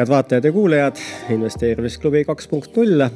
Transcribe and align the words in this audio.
head 0.00 0.08
vaatajad 0.08 0.44
ja 0.44 0.52
kuulajad, 0.52 0.96
investeerimisklubi 1.30 2.24
kaks 2.24 2.48
punkt 2.48 2.76
null. 2.76 3.08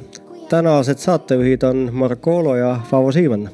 tänased 0.49 0.97
saatejuhid 0.97 1.63
on 1.63 1.89
Marko 1.91 2.55
ja 2.55 2.79
Paavo 2.91 3.11
Siimann. 3.11 3.49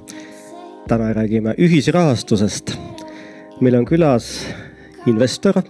täna 0.88 1.13
räägime 1.13 1.55
ühisrahastusest. 1.57 2.77
meil 3.62 3.75
on 3.75 3.86
külas 3.86 4.48
investor, 5.05 5.62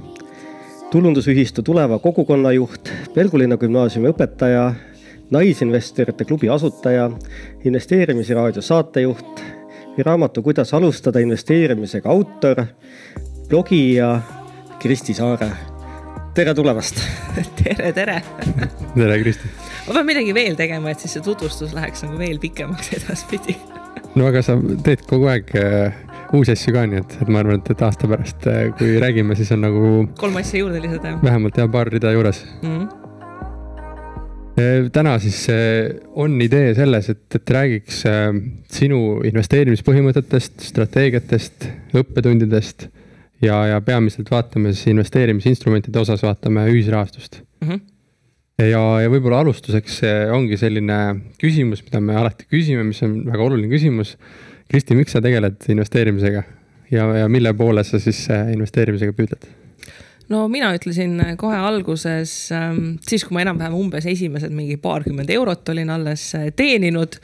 tulundusühistu 0.91 1.61
Tuleva 1.61 1.99
kogukonnajuht, 1.99 2.89
Pelgulinna 3.13 3.57
gümnaasiumi 3.57 4.09
õpetaja, 4.09 4.73
Naisinvestorite 5.29 6.25
klubi 6.25 6.49
asutaja, 6.49 7.11
investeerimisraadio 7.65 8.61
saatejuht 8.61 9.41
raamatu 9.97 10.41
Kuidas 10.41 10.73
alustada 10.73 11.19
investeerimisega 11.19 12.09
autor, 12.09 12.65
blogija 13.49 14.21
Kristi 14.79 15.13
Saare 15.13 15.70
tere 16.35 16.53
tulemast 16.55 16.99
tere, 17.59 17.91
tere 17.95 18.21
tere, 18.95 19.17
Kristi. 19.19 19.49
ma 19.87 19.97
pean 19.97 20.07
midagi 20.07 20.35
veel 20.35 20.55
tegema, 20.59 20.93
et 20.93 21.03
siis 21.03 21.17
see 21.17 21.25
tutvustus 21.25 21.75
läheks 21.75 22.05
nagu 22.05 22.19
veel 22.19 22.39
pikemaks 22.41 22.93
edaspidi 22.99 23.57
no 24.15 24.29
aga 24.29 24.43
sa 24.45 24.55
teed 24.85 25.03
kogu 25.09 25.27
aeg 25.31 25.51
äh, 25.59 25.99
uusi 26.35 26.55
asju 26.55 26.75
ka, 26.75 26.85
nii 26.87 27.01
et, 27.01 27.17
et 27.23 27.31
ma 27.31 27.43
arvan, 27.43 27.59
et, 27.59 27.73
et 27.73 27.83
aasta 27.83 28.07
pärast 28.07 28.47
äh,, 28.47 28.69
kui 28.79 28.95
räägime, 29.03 29.35
siis 29.39 29.51
on 29.51 29.65
nagu. 29.65 29.91
kolm 30.19 30.39
asja 30.39 30.63
juurde 30.63 30.79
lisada. 30.83 31.17
vähemalt 31.23 31.59
jah, 31.59 31.69
paar 31.71 31.91
rida 31.91 32.15
juures 32.15 32.43
mm. 32.61 32.73
-hmm 32.79 32.97
täna 34.93 35.15
siis 35.19 35.47
äh, 35.49 35.95
on 36.13 36.35
idee 36.43 36.73
selles, 36.75 37.07
et, 37.09 37.35
et 37.35 37.49
räägiks 37.55 38.03
äh, 38.05 38.35
sinu 38.69 39.21
investeerimispõhimõtetest, 39.25 40.59
strateegiatest, 40.67 41.65
õppetundidest 41.97 42.89
ja, 43.41 43.57
ja 43.67 43.81
peamiselt 43.81 44.31
vaatame 44.31 44.73
siis 44.73 44.91
investeerimisinstrumentide 44.93 45.99
osas 45.99 46.23
vaatame 46.23 46.67
ühisrahastust 46.71 47.41
mm. 47.41 47.67
-hmm. 47.69 47.81
ja, 48.67 48.83
ja 49.01 49.09
võib-olla 49.09 49.41
alustuseks 49.45 50.01
ongi 50.33 50.57
selline 50.57 51.01
küsimus, 51.41 51.83
mida 51.87 52.01
me 52.01 52.15
alati 52.15 52.47
küsime, 52.51 52.83
mis 52.87 53.01
on 53.03 53.21
väga 53.25 53.43
oluline 53.43 53.71
küsimus. 53.71 54.17
Kristi, 54.71 54.95
miks 54.95 55.11
sa 55.11 55.19
tegeled 55.21 55.65
investeerimisega 55.67 56.43
ja, 56.91 57.07
ja 57.17 57.29
mille 57.29 57.53
poole 57.53 57.83
sa 57.83 57.99
siis 57.99 58.23
äh, 58.31 58.51
investeerimisega 58.53 59.15
püüdled? 59.17 59.49
no 60.31 60.45
mina 60.47 60.69
ütlesin 60.75 61.17
kohe 61.37 61.57
alguses, 61.57 62.33
ähm, 62.55 62.95
siis 63.07 63.25
kui 63.27 63.35
ma 63.35 63.43
enam-vähem 63.43 63.75
umbes 63.75 64.05
esimesed 64.07 64.53
mingi 64.55 64.77
paarkümmend 64.79 65.29
eurot 65.33 65.69
olin 65.73 65.89
alles 65.91 66.29
teeninud, 66.55 67.17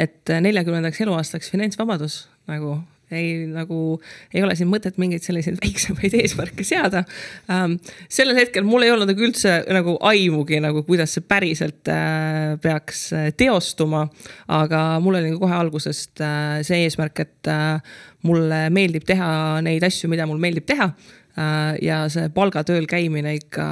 et 0.00 0.32
neljakümnendaks 0.40 1.02
eluaastaks 1.04 1.52
finantsvabadus 1.52 2.22
nagu 2.48 2.78
ei 3.10 3.46
nagu, 3.50 4.00
ei 4.34 4.42
ole 4.44 4.54
siin 4.58 4.70
mõtet 4.70 4.98
mingeid 5.00 5.24
selliseid 5.24 5.58
väiksemaid 5.62 6.14
eesmärke 6.20 6.66
seada 6.66 7.04
ähm,. 7.50 7.78
sellel 8.08 8.38
hetkel 8.38 8.66
mul 8.66 8.86
ei 8.86 8.92
olnud 8.94 9.10
nagu 9.10 9.26
üldse 9.26 9.56
nagu 9.68 9.96
aimugi 10.10 10.60
nagu, 10.62 10.84
kuidas 10.86 11.16
see 11.16 11.26
päriselt 11.26 11.90
äh, 11.90 12.56
peaks 12.62 13.08
äh, 13.16 13.30
teostuma. 13.36 14.06
aga 14.48 14.84
mul 15.02 15.18
oli 15.20 15.32
nagu 15.32 15.42
kohe 15.42 15.56
algusest 15.56 16.22
äh, 16.24 16.60
see 16.66 16.84
eesmärk, 16.86 17.24
et 17.24 17.50
äh, 17.50 17.80
mulle 18.26 18.66
meeldib 18.74 19.06
teha 19.08 19.30
neid 19.64 19.84
asju, 19.86 20.10
mida 20.12 20.26
mul 20.28 20.40
meeldib 20.42 20.66
teha 20.68 20.90
äh, 20.90 21.78
ja 21.84 22.02
see 22.12 22.28
palgatööl 22.34 22.86
käimine 22.90 23.34
ikka 23.38 23.66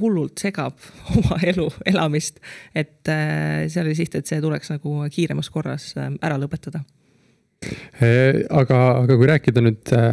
hullult 0.00 0.42
segab 0.42 0.78
oma 1.18 1.38
elu 1.42 1.68
elamist. 1.92 2.42
et 2.74 3.12
äh, 3.12 3.68
see 3.68 3.84
oli 3.84 3.94
siht, 3.98 4.16
et 4.18 4.26
see 4.26 4.42
tuleks 4.42 4.74
nagu 4.74 5.02
kiiremas 5.12 5.52
korras 5.52 5.92
ära 5.98 6.40
lõpetada 6.40 6.82
aga, 8.50 8.80
aga 9.02 9.18
kui 9.18 9.28
rääkida 9.30 9.62
nüüd, 9.64 9.92
äh, 9.96 10.12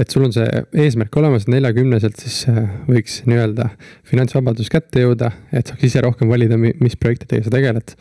et 0.00 0.12
sul 0.12 0.24
on 0.24 0.32
see 0.32 0.46
eesmärk 0.84 1.16
olemas, 1.20 1.44
neljakümneselt 1.52 2.20
siis 2.22 2.38
äh, 2.50 2.62
võiks 2.88 3.20
nii-öelda 3.28 3.68
finantsvabadus 4.08 4.70
kätte 4.72 5.04
jõuda, 5.04 5.32
et 5.52 5.68
saaks 5.68 5.84
ise 5.88 6.02
rohkem 6.04 6.30
valida, 6.32 6.56
mis 6.60 6.96
projektidega 7.00 7.48
sa 7.48 7.52
tegeled. 7.52 7.94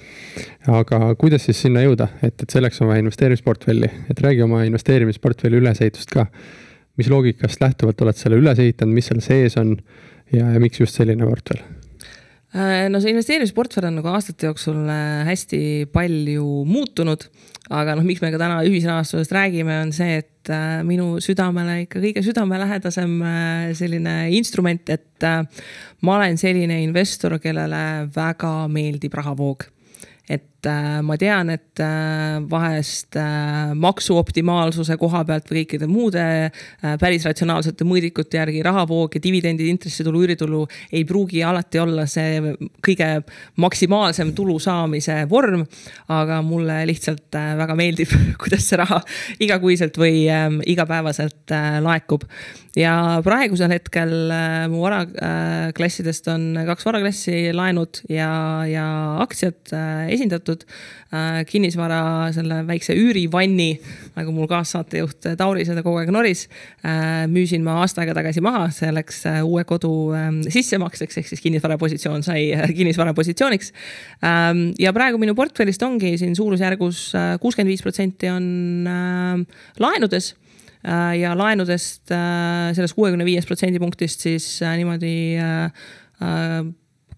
aga 0.72 1.02
kuidas 1.20 1.48
siis 1.48 1.60
sinna 1.66 1.84
jõuda, 1.84 2.12
et, 2.22 2.38
et 2.40 2.50
selleks 2.50 2.82
on 2.82 2.92
vaja 2.92 3.04
investeerimisportfelli, 3.04 3.92
et 4.14 4.24
räägi 4.24 4.46
oma 4.48 4.64
investeerimisportfelli 4.70 5.62
ülesehitust 5.64 6.16
ka. 6.16 6.28
mis 7.00 7.08
loogikast 7.10 7.62
lähtuvalt 7.62 8.02
oled 8.04 8.18
selle 8.20 8.40
üles 8.40 8.60
ehitanud, 8.60 8.94
mis 8.94 9.08
seal 9.08 9.22
sees 9.24 9.56
on 9.58 9.78
ja, 10.32 10.52
ja 10.52 10.60
miks 10.60 10.80
just 10.80 10.96
selline 10.96 11.28
portfell? 11.28 11.81
No 12.52 13.00
see 13.00 13.14
investeerimisportfell 13.14 13.88
on 13.88 14.02
nagu 14.02 14.10
aastate 14.12 14.50
jooksul 14.50 14.90
hästi 15.28 15.62
palju 15.94 16.66
muutunud 16.68 17.30
aga 17.72 17.96
noh, 17.96 18.06
miks 18.06 18.22
me 18.24 18.32
ka 18.34 18.40
täna 18.42 18.60
ühisrahastusest 18.68 19.34
räägime, 19.36 19.78
on 19.86 19.92
see, 19.96 20.20
et 20.22 20.52
äh, 20.52 20.82
minu 20.88 21.16
südamele 21.24 21.82
ikka 21.86 22.02
kõige 22.04 22.24
südamelähedasem 22.26 23.14
äh, 23.24 23.68
selline 23.78 24.16
instrument, 24.36 24.92
et 24.92 25.28
äh, 25.28 25.44
ma 26.06 26.18
olen 26.18 26.40
selline 26.42 26.82
investor, 26.86 27.38
kellele 27.44 27.84
väga 28.16 28.54
meeldib 28.72 29.16
rahavoog. 29.18 29.68
Et 30.32 30.51
äh, 30.70 31.00
ma 31.06 31.16
tean, 31.18 31.50
et 31.54 31.80
äh, 31.82 32.40
vahest 32.50 33.16
äh, 33.20 33.74
maksuoptimaalsuse 33.78 34.98
koha 35.02 35.24
pealt 35.28 35.50
või 35.50 35.64
kõikide 35.64 35.88
muude 35.90 36.24
päris 37.02 37.26
ratsionaalsete 37.28 37.86
mõõdikute 37.88 38.40
järgi 38.40 38.62
rahavoog 38.66 39.16
ja 39.16 39.22
dividendid, 39.24 39.70
intressitulu, 39.70 40.24
üüritulu 40.26 40.62
ei 40.92 41.04
pruugi 41.08 41.44
alati 41.46 41.82
olla 41.82 42.08
see 42.10 42.56
kõige 42.84 43.10
maksimaalsem 43.62 44.34
tulu 44.38 44.58
saamise 44.62 45.22
vorm. 45.30 45.66
aga 46.12 46.42
mulle 46.42 46.82
lihtsalt 46.90 47.32
väga 47.32 47.76
meeldib, 47.78 48.12
kuidas 48.42 48.66
see 48.68 48.80
raha 48.82 49.02
igakuiselt 49.40 49.98
või 50.02 50.26
äh, 50.30 50.50
igapäevaselt 50.74 51.54
laekub. 51.82 52.26
ja 52.76 53.22
praegusel 53.24 53.72
hetkel 53.74 54.14
mu 54.72 54.82
varaklassidest 54.86 56.28
on 56.32 56.46
kaks 56.66 56.86
varaklassi 56.88 57.52
laenud 57.54 58.04
ja, 58.10 58.32
ja 58.70 58.86
aktsiad 59.26 59.74
esindatud 60.12 60.51
äh,. 60.64 61.42
kinnisvara 61.48 62.32
selle 62.36 62.62
väikse 62.68 62.96
üürivanni, 62.98 63.70
nagu 64.18 64.34
mul 64.36 64.50
kaassaatejuht 64.52 65.32
Tauri 65.40 65.66
seda 65.68 65.84
kogu 65.86 66.02
aeg 66.02 66.12
noris 66.14 66.48
äh,. 66.84 67.28
müüsin 67.32 67.64
ma 67.66 67.80
aasta 67.82 68.04
aega 68.04 68.16
tagasi 68.20 68.44
maha, 68.44 68.68
see 68.76 68.92
läks 68.94 69.24
äh, 69.30 69.40
uue 69.46 69.64
kodu 69.70 69.92
äh, 70.18 70.30
sissemakseks, 70.52 71.22
ehk 71.22 71.32
siis 71.32 71.44
kinnisvarapositsioon 71.44 72.26
sai 72.28 72.50
kinnisvarapositsiooniks 72.78 73.74
ähm,. 74.28 74.70
ja 74.82 74.94
praegu 74.96 75.22
minu 75.22 75.36
portfellist 75.38 75.84
ongi 75.88 76.18
siin 76.22 76.36
suurusjärgus 76.38 77.12
kuuskümmend 77.42 77.72
viis 77.72 77.84
protsenti 77.86 78.30
on 78.32 78.88
laenudes 79.80 80.34
ja 80.82 81.34
laenudest 81.38 82.10
sellest 82.10 82.96
kuuekümne 82.98 83.26
viiest 83.28 83.50
protsendipunktist 83.52 84.26
siis 84.26 84.48
niimoodi 84.66 85.14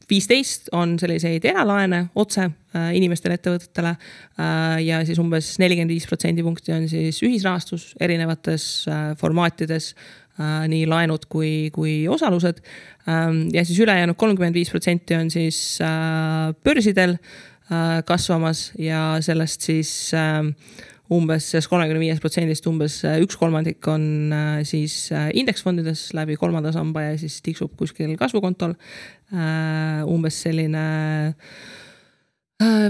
viisteist 0.10 0.70
on 0.76 0.98
selliseid 1.00 1.46
eralaene 1.48 2.08
otse 2.20 2.46
äh, 2.48 2.90
inimestele, 2.98 3.38
ettevõtetele. 3.40 3.94
Äh, 3.94 4.82
ja 4.86 5.02
siis 5.08 5.22
umbes 5.22 5.54
nelikümmend 5.62 5.94
viis 5.94 6.08
protsendipunkti 6.10 6.76
on 6.76 6.88
siis 6.92 7.22
ühisrahastus 7.26 7.94
erinevates 8.02 8.68
äh, 8.90 9.14
formaatides 9.20 9.94
nii 10.34 10.88
laenud 10.90 11.28
kui, 11.30 11.70
kui 11.70 12.08
osalused. 12.10 12.64
Ähm, 13.06 13.44
ja 13.54 13.62
siis 13.62 13.78
ülejäänud 13.84 14.18
kolmkümmend 14.18 14.56
viis 14.58 14.72
protsenti 14.74 15.14
on 15.14 15.28
siis 15.30 15.78
börsidel 16.66 17.20
kasvamas 18.10 18.72
ja 18.82 19.20
sellest 19.22 19.68
siis 19.70 19.92
umbes 21.14 21.52
sellest 21.52 21.70
kolmekümne 21.70 22.02
viiest 22.02 22.26
protsendist 22.26 22.66
umbes 22.66 22.98
üks 23.22 23.38
kolmandik 23.38 23.86
on 23.94 24.34
siis 24.66 25.12
indeksfondides 25.38 26.08
läbi 26.18 26.34
kolmanda 26.42 26.74
samba 26.74 27.06
ja 27.12 27.14
siis 27.22 27.38
tiksub 27.46 27.78
kuskil 27.78 28.18
kasvukontol. 28.18 28.74
Umbes 29.34 30.36
selline 30.46 30.84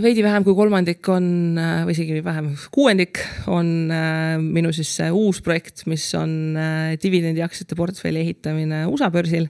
veidi 0.04 0.22
vähem 0.26 0.44
kui 0.46 0.54
kolmandik 0.58 1.08
on, 1.10 1.56
või 1.56 1.96
isegi 1.96 2.20
vähem, 2.26 2.50
kuuendik 2.76 3.22
on 3.50 3.70
minu 4.44 4.74
siis 4.76 4.92
see 5.00 5.08
uus 5.16 5.40
projekt, 5.42 5.86
mis 5.90 6.04
on 6.20 6.58
dividendiaktsiate 7.02 7.78
portfelli 7.80 8.22
ehitamine 8.26 8.84
USA 8.92 9.10
börsil. 9.14 9.48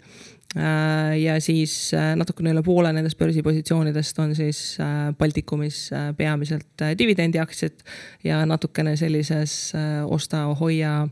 Äh, 0.53 1.17
ja 1.17 1.39
siis 1.41 1.93
äh, 1.97 2.11
natukene 2.13 2.51
üle 2.53 2.61
poole 2.61 2.91
nendest 2.93 3.17
börsipositsioonidest 3.17 4.19
on 4.21 4.35
siis 4.37 4.75
äh, 4.77 5.07
Baltikumis 5.17 5.87
peamiselt 6.17 6.83
dividendiaktsiad 6.99 7.81
ja 8.23 8.43
natukene 8.45 8.93
sellises 8.99 9.73
osta-hoia 10.05 11.07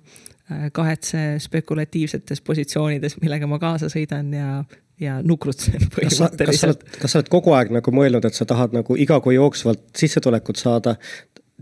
kahetse 0.75 1.39
spekulatiivsetes 1.39 2.41
positsioonides, 2.43 3.15
millega 3.23 3.47
ma 3.47 3.57
kaasa 3.57 3.87
sõidan 3.89 4.33
ja 4.35 4.49
ja 5.01 5.17
nukrutsen 5.25 5.89
põhimõtteliselt. 5.95 6.85
kas 7.01 7.15
sa 7.15 7.21
oled 7.21 7.31
kogu 7.33 7.55
aeg 7.57 7.73
nagu 7.73 7.93
mõelnud, 7.95 8.25
et 8.27 8.37
sa 8.37 8.47
tahad 8.49 8.75
nagu 8.77 8.97
iga 8.99 9.19
kuu 9.23 9.33
jooksvalt 9.35 9.83
sissetulekut 9.97 10.61
saada 10.61 10.97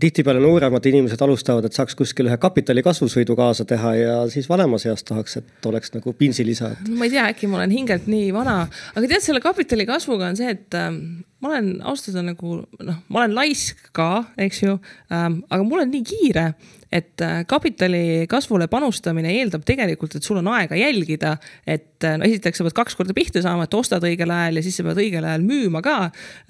tihtipeale 0.00 0.40
nooremad 0.40 0.86
inimesed 0.88 1.20
alustavad, 1.24 1.66
et 1.68 1.76
saaks 1.76 1.96
kuskil 1.98 2.30
ühe 2.30 2.36
kapitali 2.40 2.82
kasvusõidu 2.84 3.36
kaasa 3.36 3.66
teha 3.68 3.94
ja 3.98 4.14
siis 4.32 4.48
vanemas 4.48 4.86
eas 4.88 5.04
tahaks, 5.04 5.36
et 5.42 5.68
oleks 5.68 5.92
nagu 5.96 6.14
pinsilisa 6.16 6.72
et.... 6.72 6.88
ma 6.88 7.08
ei 7.08 7.12
tea, 7.16 7.26
äkki 7.34 7.50
ma 7.50 7.60
olen 7.60 7.74
hingelt 7.74 8.08
nii 8.10 8.30
vana, 8.36 8.62
aga 8.94 9.04
tead, 9.04 9.24
selle 9.24 9.42
kapitali 9.44 9.84
kasvuga 9.88 10.30
on 10.32 10.40
see, 10.40 10.54
et 10.56 10.78
ähm, 10.78 11.02
ma 11.40 11.54
olen 11.54 11.70
ausalt 11.82 12.14
öelda 12.14 12.26
nagu 12.32 12.58
noh, 12.84 13.00
ma 13.08 13.22
olen 13.22 13.36
laisk 13.36 13.90
ka, 13.96 14.10
eks 14.36 14.62
ju 14.64 14.76
ähm,, 15.12 15.40
aga 15.48 15.64
mul 15.66 15.84
on 15.84 15.92
nii 15.94 16.06
kiire 16.06 16.50
et 16.92 17.22
äh, 17.22 17.44
kapitali 17.46 18.26
kasvule 18.30 18.66
panustamine 18.70 19.30
eeldab 19.38 19.62
tegelikult, 19.66 20.16
et 20.18 20.26
sul 20.26 20.40
on 20.40 20.48
aega 20.50 20.74
jälgida, 20.78 21.36
et 21.62 22.02
äh, 22.06 22.16
no 22.18 22.26
esiteks 22.26 22.58
sa 22.58 22.66
pead 22.66 22.74
kaks 22.74 22.96
korda 22.98 23.14
pihta 23.14 23.42
saama, 23.44 23.68
et 23.68 23.76
ostad 23.78 24.02
õigel 24.06 24.32
ajal 24.34 24.58
ja 24.58 24.64
siis 24.66 24.80
sa 24.80 24.86
pead 24.88 24.98
õigel 24.98 25.26
ajal 25.26 25.44
müüma 25.46 25.82
ka. 25.86 25.98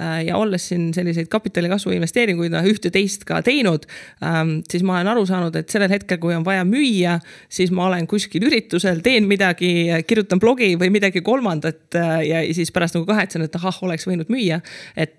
Äh, 0.00 0.14
ja 0.30 0.38
olles 0.40 0.70
siin 0.70 0.88
selliseid 0.96 1.28
kapitali 1.32 1.68
kasvu 1.72 1.92
investeeringuid 1.96 2.54
noh, 2.54 2.68
ühte-teist 2.72 3.26
ka 3.28 3.42
teinud, 3.44 3.84
ähm, 4.24 4.56
siis 4.70 4.84
ma 4.86 4.96
olen 4.96 5.12
aru 5.12 5.26
saanud, 5.28 5.60
et 5.60 5.72
sellel 5.72 5.92
hetkel, 5.92 6.20
kui 6.22 6.32
on 6.36 6.46
vaja 6.46 6.64
müüa, 6.68 7.18
siis 7.52 7.72
ma 7.76 7.90
olen 7.90 8.08
kuskil 8.08 8.48
üritusel, 8.48 9.04
teen 9.04 9.28
midagi, 9.28 9.74
kirjutan 10.08 10.40
blogi 10.40 10.72
või 10.80 10.88
midagi 10.94 11.20
kolmandat 11.26 11.98
ja 12.24 12.40
siis 12.56 12.72
pärast 12.72 12.96
nagu 12.96 13.04
kahetsen, 13.08 13.44
et 13.44 13.60
ahah, 13.60 13.82
oleks 13.84 14.08
võinud 14.08 14.30
müüa. 14.32 14.60
Et 14.96 15.16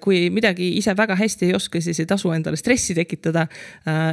kui 0.00 0.28
midagi 0.30 0.68
ise 0.78 0.92
väga 0.94 1.16
hästi 1.18 1.48
ei 1.48 1.54
oska, 1.56 1.80
siis 1.82 1.98
ei 1.98 2.06
tasu 2.06 2.30
endale 2.30 2.56
stressi 2.56 2.94
tekitada. 2.94 3.46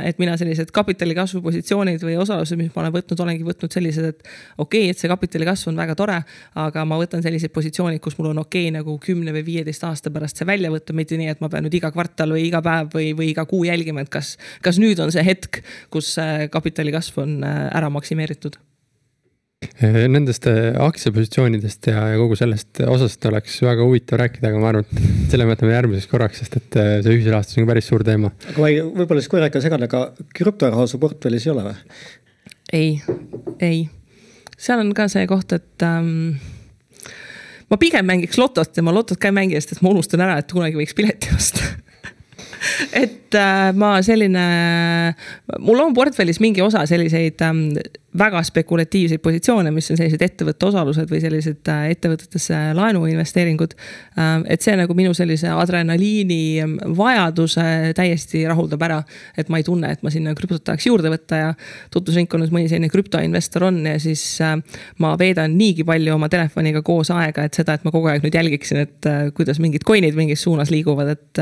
et 0.04 0.18
mina 0.20 0.38
sellised 0.38 0.72
kapitali 0.74 1.16
kasvu 1.16 1.42
positsioonid 1.42 2.02
või 2.02 2.18
osalused, 2.18 2.58
mis 2.58 2.72
ma 2.74 2.82
olen 2.82 2.94
võtnud, 2.96 3.22
olengi 3.22 3.46
võtnud 3.46 3.74
sellised, 3.74 4.06
et 4.06 4.24
okei 4.58 4.88
okay,, 4.88 4.90
et 4.90 4.98
see 4.98 5.10
kapitali 5.12 5.46
kasv 5.46 5.70
on 5.70 5.78
väga 5.78 5.96
tore, 5.96 6.18
aga 6.56 6.86
ma 6.86 6.98
võtan 6.98 7.22
sellised 7.22 7.54
positsioonid, 7.54 8.02
kus 8.02 8.18
mul 8.18 8.32
on 8.32 8.42
okei 8.46 8.68
okay, 8.70 8.76
nagu 8.80 8.98
kümne 9.04 9.36
või 9.36 9.46
viieteist 9.46 9.86
aasta 9.86 10.14
pärast 10.14 10.42
see 10.42 10.48
välja 10.50 10.72
võtta, 10.74 10.96
mitte 10.98 11.20
nii, 11.20 11.30
et 11.36 11.44
ma 11.44 11.52
pean 11.54 11.68
nüüd 11.68 11.78
iga 11.78 11.92
kvartal 11.94 12.34
või 12.34 12.48
iga 12.48 12.64
päev 12.66 12.90
või, 12.94 13.12
või 13.18 13.32
iga 13.36 13.46
kuu 13.46 13.68
jälgima, 13.68 14.02
et 14.02 14.14
kas, 14.14 14.36
kas 14.66 14.82
nüüd 14.82 15.00
on 15.04 15.14
see 15.14 15.26
hetk, 15.28 15.62
kus 15.94 16.16
kapitali 16.52 16.96
kasv 16.96 17.22
on 17.24 17.38
äh, 17.46 17.68
ära 17.78 17.92
maksimeeritud 17.94 18.58
Nendest 19.82 20.46
äh, 20.46 20.76
aktsiapositsioonidest 20.86 21.88
ja, 21.90 22.04
ja 22.12 22.18
kogu 22.20 22.36
sellest 22.38 22.78
osast 22.86 23.24
oleks 23.26 23.56
väga 23.66 23.88
huvitav 23.88 24.20
rääkida, 24.22 24.52
aga 24.52 24.60
ma 24.62 24.68
arvan, 24.70 24.86
et 24.86 25.32
selle 25.32 25.48
võtame 25.50 25.74
järgmiseks 25.74 26.12
korraks, 26.12 26.44
sest 26.44 26.60
et 26.60 26.78
äh, 26.78 26.92
see 27.02 27.16
ühisrahastus 27.16 27.58
on 27.58 27.66
päris 27.70 27.90
suur 27.90 28.06
teema. 28.06 28.30
aga 28.52 28.62
ma 28.62 28.70
ei, 28.70 28.84
võib-olla 28.86 29.24
siis 29.24 29.32
korra 29.34 29.50
ikka 29.50 29.64
segan, 29.66 29.88
aga 29.88 30.04
krüptoraha 30.38 30.86
su 30.86 31.02
portfellis 31.02 31.48
ei 31.48 31.54
ole 31.56 31.66
või? 31.72 31.74
ei, 32.78 32.92
ei, 33.66 33.82
seal 34.62 34.84
on 34.84 34.94
ka 34.98 35.08
see 35.10 35.26
koht, 35.30 35.58
et 35.58 35.88
ähm, 35.90 36.38
ma 37.74 37.82
pigem 37.82 38.06
mängiks 38.06 38.38
lotot 38.38 38.78
ja 38.78 38.86
ma 38.86 38.94
lotot 38.94 39.18
ka 39.18 39.34
ei 39.34 39.40
mängi, 39.40 39.58
sest 39.58 39.80
et 39.80 39.82
ma 39.82 39.96
unustan 39.96 40.22
ära, 40.28 40.38
et 40.38 40.54
kunagi 40.54 40.78
võiks 40.78 40.94
pileti 40.98 41.34
osta 41.34 41.66
et 43.04 43.34
äh, 43.42 43.72
ma 43.74 43.96
selline, 44.06 44.46
mul 45.66 45.82
on 45.82 45.98
portfellis 45.98 46.38
mingi 46.46 46.62
osa 46.62 46.86
selliseid 46.90 47.42
ähm, 47.46 47.72
väga 48.18 48.42
spekulatiivseid 48.44 49.22
positsioone, 49.24 49.72
mis 49.74 49.90
on 49.92 50.00
sellised 50.00 50.22
ettevõtte 50.26 50.68
osalused 50.70 51.10
või 51.12 51.20
sellised 51.22 51.70
äh, 51.72 51.88
ettevõtetesse 51.94 52.58
laenuinvesteeringud. 52.78 53.76
Ähm, 54.18 54.46
et 54.50 54.66
see 54.66 54.76
nagu 54.80 54.96
minu 54.98 55.14
sellise 55.18 55.52
adrenaliini 55.54 56.40
ähm, 56.64 56.76
vajaduse 56.98 57.94
täiesti 57.98 58.44
rahuldab 58.50 58.86
ära. 58.88 59.02
et 59.38 59.50
ma 59.50 59.60
ei 59.62 59.66
tunne, 59.68 59.92
et 59.92 60.04
ma 60.04 60.12
sinna 60.14 60.34
krüptot 60.38 60.64
tahaks 60.66 60.88
juurde 60.88 61.12
võtta 61.14 61.42
ja 61.42 61.54
tutvusringkonnas 61.94 62.52
mõni 62.54 62.70
selline 62.72 62.90
krüptoinvestor 62.90 63.68
on 63.70 63.80
ja 63.86 63.98
siis 64.02 64.24
äh, 64.42 64.58
ma 65.04 65.14
veedan 65.20 65.58
niigi 65.58 65.86
palju 65.88 66.16
oma 66.16 66.30
telefoniga 66.30 66.82
koos 66.86 67.12
aega, 67.14 67.46
et 67.46 67.58
seda, 67.58 67.78
et 67.78 67.86
ma 67.86 67.94
kogu 67.94 68.10
aeg 68.12 68.26
nüüd 68.26 68.38
jälgiksin, 68.40 68.82
et 68.88 69.10
äh, 69.10 69.28
kuidas 69.38 69.62
mingid 69.64 69.86
coin'id 69.88 70.18
mingis 70.18 70.46
suunas 70.48 70.72
liiguvad, 70.74 71.14
et 71.14 71.42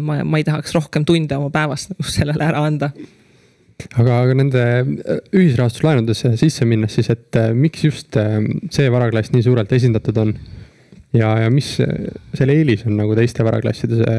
ma, 0.00 0.22
ma 0.24 0.40
ei 0.40 0.44
tahaks 0.46 0.72
rohkem 0.76 1.04
tunde 1.08 1.36
oma 1.36 1.50
päevast 1.52 1.92
nagu 1.92 2.12
sellele 2.12 2.44
ära 2.48 2.64
anda 2.64 2.92
aga, 3.98 4.20
nende 4.34 4.62
äh, 4.62 5.20
ühisrahastuslaenudesse 5.36 6.34
sisse 6.40 6.66
minnes 6.68 6.96
siis, 6.98 7.10
et 7.14 7.38
äh, 7.38 7.52
miks 7.54 7.84
just 7.86 8.18
äh, 8.18 8.40
see 8.74 8.88
varaklass 8.92 9.32
nii 9.34 9.44
suurelt 9.46 9.72
esindatud 9.72 10.18
on? 10.24 10.34
Ja, 11.16 11.32
ja 11.44 11.50
mis 11.52 11.76
selle 11.78 12.58
eelis 12.58 12.84
on 12.88 12.98
nagu 12.98 13.16
teiste 13.18 13.46
varaklasside, 13.46 14.18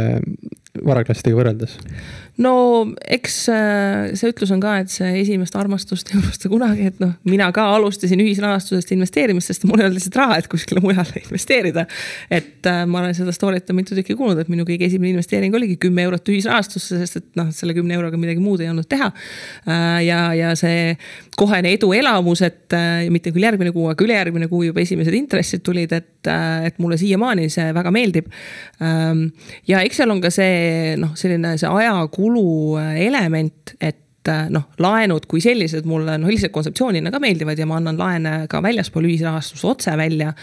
varaklassidega 0.86 1.38
võrreldes? 1.38 1.78
no 2.40 2.54
eks 3.04 3.36
äh, 3.52 4.12
see 4.18 4.32
ütlus 4.32 4.52
on 4.56 4.62
ka, 4.64 4.78
et 4.84 4.92
see 4.94 5.10
esimest 5.22 5.56
armastust 5.60 6.12
ei 6.12 6.20
unusta 6.20 6.52
kunagi, 6.52 6.88
et 6.92 7.02
noh, 7.02 7.12
mina 7.28 7.50
ka 7.56 7.66
alustasin 7.76 8.22
ühisrahastusest 8.24 8.94
investeerimist, 8.96 9.52
sest 9.52 9.66
mul 9.68 9.82
ei 9.82 9.90
olnud 9.90 10.00
lihtsalt 10.00 10.20
raha, 10.22 10.38
et 10.40 10.48
kuskile 10.52 10.84
mujale 10.84 11.20
investeerida. 11.26 11.86
et 12.32 12.70
äh, 12.70 12.82
ma 12.90 13.02
olen 13.04 13.18
seda 13.18 13.34
story't 13.36 13.74
mitu 13.76 13.98
tükki 13.98 14.16
kuulnud, 14.20 14.40
et 14.40 14.52
minu 14.52 14.64
kõige 14.68 14.88
esimene 14.88 15.12
investeering 15.18 15.56
oligi 15.60 15.76
kümme 15.84 16.06
eurot 16.08 16.32
ühisrahastusse, 16.32 17.02
sest 17.04 17.20
et 17.20 17.28
noh, 17.40 17.52
selle 17.56 17.76
kümne 17.78 17.98
euroga 17.98 18.20
midagi 18.20 18.44
muud 18.44 18.64
ei 18.64 18.72
olnud 18.72 18.88
teha. 18.90 19.12
Äh, 19.68 20.00
ja, 20.08 20.22
ja 20.38 20.54
see 20.60 20.96
kohene 21.40 21.74
eduelamus, 21.76 22.44
et 22.48 22.76
mitte 23.12 23.34
küll 23.36 23.48
järgmine 23.48 23.72
kuu, 23.76 23.90
aga 23.92 24.04
ülejärgmine 24.04 24.48
kuu 24.52 24.64
juba 24.68 24.84
esimesed 24.84 25.16
intressid 25.16 25.64
tulid, 25.66 25.92
et, 25.96 26.28
et 26.68 26.79
mulle 26.80 26.98
siiamaani 27.00 27.50
see 27.54 27.70
väga 27.76 27.94
meeldib. 27.96 28.30
Ähm, 28.84 29.30
ja 29.68 29.84
eks 29.86 30.02
seal 30.02 30.14
on 30.14 30.22
ka 30.24 30.32
see 30.34 30.96
noh, 31.00 31.16
selline 31.20 31.56
see 31.60 31.70
ajakulu 31.70 32.46
element, 33.08 33.76
et 33.80 34.09
et 34.30 34.46
äh, 34.46 34.50
noh, 34.54 34.68
laenud 34.82 35.26
kui 35.30 35.42
sellised 35.44 35.88
mulle 35.90 36.18
noh, 36.22 36.30
lihtsalt 36.30 36.54
kontseptsioonina 36.54 37.12
ka 37.14 37.22
meeldivad 37.22 37.60
ja 37.60 37.66
ma 37.70 37.80
annan 37.80 37.98
laene 38.00 38.34
ka 38.52 38.62
väljaspool 38.64 39.08
ühisrahastust 39.10 39.66
otse 39.68 39.96
välja. 39.98 40.34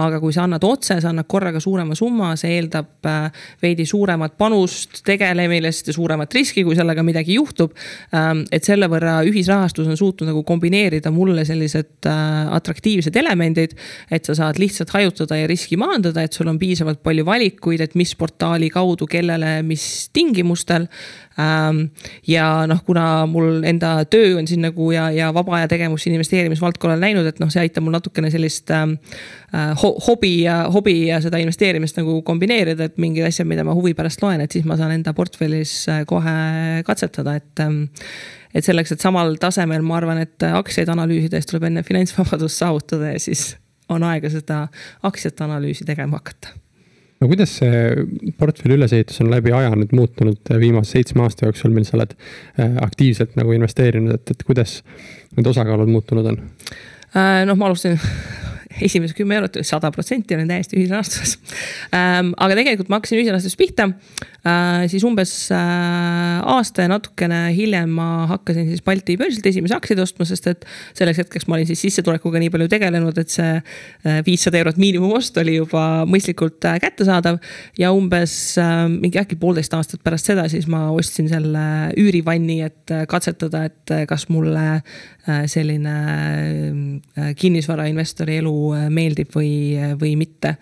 aga 0.00 0.20
kui 0.20 0.32
sa 0.32 0.44
annad 0.44 0.64
otse, 0.64 0.96
sa 1.00 1.10
annad 1.10 1.28
korraga 1.28 1.60
suurema 1.60 1.94
summa, 1.98 2.34
see 2.40 2.56
eeldab 2.58 3.08
äh, 3.08 3.44
veidi 3.62 3.86
suuremat 3.86 4.36
panust 4.38 5.02
tegelemist 5.06 5.88
ja 5.90 5.96
suuremat 5.96 6.34
riski, 6.34 6.64
kui 6.64 6.76
sellega 6.76 7.02
midagi 7.04 7.36
juhtub. 7.38 7.74
Ähm, 8.14 8.44
et 8.52 8.64
selle 8.64 8.88
võrra 8.90 9.20
ühisrahastus 9.26 9.88
on 9.90 9.98
suutnud 9.98 10.30
nagu 10.30 10.44
kombineerida 10.46 11.12
mulle 11.14 11.44
sellised 11.44 12.08
äh, 12.08 12.54
atraktiivsed 12.54 13.16
elemendid. 13.16 13.76
et 14.10 14.24
sa 14.24 14.34
saad 14.34 14.58
lihtsalt 14.58 14.90
hajutada 14.94 15.36
ja 15.36 15.46
riski 15.50 15.76
maandada, 15.80 16.22
et 16.22 16.32
sul 16.32 16.48
on 16.48 16.58
piisavalt 16.58 17.02
palju 17.02 17.24
valikuid, 17.26 17.80
et 17.80 17.94
mis 17.94 18.14
portaali 18.16 18.70
kaudu, 18.70 19.06
kellele, 19.10 19.60
mis 19.66 20.08
tingimustel 20.12 20.88
ja 22.26 22.48
noh, 22.70 22.82
kuna 22.86 23.26
mul 23.26 23.64
enda 23.66 23.96
töö 24.10 24.36
on 24.38 24.46
siin 24.46 24.62
nagu 24.62 24.90
ja, 24.94 25.08
ja 25.10 25.32
vaba 25.34 25.56
aja 25.58 25.68
tegevus 25.70 26.06
investeerimisvaldkonnal 26.06 27.00
läinud, 27.02 27.26
et 27.26 27.40
noh, 27.42 27.50
see 27.50 27.64
aitab 27.64 27.86
mul 27.86 27.96
natukene 27.96 28.30
sellist 28.30 28.70
ähm, 28.74 28.96
äh, 29.54 29.72
hobi 30.06 30.32
ja 30.44 30.60
hobi 30.74 31.08
ja 31.08 31.18
seda 31.24 31.40
investeerimist 31.42 31.98
nagu 31.98 32.20
kombineerida, 32.26 32.86
et 32.86 33.02
mingid 33.02 33.26
asjad, 33.26 33.48
mida 33.50 33.66
ma 33.66 33.74
huvi 33.74 33.96
pärast 33.98 34.22
loen, 34.22 34.44
et 34.44 34.54
siis 34.54 34.66
ma 34.68 34.78
saan 34.78 34.94
enda 34.94 35.14
portfellis 35.16 35.74
äh, 35.90 36.04
kohe 36.08 36.38
katsetada, 36.86 37.36
et 37.42 37.64
ähm, 37.64 37.84
et 38.54 38.62
selleks, 38.62 38.94
et 38.94 39.02
samal 39.02 39.34
tasemel, 39.42 39.82
ma 39.82 39.98
arvan, 39.98 40.20
et 40.22 40.44
aktsiaid 40.46 40.92
analüüsides 40.92 41.50
tuleb 41.50 41.66
enne 41.72 41.82
finantsvabadust 41.82 42.62
saavutada 42.62 43.10
ja 43.16 43.22
siis 43.22 43.56
on 43.90 44.06
aega 44.06 44.30
seda 44.30 44.68
aktsiate 45.02 45.44
analüüsi 45.44 45.84
tegema 45.88 46.22
hakata 46.22 46.54
no 47.20 47.30
kuidas 47.30 47.56
see 47.60 48.32
portfelli 48.38 48.78
ülesehitus 48.78 49.20
on 49.24 49.30
läbi 49.32 49.52
aja 49.54 49.74
nüüd 49.78 49.94
muutunud 49.96 50.52
äh, 50.52 50.60
viimase 50.62 50.98
seitsme 50.98 51.24
aasta 51.24 51.48
jooksul, 51.48 51.74
mil 51.74 51.86
sa 51.88 51.98
oled 51.98 52.14
äh, 52.14 52.78
aktiivselt 52.84 53.36
nagu 53.38 53.54
investeerinud, 53.56 54.18
et, 54.18 54.34
et 54.34 54.46
kuidas 54.46 54.80
need 55.36 55.50
osakaalud 55.50 55.90
muutunud 55.90 56.32
on? 56.32 56.40
Äh, 57.14 57.44
noh, 57.48 57.58
ma 57.58 57.70
alustasin 57.70 58.00
esimesed 58.82 59.16
kümme 59.16 59.38
eurot, 59.38 59.58
sada 59.66 59.90
protsenti 59.94 60.34
olen 60.36 60.48
täiesti 60.50 60.78
ühisrahastuses 60.78 61.36
ähm,. 61.94 62.32
aga 62.36 62.56
tegelikult 62.58 62.90
ma 62.90 62.98
hakkasin 62.98 63.20
ühisrahastusest 63.20 63.58
pihta 63.60 63.86
äh,, 63.86 64.86
siis 64.90 65.04
umbes 65.06 65.32
äh, 65.54 66.40
aasta 66.54 66.86
ja 66.86 66.90
natukene 66.90 67.40
hiljem 67.54 67.92
ma 67.98 68.08
hakkasin 68.30 68.68
siis 68.70 68.82
Balti 68.84 69.16
börsilt 69.20 69.46
esimesi 69.46 69.76
aktsiaid 69.76 70.02
ostma, 70.02 70.26
sest 70.28 70.48
et 70.50 70.66
selleks 70.96 71.22
hetkeks 71.22 71.48
ma 71.48 71.58
olin 71.58 71.68
siis 71.70 71.84
sissetulekuga 71.86 72.42
nii 72.42 72.52
palju 72.54 72.68
tegelenud, 72.72 73.18
et 73.20 73.32
see 73.32 73.52
äh, 73.58 74.20
viissada 74.26 74.60
eurot 74.60 74.80
miinimumost 74.80 75.38
oli 75.42 75.58
juba 75.60 75.84
mõistlikult 76.10 76.64
kättesaadav. 76.82 77.40
ja 77.78 77.92
umbes 77.94 78.36
äh, 78.60 78.84
mingi 78.90 79.20
äkki 79.22 79.38
poolteist 79.40 79.74
aastat 79.74 80.02
pärast 80.04 80.32
seda, 80.32 80.48
siis 80.50 80.66
ma 80.70 80.86
ostsin 80.94 81.28
selle 81.30 81.64
üürivanni, 82.00 82.60
et 82.66 82.94
katsetada, 83.08 83.64
et 83.70 83.94
kas 84.08 84.28
mulle 84.32 84.82
selline 85.48 85.94
kinnisvarainvestori 87.40 88.36
elu 88.42 88.54
meeldib 88.92 89.30
või, 89.34 89.76
või 90.00 90.14
mitte. 90.18 90.54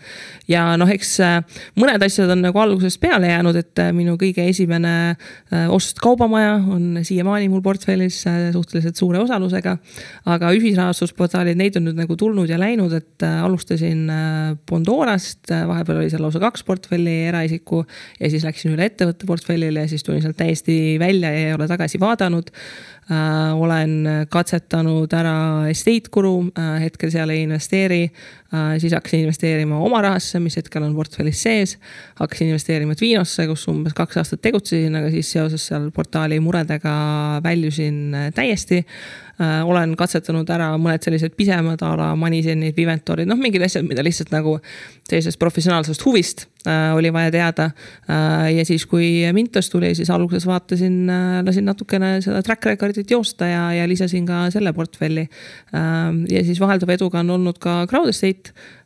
ja 0.51 0.65
noh, 0.81 0.91
eks 0.91 1.13
äh, 1.25 1.39
mõned 1.79 2.03
asjad 2.05 2.31
on 2.35 2.43
nagu 2.45 2.61
algusest 2.63 3.01
peale 3.03 3.31
jäänud, 3.31 3.59
et 3.61 3.83
äh, 3.83 3.93
minu 3.97 4.17
kõige 4.21 4.45
esimene 4.49 4.93
ost 5.73 6.01
kaubamaja 6.03 6.55
on 6.75 7.03
siiamaani 7.05 7.49
mul 7.53 7.63
portfellis 7.65 8.23
suhteliselt 8.55 8.97
suure 8.99 9.21
osalusega. 9.23 9.77
aga 10.33 10.53
ühisrahastusportaalid, 10.57 11.59
neid 11.59 11.77
on 11.79 11.87
nüüd 11.89 11.99
nagu 12.01 12.17
tulnud 12.17 12.51
ja 12.51 12.59
läinud, 12.61 12.93
et 12.97 13.27
alustasin 13.27 14.07
Bondorast, 14.69 15.51
vahepeal 15.51 16.03
oli 16.03 16.11
seal 16.13 16.25
lausa 16.25 16.41
kaks 16.43 16.65
portfelli 16.67 17.19
eraisiku 17.29 17.83
ja 18.21 18.31
siis 18.33 18.47
läksin 18.47 18.75
üle 18.77 18.89
ettevõtte 18.91 19.29
portfellile 19.29 19.87
ja 19.87 19.93
siis 19.93 20.05
tulin 20.07 20.23
sealt 20.25 20.39
täiesti 20.41 20.97
välja 21.03 21.33
ja 21.33 21.47
ei 21.49 21.55
ole 21.59 21.69
tagasi 21.71 22.01
vaadanud 22.03 22.53
äh,. 22.53 22.92
Olen 23.11 24.27
katsetanud 24.31 25.13
ära 25.13 25.35
estate 25.69 26.11
guru 26.15 26.37
äh,, 26.55 26.77
hetkel 26.85 27.11
seal 27.11 27.31
ei 27.35 27.43
investeeri 27.43 28.05
äh,. 28.07 28.42
Siis 28.79 28.93
hakkasin 28.93 29.23
investeerima 29.25 29.79
oma 29.81 30.03
rahasse, 30.05 30.41
mis 30.43 30.57
hetkel 30.59 30.85
on 30.85 30.95
portfellis 30.97 31.43
sees. 31.43 31.79
hakkasin 32.19 32.53
investeerima 32.53 32.95
Twinosse, 32.99 33.47
kus 33.49 33.67
umbes 33.73 33.95
kaks 33.97 34.21
aastat 34.21 34.43
tegutsesin, 34.45 34.97
aga 34.99 35.11
siis 35.11 35.33
seoses 35.33 35.67
seal 35.71 35.91
portaali 35.95 36.41
muredega 36.41 36.95
väljusin 37.45 38.15
äh, 38.15 38.33
täiesti 38.37 38.83
olen 39.65 39.95
katsetanud 39.99 40.49
ära 40.53 40.73
mõned 40.81 41.03
sellised 41.05 41.35
pisemad 41.37 41.81
a 41.83 41.93
la 41.99 42.09
Manisenid, 42.19 42.75
Viventorid, 42.77 43.29
noh, 43.29 43.39
mingid 43.41 43.63
asjad, 43.65 43.85
mida 43.89 44.05
lihtsalt 44.05 44.33
nagu 44.35 44.59
sellisest 45.09 45.39
professionaalsest 45.41 46.05
huvist 46.05 46.45
äh, 46.67 46.93
oli 46.97 47.11
vaja 47.13 47.33
teada 47.35 47.71
äh,. 48.11 48.53
ja 48.59 48.65
siis, 48.69 48.85
kui 48.87 49.25
Mintos 49.33 49.71
tuli, 49.73 49.95
siis 49.99 50.11
alguses 50.11 50.47
vaatasin 50.47 51.11
äh,, 51.11 51.41
lasin 51.47 51.67
natukene 51.69 52.15
seda 52.25 52.43
track 52.45 52.67
record'it 52.71 53.11
joosta 53.11 53.49
ja, 53.49 53.65
ja 53.77 53.89
lisasin 53.89 54.27
ka 54.29 54.45
selle 54.55 54.73
portfelli 54.77 55.27
äh,. 55.27 55.81
ja 56.31 56.45
siis 56.45 56.61
vahelduva 56.61 56.97
eduga 56.99 57.23
on 57.25 57.31
olnud 57.39 57.59
ka 57.63 57.83
Crowd 57.91 58.13
Estate 58.13 58.42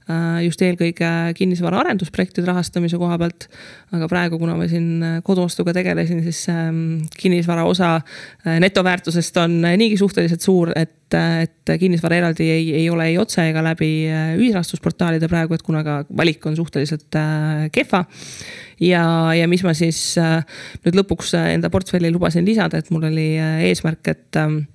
Äh, 0.07 0.45
just 0.47 0.61
eelkõige 0.63 1.09
kinnisvara 1.35 1.81
arendusprojektide 1.83 2.47
rahastamise 2.47 2.95
koha 3.01 3.17
pealt. 3.19 3.49
aga 3.91 4.07
praegu, 4.07 4.39
kuna 4.39 4.53
ma 4.55 4.69
siin 4.71 5.01
äh, 5.03 5.17
koduostuga 5.27 5.73
tegelesin, 5.75 6.21
siis 6.23 6.45
ähm, 6.53 7.01
kinnisvara 7.19 7.65
osa 7.67 7.97
äh, 7.97 8.61
netoväärtusest 8.63 9.41
on 9.43 9.57
niigi 9.65 9.97
suhteliselt 9.99 10.47
suur, 10.47 10.71
et, 10.79 11.11
et 11.17 11.75
kinnisvara 11.81 12.21
eraldi 12.21 12.47
ei, 12.53 12.69
ei 12.85 12.87
ole 12.91 13.09
ei 13.11 13.19
otse 13.19 13.49
ega 13.51 13.65
läbi 13.67 13.91
ühisrahastusportaalide 14.39 15.27
praegu, 15.33 15.59
et 15.59 15.67
kuna 15.67 15.83
ka 15.83 15.99
valik 16.15 16.47
on 16.47 16.55
suhteliselt 16.55 17.19
kehva 17.75 18.05
ja, 18.79 19.03
ja 19.35 19.51
mis 19.51 19.67
ma 19.67 19.75
siis 19.75 20.15
nüüd 20.87 21.03
lõpuks 21.03 21.35
enda 21.41 21.71
portfelli 21.75 22.15
lubasin 22.15 22.47
lisada, 22.47 22.79
et 22.79 22.95
mul 22.95 23.11
oli 23.11 23.33
eesmärk, 23.73 24.15
et 24.15 24.39
ähm, 24.39 24.69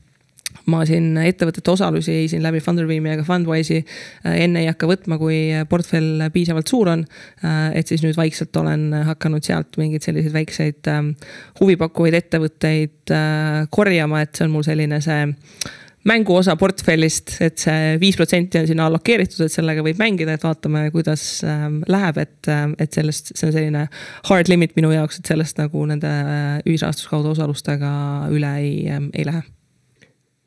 ma 0.69 0.83
siin 0.87 1.15
ettevõtete 1.21 1.73
osalusi 1.73 2.13
ei 2.13 2.29
siin 2.31 2.43
läbi 2.45 2.61
Funderbeami 2.63 3.13
ega 3.15 3.25
Fundwise'i 3.25 3.81
äh, 3.81 4.37
enne 4.45 4.63
ei 4.63 4.69
hakka 4.69 4.89
võtma, 4.89 5.17
kui 5.21 5.43
portfell 5.69 6.27
piisavalt 6.33 6.71
suur 6.71 6.91
on. 6.93 7.05
Äh, 7.45 7.71
et 7.81 7.91
siis 7.91 8.03
nüüd 8.05 8.17
vaikselt 8.19 8.55
olen 8.61 8.89
hakanud 9.11 9.45
sealt 9.45 9.79
mingeid 9.81 10.05
selliseid 10.05 10.35
väikseid 10.35 10.91
ähm, 10.91 11.13
huvipakkuvaid 11.59 12.19
ettevõtteid 12.21 13.13
äh, 13.15 13.61
korjama, 13.73 14.25
et 14.25 14.35
see 14.35 14.47
on 14.47 14.53
mul 14.55 14.67
selline 14.67 15.01
see 15.03 15.23
mänguosa 16.07 16.55
portfellist, 16.57 17.35
et 17.45 17.61
see 17.61 17.95
viis 18.01 18.17
protsenti 18.17 18.57
on 18.57 18.65
sinna 18.69 18.87
allokeeritud, 18.89 19.43
et 19.45 19.53
sellega 19.53 19.83
võib 19.85 20.01
mängida, 20.01 20.33
et 20.33 20.45
vaatame, 20.45 20.87
kuidas 20.93 21.25
ähm, 21.45 21.81
läheb, 21.89 22.17
et, 22.23 22.49
et 22.81 22.97
sellest, 22.97 23.35
see 23.35 23.49
on 23.49 23.55
selline 23.55 23.85
hard 24.29 24.49
limit 24.49 24.73
minu 24.79 24.93
jaoks, 24.95 25.21
et 25.21 25.33
sellest 25.33 25.61
nagu 25.61 25.85
nende 25.89 26.11
ühisrahastuskaudu 26.65 27.35
osalustega 27.35 27.93
üle 28.33 28.53
ei, 28.63 28.75
ähm, 28.89 29.11
ei 29.13 29.29
lähe 29.29 29.45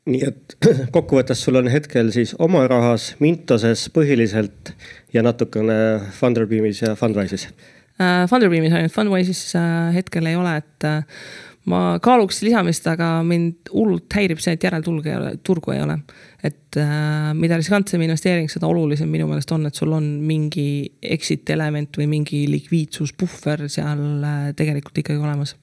nii 0.05 0.21
et 0.27 0.57
kokkuvõttes 0.95 1.41
sul 1.41 1.57
on 1.59 1.69
hetkel 1.71 2.11
siis 2.13 2.35
oma 2.41 2.65
rahas 2.69 3.13
Mintoses 3.23 3.87
põhiliselt 3.93 4.75
ja 5.13 5.25
natukene 5.25 5.77
Funderbeamis 6.19 6.83
ja 6.83 6.93
Fundwise'is 6.99 7.47
uh,? 7.49 8.27
Funderbeamis 8.29 8.75
ainult, 8.75 8.93
Fundwise'is 8.93 9.41
uh, 9.57 9.89
hetkel 9.95 10.29
ei 10.29 10.37
ole, 10.37 10.53
et 10.61 10.87
uh, 10.87 11.25
ma 11.71 11.81
kaaluks 12.03 12.43
lisamist, 12.45 12.85
aga 12.91 13.17
mind 13.25 13.73
hullult 13.73 14.13
häirib 14.13 14.41
see, 14.43 14.53
et 14.53 14.67
järelturgu 14.67 15.09
ei 15.09 15.17
ole, 15.17 15.33
turgu 15.41 15.73
ei 15.73 15.81
ole. 15.81 15.97
et 16.45 16.77
uh, 16.77 17.33
mida 17.33 17.57
riskantsem 17.57 18.05
investeering, 18.05 18.51
seda 18.51 18.69
olulisem 18.69 19.09
minu 19.09 19.25
meelest 19.31 19.57
on, 19.57 19.65
et 19.65 19.77
sul 19.77 19.95
on 19.97 20.05
mingi 20.21 20.85
exit 21.01 21.49
element 21.49 21.97
või 21.97 22.11
mingi 22.11 22.45
likviidsuspuhver 22.51 23.65
seal 23.73 24.05
uh, 24.21 24.51
tegelikult 24.57 25.01
ikkagi 25.01 25.23
olemas 25.23 25.57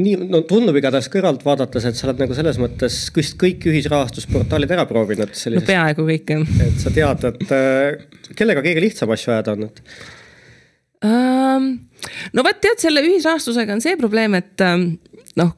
nii, 0.00 0.16
no 0.30 0.40
tundub 0.48 0.76
igatahes 0.78 1.08
kõrvalt 1.12 1.44
vaadates, 1.46 1.86
et 1.86 1.98
sa 1.98 2.08
oled 2.08 2.24
nagu 2.24 2.36
selles 2.36 2.58
mõttes 2.62 2.98
vist 3.14 3.36
kõik 3.40 3.66
ühisrahastusportaalid 3.70 4.74
ära 4.74 4.86
proovinud. 4.90 5.34
no 5.54 5.64
peaaegu 5.66 6.06
kõik 6.08 6.34
jah. 6.34 6.54
et 6.66 6.78
sa 6.82 6.92
tead, 6.94 7.26
et 7.30 7.54
äh, 7.54 8.30
kellega 8.34 8.64
kõige 8.64 8.82
lihtsam 8.82 9.14
asju 9.14 9.34
ajada 9.34 9.56
on, 9.56 9.68
et 9.68 9.82
um,? 11.06 11.68
no 12.34 12.46
vot 12.46 12.62
tead, 12.62 12.82
selle 12.82 13.04
ühisrahastusega 13.06 13.76
on 13.76 13.84
see 13.84 13.98
probleem, 14.00 14.34
et 14.40 14.66
um, 14.66 14.88
noh 15.40 15.54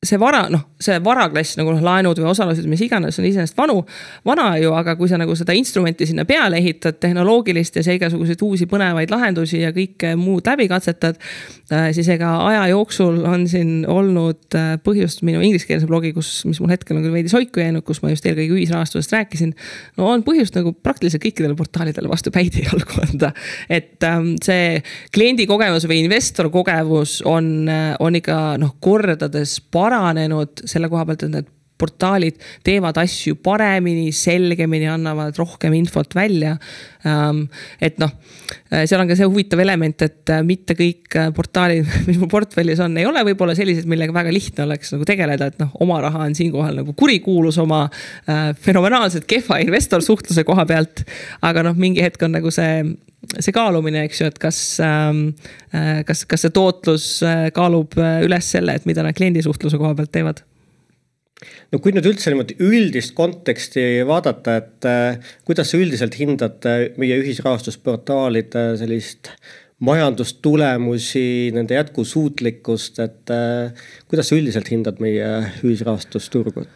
see 0.00 0.16
vara, 0.16 0.46
noh, 0.48 0.62
see 0.80 0.96
varaklass 1.04 1.58
nagu 1.60 1.74
noh, 1.74 1.82
laenud 1.84 2.16
või 2.16 2.30
osalused, 2.30 2.64
mis 2.72 2.80
iganes, 2.86 3.18
on 3.20 3.26
iseenesest 3.28 3.56
vanu, 3.58 3.82
vana 4.24 4.54
ju, 4.56 4.70
aga 4.72 4.94
kui 4.96 5.10
sa 5.10 5.18
nagu 5.20 5.34
seda 5.36 5.52
instrumenti 5.52 6.06
sinna 6.08 6.24
peale 6.24 6.56
ehitad, 6.56 6.96
tehnoloogilist 7.04 7.76
ja 7.76 7.84
igasuguseid 7.98 8.40
uusi 8.46 8.64
põnevaid 8.70 9.12
lahendusi 9.12 9.60
ja 9.60 9.74
kõike 9.76 10.14
muud 10.16 10.48
läbi 10.48 10.70
katsetad. 10.72 11.20
Äh, 11.68 11.90
siis 11.92 12.08
ega 12.14 12.30
aja 12.46 12.62
jooksul 12.72 13.18
on 13.28 13.44
siin 13.50 13.84
olnud 13.92 14.56
äh, 14.56 14.70
põhjust 14.80 15.20
minu 15.26 15.42
ingliskeelse 15.44 15.84
blogi, 15.90 16.14
kus, 16.16 16.32
mis 16.48 16.62
mul 16.64 16.72
hetkel 16.72 16.96
on 16.96 17.04
küll 17.04 17.18
veidi 17.18 17.32
soiku 17.32 17.60
jäänud, 17.60 17.84
kus 17.84 18.00
ma 18.00 18.14
just 18.14 18.24
eelkõige 18.24 18.56
ühisrahastusest 18.56 19.12
rääkisin. 19.18 19.52
no 20.00 20.08
on 20.14 20.24
põhjust 20.24 20.56
nagu 20.56 20.72
praktiliselt 20.72 21.26
kõikidele 21.26 21.58
portaalidele 21.60 22.08
vastu 22.08 22.32
päid 22.32 22.56
jalgu 22.64 23.04
anda. 23.04 23.34
et 23.68 24.00
ähm, 24.08 24.32
see 24.40 24.80
kliendi 25.12 25.44
kogemus 25.50 25.84
või 25.84 26.00
investor 26.06 26.48
kogemus 26.48 27.20
on, 27.28 27.68
äh, 27.68 27.92
on 28.00 28.16
ikka 28.16 28.40
noh, 28.64 28.78
kordades 28.80 29.58
parem 29.68 29.89
paranenud 29.90 30.68
selle 30.70 30.90
koha 30.92 31.06
pealt, 31.08 31.26
et 31.26 31.34
need 31.34 31.56
portaalid 31.80 32.38
teevad 32.66 32.98
asju 33.00 33.38
paremini, 33.44 34.10
selgemini, 34.14 34.88
annavad 34.90 35.38
rohkem 35.40 35.74
infot 35.78 36.14
välja. 36.16 36.56
Ähm, 37.08 37.46
et 37.80 38.00
noh, 38.02 38.12
äh, 38.68 38.84
seal 38.88 39.00
on 39.00 39.10
ka 39.10 39.16
see 39.18 39.28
huvitav 39.28 39.62
element, 39.64 40.04
et 40.04 40.32
äh, 40.34 40.42
mitte 40.46 40.76
kõik 40.78 41.16
äh, 41.16 41.30
portaalid, 41.36 41.88
mis 42.08 42.20
mul 42.20 42.30
portfellis 42.32 42.82
on, 42.84 42.98
ei 43.00 43.08
ole 43.08 43.24
võib-olla 43.30 43.56
sellised, 43.58 43.88
millega 43.90 44.16
väga 44.16 44.34
lihtne 44.34 44.66
oleks 44.66 44.94
nagu 44.96 45.08
tegeleda, 45.08 45.50
et 45.50 45.60
noh, 45.62 45.72
oma 45.84 46.00
raha 46.04 46.26
on 46.26 46.36
siinkohal 46.36 46.82
nagu 46.82 46.94
kurikuulus 46.98 47.58
oma 47.62 47.86
fenomenaalselt 48.60 49.24
kehva 49.28 49.60
investorsuhtluse 49.64 50.44
koha 50.48 50.66
pealt. 50.68 51.04
aga 51.46 51.64
noh, 51.64 51.78
mingi 51.78 52.02
hetk 52.04 52.22
on 52.26 52.36
nagu 52.36 52.52
see 52.54 52.82
see 53.38 53.52
kaalumine, 53.54 54.04
eks 54.08 54.22
ju, 54.22 54.28
et 54.30 54.38
kas 54.40 54.60
ähm,, 54.84 55.26
kas, 56.06 56.24
kas 56.28 56.46
see 56.46 56.54
tootlus 56.56 57.08
kaalub 57.56 57.98
üles 57.98 58.52
selle, 58.54 58.78
et 58.78 58.88
mida 58.88 59.04
nad 59.06 59.16
kliendisuhtluse 59.16 59.80
koha 59.80 59.92
pealt 59.98 60.12
teevad 60.14 60.44
no 61.70 61.80
kui 61.82 61.94
nüüd 61.94 62.08
üldse 62.10 62.32
niimoodi 62.32 62.56
üldist 62.64 63.14
konteksti 63.18 63.84
vaadata, 64.08 64.56
et 64.60 64.88
äh, 64.88 65.32
kuidas 65.48 65.72
sa 65.72 65.80
üldiselt 65.80 66.18
hindad 66.20 66.66
äh, 66.68 66.90
meie 67.00 67.20
ühisrahastusportaalide 67.22 68.64
sellist 68.80 69.32
majandustulemusi, 69.80 71.52
nende 71.56 71.78
jätkusuutlikkust, 71.78 73.00
et 73.04 73.32
äh, 73.32 73.86
kuidas 74.10 74.30
sa 74.30 74.36
üldiselt 74.36 74.68
hindad 74.72 75.00
meie 75.02 75.30
ühisrahastusturgu? 75.64 76.66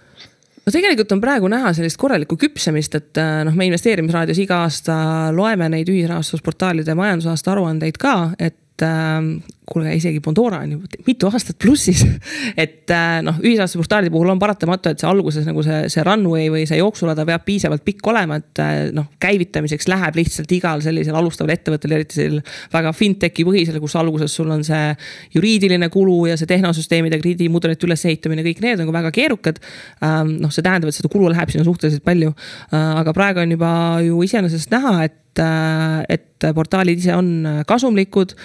No 0.64 0.72
tegelikult 0.72 1.12
on 1.12 1.22
praegu 1.22 1.50
näha 1.52 1.72
sellist 1.76 2.00
korralikku 2.00 2.38
küpsemist, 2.40 2.98
et 2.98 3.20
äh, 3.20 3.42
noh, 3.46 3.56
me 3.56 3.68
investeerimisraadios 3.68 4.40
iga 4.44 4.62
aasta 4.64 4.96
loeme 5.36 5.68
neid 5.72 5.90
ühisrahastusportaalide 5.92 6.96
majandusaasta 6.98 7.54
aruandeid 7.54 8.00
ka, 8.00 8.16
et 8.38 8.84
äh, 8.84 9.20
kuule, 9.68 9.94
isegi 9.96 10.20
Pandora 10.20 10.58
on 10.64 10.74
ju 10.74 11.04
mitu 11.06 11.28
aastat 11.30 11.56
plussis 11.60 12.02
et 12.64 12.90
äh, 12.92 13.20
noh, 13.24 13.38
ühisrahastusportaalide 13.40 14.12
puhul 14.12 14.32
on 14.34 14.40
paratamatu, 14.40 14.92
et 14.92 15.00
see 15.00 15.08
alguses 15.08 15.46
nagu 15.48 15.64
see, 15.64 15.78
see 15.92 16.04
runway 16.04 16.50
või 16.52 16.66
see 16.68 16.78
jooksulada 16.80 17.24
peab 17.28 17.46
piisavalt 17.46 17.84
pikk 17.86 18.10
olema, 18.12 18.38
et 18.42 18.62
äh, 18.62 18.74
noh, 18.94 19.08
käivitamiseks 19.22 19.88
läheb 19.88 20.20
lihtsalt 20.20 20.52
igal 20.52 20.84
sellisel 20.84 21.16
alustaval 21.16 21.54
ettevõttel, 21.56 21.96
eriti 21.96 22.20
sellisel 22.20 22.60
väga 22.74 22.92
fintech'i 22.96 23.46
põhisel, 23.48 23.80
kus 23.82 23.96
alguses 24.00 24.36
sul 24.36 24.52
on 24.52 24.64
see 24.66 24.92
juriidiline 25.36 25.88
kulu 25.92 26.20
ja 26.30 26.38
see 26.40 26.50
tehnosüsteemide 26.50 27.20
krediidimudelite 27.22 27.88
ülesehitamine, 27.88 28.44
kõik 28.46 28.62
need 28.64 28.78
on 28.78 28.84
nagu 28.84 28.96
väga 29.00 29.12
keerukad. 29.16 29.60
Ähm, 30.04 30.36
noh, 30.44 30.52
see 30.52 30.64
tähendab, 30.64 30.92
et 30.92 31.00
seda 31.00 31.12
kulu 31.12 31.32
läheb 31.32 31.52
sinna 31.52 31.64
suhteliselt 31.66 32.04
palju. 32.04 32.34
Äh, 32.70 32.88
aga 33.00 33.16
praegu 33.16 33.44
on 33.44 33.56
juba 33.56 33.74
ju 34.04 34.24
iseenesest 34.28 34.72
näha, 34.74 34.98
et 35.08 35.20
et 35.34 36.44
portaalid 36.54 37.00
ise 37.00 37.14
on 37.16 37.64
kasumlikud. 37.66 38.36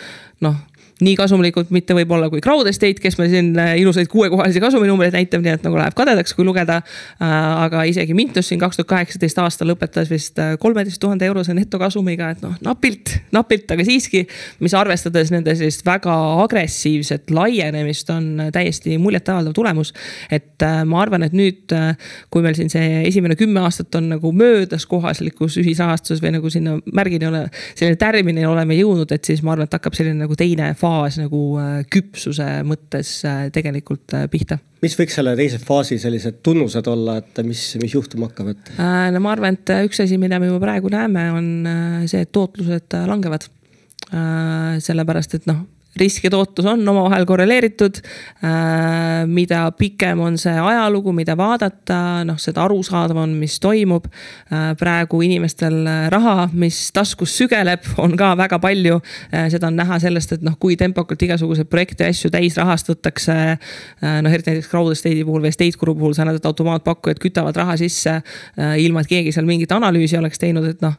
noh, 0.41 0.55
nii 1.03 1.15
kasumlikud 1.15 1.69
mitte 1.71 1.95
võib-olla 1.95 2.27
kui 2.31 2.41
Crowd 2.43 2.67
Estate, 2.67 2.99
kes 2.99 3.15
meil 3.19 3.29
siin 3.31 3.53
äh, 3.59 3.71
ilusaid 3.79 4.09
kuuekohalisi 4.11 4.59
kasuminumbreid 4.59 5.15
näitab, 5.15 5.43
nii 5.45 5.53
et 5.55 5.63
nagu 5.63 5.79
läheb 5.79 5.95
kadedaks, 5.95 6.33
kui 6.35 6.43
lugeda. 6.47 6.81
Äh, 7.23 7.35
aga 7.65 7.85
isegi 7.87 8.15
Mintus 8.17 8.49
siin 8.51 8.59
kaks 8.59 8.79
tuhat 8.79 8.89
kaheksateist 8.91 9.39
aastal 9.39 9.71
lõpetas 9.71 10.11
vist 10.11 10.39
äh, 10.43 10.57
kolmeteist 10.59 10.99
tuhande 10.99 11.27
eurose 11.29 11.55
netokasumiga, 11.55 12.33
et 12.35 12.43
noh, 12.43 12.57
napilt, 12.65 13.15
napilt, 13.35 13.71
aga 13.71 13.85
siiski. 13.87 14.25
mis 14.59 14.75
arvestades 14.75 15.31
nende 15.31 15.55
sellist 15.55 15.85
väga 15.87 16.15
agressiivset 16.43 17.31
laienemist 17.31 18.11
on 18.11 18.49
täiesti 18.53 18.97
muljetavaldav 18.99 19.55
tulemus. 19.55 19.93
et 20.31 20.59
ma 20.85 21.01
arvan, 21.01 21.23
et 21.23 21.33
nüüd, 21.33 21.71
kui 22.29 22.43
meil 22.43 22.57
siin 22.57 22.69
see 22.69 23.03
esimene 23.07 23.37
kümme 23.39 23.61
aastat 23.63 23.95
on 23.95 24.09
nagu 24.11 24.31
möödas 24.35 24.85
kohaslikus 24.89 25.55
ühisrahastuses 25.61 26.19
või 26.23 26.35
nagu 26.35 26.51
sinna 26.51 26.75
märgini 26.93 27.29
ole, 27.29 27.45
selline 27.79 27.95
tärmini 27.99 28.45
oleme 28.45 28.75
jõudnud, 28.75 29.11
et 29.15 29.25
siis 29.25 29.41
ma 29.45 29.55
arvan, 29.55 29.69
et 29.69 29.79
hakkab 29.79 29.95
selline 29.95 30.25
nagu 30.25 30.35
teine 30.39 30.73
faas 30.79 30.88
faas 30.89 31.19
nagu 31.19 31.41
äh, 31.61 31.81
küpsuse 31.91 32.47
mõttes 32.67 33.19
äh, 33.27 33.47
tegelikult 33.53 34.15
äh, 34.17 34.25
pihta. 34.31 34.59
mis 34.83 34.95
võiks 34.97 35.17
selle 35.19 35.35
teise 35.37 35.59
faasi 35.61 35.99
sellised 36.01 36.41
tunnused 36.45 36.87
olla, 36.89 37.19
et 37.21 37.41
mis, 37.45 37.63
mis 37.81 37.95
juhtuma 37.95 38.29
hakkab, 38.29 38.53
et? 38.55 38.71
no 39.13 39.23
ma 39.23 39.33
arvan, 39.35 39.59
et 39.59 39.73
üks 39.89 40.01
asi, 40.05 40.19
mida 40.21 40.39
me 40.41 40.49
juba 40.49 40.61
praegu 40.63 40.91
näeme, 40.93 41.25
on 41.35 41.49
see, 42.09 42.23
et 42.25 42.31
tootlused 42.35 42.95
langevad 43.09 43.49
sellepärast, 44.09 45.35
et 45.37 45.49
noh, 45.49 45.65
risk 45.97 46.23
ja 46.23 46.29
tootlus 46.29 46.65
on 46.65 46.87
omavahel 46.87 47.25
korreleeritud. 47.25 48.01
mida 49.25 49.71
pikem 49.77 50.19
on 50.19 50.37
see 50.37 50.53
ajalugu, 50.53 51.11
mida 51.13 51.35
vaadata, 51.37 52.23
noh, 52.25 52.37
seda 52.39 52.63
arusaadavam, 52.63 53.29
mis 53.29 53.59
toimub. 53.59 54.05
praegu 54.79 55.21
inimestel 55.21 55.81
raha, 56.09 56.49
mis 56.53 56.91
taskus 56.91 57.35
sügeleb, 57.37 57.85
on 57.97 58.17
ka 58.17 58.35
väga 58.37 58.59
palju. 58.59 59.01
seda 59.49 59.67
on 59.67 59.75
näha 59.75 59.99
sellest, 59.99 60.31
et 60.37 60.45
noh, 60.45 60.55
kui 60.59 60.77
tempokalt 60.77 61.21
igasuguseid 61.21 61.69
projekte 61.69 62.03
ja 62.03 62.09
asju 62.09 62.29
täis 62.29 62.57
rahastatakse. 62.57 63.57
noh, 64.01 64.31
eriti 64.31 64.53
näiteks 64.53 64.69
crowd 64.69 64.93
estate'i 64.93 65.25
puhul 65.25 65.41
või 65.41 65.53
estate 65.53 65.77
guru 65.79 65.95
puhul 65.95 66.13
sa 66.13 66.25
näed, 66.25 66.39
et 66.39 66.45
automaatpakkujad 66.45 67.19
kütavad 67.19 67.55
raha 67.55 67.77
sisse 67.77 68.21
ilma, 68.77 69.01
et 69.01 69.07
keegi 69.11 69.33
seal 69.35 69.45
mingit 69.49 69.71
analüüsi 69.71 70.17
oleks 70.17 70.39
teinud, 70.39 70.65
et 70.69 70.81
noh 70.85 70.97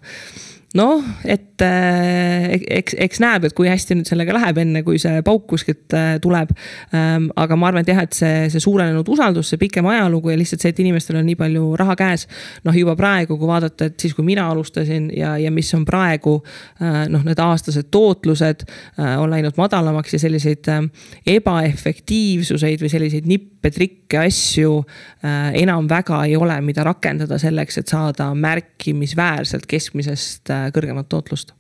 noh, 0.78 1.02
et 1.26 1.62
äh, 1.66 2.52
eks, 2.78 2.94
eks 3.02 3.20
näeb, 3.22 3.48
et 3.48 3.54
kui 3.58 3.66
hästi 3.66 3.96
nüüd 3.98 4.08
sellega 4.08 4.36
läheb, 4.36 4.60
enne 4.62 4.82
kui 4.86 5.00
see 5.02 5.18
pauk 5.26 5.48
kuskilt 5.50 5.96
äh, 5.98 6.12
tuleb. 6.22 6.52
Ähm, 6.94 7.26
aga 7.40 7.58
ma 7.58 7.70
arvan, 7.70 7.82
et 7.82 7.90
jah, 7.90 8.02
et 8.06 8.14
see, 8.14 8.44
see 8.52 8.62
suurenenud 8.62 9.08
usaldus, 9.10 9.50
see 9.50 9.58
pikem 9.58 9.88
ajalugu 9.90 10.30
ja 10.30 10.38
lihtsalt 10.38 10.62
see, 10.62 10.70
et 10.70 10.82
inimestel 10.84 11.18
on 11.18 11.26
nii 11.26 11.38
palju 11.40 11.72
raha 11.80 11.96
käes. 11.98 12.28
noh, 12.66 12.76
juba 12.76 12.94
praegu, 12.98 13.38
kui 13.40 13.50
vaadata, 13.50 13.90
et 13.90 13.98
siis, 13.98 14.14
kui 14.14 14.26
mina 14.26 14.46
alustasin 14.52 15.10
ja, 15.16 15.34
ja 15.40 15.50
mis 15.54 15.72
on 15.74 15.84
praegu 15.88 16.38
äh, 16.38 17.02
noh, 17.10 17.24
need 17.26 17.42
aastased 17.42 17.90
tootlused 17.90 18.62
on 19.00 19.30
läinud 19.30 19.56
madalamaks 19.58 20.12
ja 20.14 20.20
selliseid 20.22 20.68
ebaefektiivsuseid 21.28 22.82
või 22.82 22.90
selliseid 22.92 23.26
nippe, 23.28 23.70
trikke, 23.74 24.20
asju 24.26 24.82
enam 25.60 25.88
väga 25.90 26.22
ei 26.28 26.36
ole, 26.38 26.56
mida 26.64 26.84
rakendada 26.86 27.38
selleks, 27.40 27.80
et 27.80 27.92
saada 27.92 28.30
märkimisväärselt 28.36 29.66
keskmisest 29.70 30.52
kõrgemat 30.74 31.08
tootlust? 31.10 31.54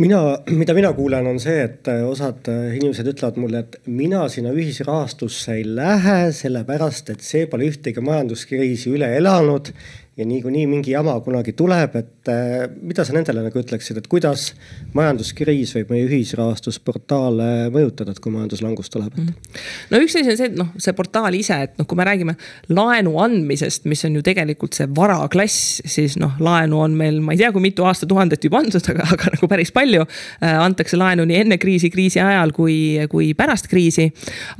mina, 0.00 0.20
mida 0.48 0.74
mina 0.76 0.92
kuulen, 0.96 1.26
on 1.28 1.40
see, 1.42 1.58
et 1.66 1.88
osad 2.08 2.48
inimesed 2.48 3.10
ütlevad 3.12 3.40
mulle, 3.42 3.64
et 3.64 3.90
mina 3.90 4.22
sinna 4.32 4.54
ühisrahastusse 4.56 5.58
ei 5.58 5.66
lähe, 5.68 6.30
sellepärast 6.36 7.12
et 7.12 7.24
see 7.24 7.44
pole 7.50 7.68
ühtegi 7.68 8.00
majanduskriisi 8.04 8.94
üle 8.94 9.10
elanud 9.18 9.72
ja 10.20 10.26
niikuinii 10.28 10.66
mingi 10.68 10.92
jama 10.92 11.14
kunagi 11.24 11.52
tuleb, 11.56 11.94
et 11.96 12.28
äh, 12.28 12.66
mida 12.82 13.04
sa 13.06 13.14
nendele 13.16 13.42
nagu 13.46 13.60
ütleksid, 13.60 13.98
et 14.00 14.08
kuidas 14.10 14.50
majanduskriis 14.96 15.72
võib 15.78 15.92
meie 15.94 16.06
ühisrahastusportaale 16.08 17.70
mõjutada, 17.72 18.12
et 18.12 18.20
kui 18.22 18.32
majanduslangus 18.34 18.92
tuleb 18.92 19.16
et...? 19.16 19.22
Mhm. 19.22 19.62
no 19.92 20.02
üks 20.04 20.18
asi 20.20 20.34
on 20.34 20.40
see, 20.40 20.50
et 20.52 20.58
noh, 20.58 20.72
see 20.80 20.96
portaal 20.96 21.36
ise, 21.38 21.56
et 21.68 21.80
noh, 21.80 21.88
kui 21.88 21.98
me 21.98 22.06
räägime 22.08 22.36
laenu 22.72 23.16
andmisest, 23.22 23.88
mis 23.90 24.04
on 24.08 24.18
ju 24.18 24.24
tegelikult 24.26 24.76
see 24.76 24.90
varaklass, 24.96 25.80
siis 25.88 26.18
noh, 26.20 26.36
laenu 26.42 26.82
on 26.84 26.98
meil, 27.00 27.22
ma 27.24 27.36
ei 27.36 27.40
tea, 27.40 27.52
kui 27.54 27.64
mitu 27.64 27.88
aastatuhandet 27.88 28.44
juba 28.44 28.60
antud, 28.60 28.84
aga, 28.92 29.08
aga 29.16 29.34
nagu 29.36 29.50
päris 29.50 29.72
palju 29.76 30.04
äh,. 30.04 30.60
antakse 30.60 31.00
laenu 31.00 31.24
nii 31.28 31.40
enne 31.46 31.60
kriisi, 31.62 31.90
kriisi 31.92 32.20
ajal 32.20 32.52
kui, 32.56 32.76
kui 33.10 33.32
pärast 33.38 33.70
kriisi. 33.72 34.10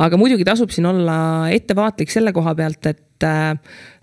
aga 0.00 0.16
muidugi 0.20 0.46
tasub 0.48 0.72
siin 0.72 0.88
olla 0.88 1.20
ettevaatlik 1.52 2.10
selle 2.12 2.32
koha 2.32 2.56
pealt, 2.56 2.86
et 2.88 3.06
Äh, 3.22 3.56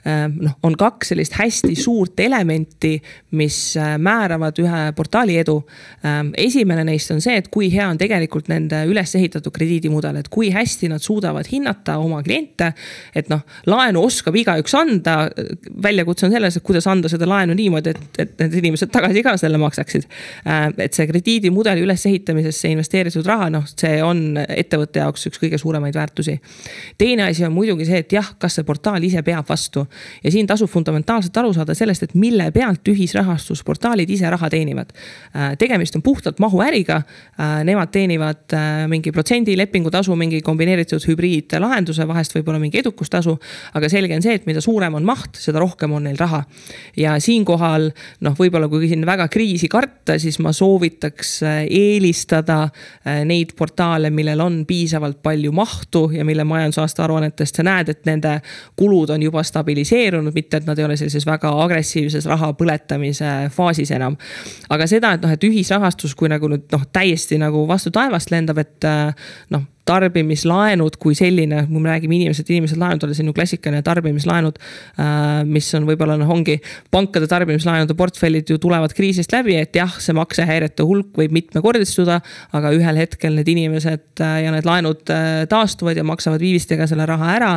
noh, 0.08 0.54
on 0.64 0.76
kaks 0.80 1.12
sellist 1.12 1.36
hästi 1.36 1.76
suurt 1.76 2.20
elementi, 2.20 2.96
mis 3.36 3.58
äh, 3.78 3.96
määravad 4.00 4.60
ühe 4.62 4.82
portaali 4.96 5.36
edu. 5.42 5.58
Ähm, 6.06 6.30
esimene 6.38 6.86
neist 6.88 7.12
on 7.12 7.20
see, 7.24 7.36
et 7.42 7.50
kui 7.52 7.68
hea 7.74 7.88
on 7.90 8.00
tegelikult 8.00 8.48
nende 8.52 8.84
üles 8.88 9.16
ehitatud 9.20 9.52
krediidimudel, 9.56 10.22
et 10.22 10.30
kui 10.32 10.52
hästi 10.54 10.90
nad 10.92 11.04
suudavad 11.04 11.50
hinnata 11.52 11.98
oma 12.00 12.22
kliente. 12.24 12.72
et 13.16 13.30
noh, 13.30 13.42
laenu 13.68 14.02
oskab 14.08 14.36
igaüks 14.36 14.76
anda, 14.78 15.18
väljakutse 15.84 16.28
on 16.28 16.36
selles, 16.36 16.58
et 16.58 16.64
kuidas 16.64 16.88
anda 16.88 17.10
seda 17.12 17.28
laenu 17.28 17.56
niimoodi, 17.58 17.94
et, 17.96 18.22
et 18.24 18.46
need 18.46 18.58
inimesed 18.62 18.92
tagasi 18.94 19.24
ka 19.26 19.36
selle 19.38 19.60
maksaksid. 19.62 20.08
Äh, 20.48 20.70
et 20.88 20.98
see 20.98 21.08
krediidimudeli 21.10 21.84
ülesehitamisesse 21.84 22.72
investeeritud 22.72 23.28
raha, 23.28 23.50
noh, 23.54 23.68
see 23.74 24.00
on 24.04 24.40
ettevõtte 24.48 25.04
jaoks 25.04 25.28
üks 25.32 25.44
kõige 25.44 25.60
suuremaid 25.60 26.00
väärtusi. 26.00 26.40
teine 26.98 27.28
asi 27.28 27.46
on 27.46 27.54
muidugi 27.54 27.86
see, 27.90 28.02
et 28.06 28.14
jah, 28.14 28.34
kas 28.40 28.56
see 28.56 28.68
portaal 28.68 29.04
ise 29.04 29.22
peab 29.26 29.48
vastu 29.50 29.84
ja 30.24 30.32
siin 30.32 30.48
tasub 30.48 30.70
fundamentaalselt 30.70 31.38
aru 31.38 31.54
saada 31.54 31.76
sellest, 31.78 32.04
et 32.04 32.16
mille 32.16 32.50
pealt 32.52 32.88
ühisrahastusportaalid 32.92 34.10
ise 34.10 34.30
raha 34.30 34.50
teenivad. 34.50 34.94
Äh, 35.36 35.56
tegemist 35.60 35.96
on 35.96 36.04
puhtalt 36.06 36.40
mahuäriga. 36.40 37.02
Äh, 37.40 37.64
nemad 37.68 37.92
teenivad 37.92 38.54
äh, 38.54 38.88
mingi 38.88 39.12
protsendi 39.12 39.58
lepingutasu, 39.58 40.16
mingi 40.16 40.42
kombineeritud 40.42 41.04
hübriidlahenduse, 41.08 42.08
vahest 42.08 42.36
võib-olla 42.36 42.60
mingi 42.62 42.82
edukustasu. 42.82 43.38
aga 43.74 43.90
selge 43.90 44.16
on 44.16 44.22
see, 44.22 44.36
et 44.38 44.46
mida 44.46 44.62
suurem 44.62 44.96
on 44.98 45.06
maht, 45.06 45.38
seda 45.40 45.60
rohkem 45.60 45.92
on 45.94 46.04
neil 46.08 46.18
raha. 46.20 46.44
ja 46.98 47.18
siinkohal 47.20 47.90
noh, 48.26 48.36
võib-olla 48.38 48.70
kui 48.70 48.88
siin 48.90 49.06
väga 49.06 49.28
kriisi 49.28 49.68
karta, 49.68 50.18
siis 50.20 50.40
ma 50.40 50.54
soovitaks 50.54 51.40
eelistada 51.70 52.70
neid 53.26 53.54
portaale, 53.58 54.10
millel 54.10 54.42
on 54.42 54.62
piisavalt 54.66 55.22
palju 55.24 55.52
mahtu 55.52 56.08
ja 56.14 56.26
mille 56.26 56.44
majandusaasta 56.44 57.04
aruannetest 57.04 57.60
sa 57.60 57.66
näed, 57.66 57.90
et 57.90 58.06
nende 58.10 58.38
kulud 58.76 59.10
on 59.14 59.24
juba 59.24 59.44
stabiliseeritud 59.44 59.87
stabiliseerunud, 59.88 60.34
mitte 60.34 60.58
et 60.58 60.68
nad 60.68 60.78
ei 60.80 60.86
ole 60.86 60.98
sellises 60.98 61.26
väga 61.26 61.52
agressiivses 61.64 62.26
raha 62.28 62.54
põletamise 62.58 63.50
faasis 63.54 63.92
enam. 63.92 64.18
aga 64.70 64.88
seda, 64.88 65.14
et 65.14 65.22
noh, 65.24 65.32
et 65.32 65.44
ühisrahastus, 65.44 66.16
kui 66.16 66.30
nagu 66.30 66.48
nüüd 66.52 66.68
noh, 66.72 66.86
täiesti 66.94 67.38
nagu 67.38 67.66
vastu 67.68 67.92
taevast 67.92 68.32
lendab, 68.32 68.58
et 68.58 68.88
noh 69.50 69.66
tarbimislaenud 69.88 70.98
kui 71.02 71.16
selline, 71.18 71.64
kui 71.70 71.82
me 71.82 71.92
räägime 71.92 72.18
inimesed, 72.18 72.50
inimesed 72.52 72.80
laenud, 72.82 73.06
on 73.08 73.32
ju 73.32 73.36
klassikaline 73.36 73.82
tarbimislaenud. 73.86 74.60
Äh, 75.00 75.44
mis 75.48 75.70
on 75.78 75.88
võib-olla 75.88 76.18
noh, 76.20 76.30
ongi 76.34 76.58
pankade 76.94 77.30
tarbimislaenude 77.32 77.96
portfellid 77.98 78.50
ju 78.52 78.60
tulevad 78.62 78.94
kriisist 78.98 79.34
läbi, 79.36 79.58
et 79.62 79.76
jah, 79.78 79.92
see 80.04 80.16
maksehäirete 80.18 80.86
hulk 80.88 81.18
võib 81.18 81.36
mitmekordistuda. 81.36 82.20
aga 82.58 82.72
ühel 82.76 82.98
hetkel 83.00 83.36
need 83.38 83.48
inimesed 83.52 84.24
äh, 84.24 84.42
ja 84.46 84.52
need 84.54 84.68
laenud 84.68 85.08
äh, 85.14 85.46
taastuvad 85.50 85.98
ja 85.98 86.06
maksavad 86.08 86.42
viivistega 86.44 86.88
selle 86.88 87.06
raha 87.06 87.34
ära. 87.36 87.54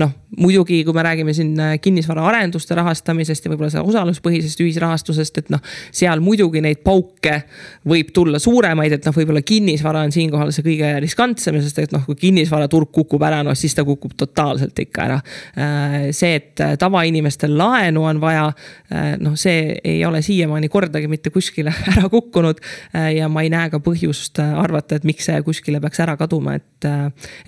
noh, 0.00 0.12
muidugi, 0.40 0.78
kui 0.84 0.94
me 0.96 1.02
räägime 1.04 1.34
siin 1.36 1.58
kinnisvaraarenduste 1.84 2.74
rahastamisest 2.78 3.44
ja 3.44 3.50
võib-olla 3.52 3.68
see 3.74 3.82
osaluspõhisest 3.84 4.62
ühisrahastusest, 4.64 5.42
et 5.42 5.50
noh, 5.52 5.60
seal 5.92 6.22
muidugi 6.24 6.62
neid 6.64 6.80
pauke 6.84 7.42
võib 7.88 8.14
tulla 8.16 8.40
suuremaid, 8.40 8.96
et 8.96 9.04
noh, 9.04 9.14
võib-olla 9.16 9.42
kinnisvara 9.44 10.06
on 10.06 10.14
siinkohal 10.16 10.54
see 10.56 10.64
kõige 10.64 10.81
kõige 10.82 11.00
riskantsem, 11.02 11.58
sest 11.62 11.78
et 11.82 11.92
noh, 11.94 12.02
kui 12.06 12.16
kinnisvaraturg 12.18 12.90
kukub 12.94 13.22
ära, 13.26 13.42
noh 13.46 13.56
siis 13.58 13.74
ta 13.76 13.84
kukub 13.86 14.14
totaalselt 14.18 14.78
ikka 14.82 15.04
ära. 15.06 15.18
Äh, 15.56 15.96
see, 16.14 16.36
et 16.40 16.62
äh, 16.62 16.74
tavainimestel 16.80 17.54
laenu 17.58 18.04
on 18.08 18.20
vaja, 18.22 18.48
äh, 18.92 19.12
noh, 19.22 19.36
see 19.38 19.76
ei 19.78 20.02
ole 20.06 20.22
siiamaani 20.24 20.70
kordagi 20.72 21.10
mitte 21.10 21.32
kuskile 21.34 21.74
ära 21.92 22.08
kukkunud. 22.12 22.60
ja 22.92 23.28
ma 23.30 23.42
ei 23.44 23.50
näe 23.52 23.70
ka 23.72 23.78
põhjust 23.82 24.38
arvata, 24.42 24.96
et 24.98 25.06
miks 25.08 25.26
see 25.28 25.40
kuskile 25.46 25.80
peaks 25.82 26.00
ära 26.02 26.16
kaduma, 26.20 26.56
et, 26.58 26.86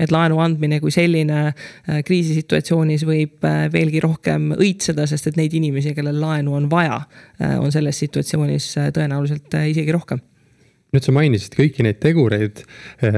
et 0.01 0.13
laenu 0.13 0.39
andmine 0.43 0.81
kui 0.83 0.93
selline 0.95 1.53
kriisisituatsioonis 2.07 3.05
võib 3.07 3.45
veelgi 3.73 4.03
rohkem 4.05 4.53
õitseda, 4.57 5.07
sest 5.11 5.31
et 5.31 5.41
neid 5.41 5.55
inimesi, 5.57 5.95
kellel 5.97 6.21
laenu 6.21 6.57
on 6.59 6.69
vaja, 6.73 7.03
on 7.61 7.73
selles 7.75 7.99
situatsioonis 8.05 8.71
tõenäoliselt 8.97 9.59
isegi 9.71 9.95
rohkem 9.95 10.23
nüüd 10.95 11.07
sa 11.07 11.15
mainisid 11.15 11.57
kõiki 11.59 11.85
neid 11.87 11.99
tegureid 12.03 12.63
äh, 12.63 13.17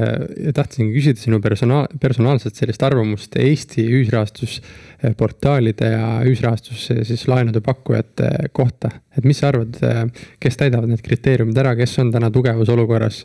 ja 0.49 0.55
tahtsingi 0.57 0.95
küsida 0.95 1.21
sinu 1.21 1.41
personaal, 1.45 1.89
personaalset 2.01 2.59
sellist 2.59 2.85
arvamust 2.87 3.37
Eesti 3.41 3.85
ühisrahastusportaalide 3.85 5.91
ja 5.93 6.07
ühisrahastus 6.27 6.89
siis 7.09 7.27
laenude 7.31 7.63
pakkujate 7.65 8.31
kohta. 8.57 8.91
et 9.17 9.25
mis 9.25 9.43
sa 9.43 9.53
arvad, 9.53 9.77
äh, 9.85 10.07
kes 10.41 10.61
täidavad 10.63 10.93
need 10.93 11.05
kriteeriumid 11.05 11.59
ära, 11.61 11.77
kes 11.79 11.99
on 12.03 12.13
täna 12.15 12.33
tugevas 12.35 12.73
olukorras, 12.73 13.25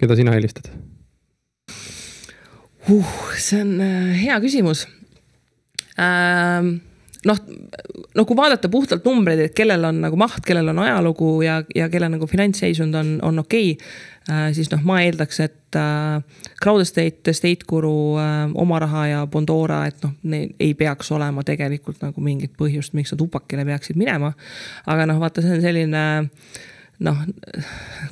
keda 0.00 0.16
sina 0.18 0.36
eelistad 0.38 0.72
uh,? 2.88 3.12
see 3.36 3.60
on 3.60 3.76
äh, 3.80 4.16
hea 4.24 4.40
küsimus 4.44 4.86
ähm 6.00 6.80
noh, 7.28 7.42
no 8.16 8.24
kui 8.28 8.38
vaadata 8.38 8.70
puhtalt 8.72 9.04
numbreid, 9.06 9.44
et 9.46 9.54
kellel 9.56 9.84
on 9.88 10.00
nagu 10.04 10.18
maht, 10.20 10.42
kellel 10.46 10.72
on 10.72 10.80
ajalugu 10.84 11.34
ja, 11.46 11.60
ja 11.74 11.88
kelle 11.92 12.10
nagu 12.12 12.28
finantsseisund 12.30 12.98
on, 12.98 13.14
on 13.22 13.44
okei 13.44 13.76
okay,. 13.76 14.08
Äh, 14.30 14.52
siis 14.54 14.68
noh, 14.70 14.78
ma 14.86 15.00
eeldaks, 15.02 15.40
et 15.42 15.74
äh, 15.74 16.44
Crowd 16.62 16.84
Estate, 16.84 17.32
Estate 17.32 17.66
Guru 17.66 18.20
äh,, 18.22 18.52
Oma 18.54 18.78
Raha 18.78 19.06
ja 19.10 19.22
Bondora, 19.26 19.80
et 19.90 19.98
noh, 20.06 20.12
neil 20.30 20.52
ei 20.62 20.76
peaks 20.78 21.10
olema 21.10 21.42
tegelikult 21.42 21.98
nagu 22.04 22.22
mingit 22.22 22.52
põhjust, 22.54 22.94
miks 22.94 23.10
nad 23.10 23.24
upakile 23.24 23.64
peaksid 23.66 23.98
minema. 23.98 24.30
aga 24.86 25.08
noh, 25.10 25.18
vaata, 25.18 25.42
see 25.42 25.56
on 25.56 25.64
selline 25.64 26.04
äh, 26.20 26.62
noh, 27.02 27.18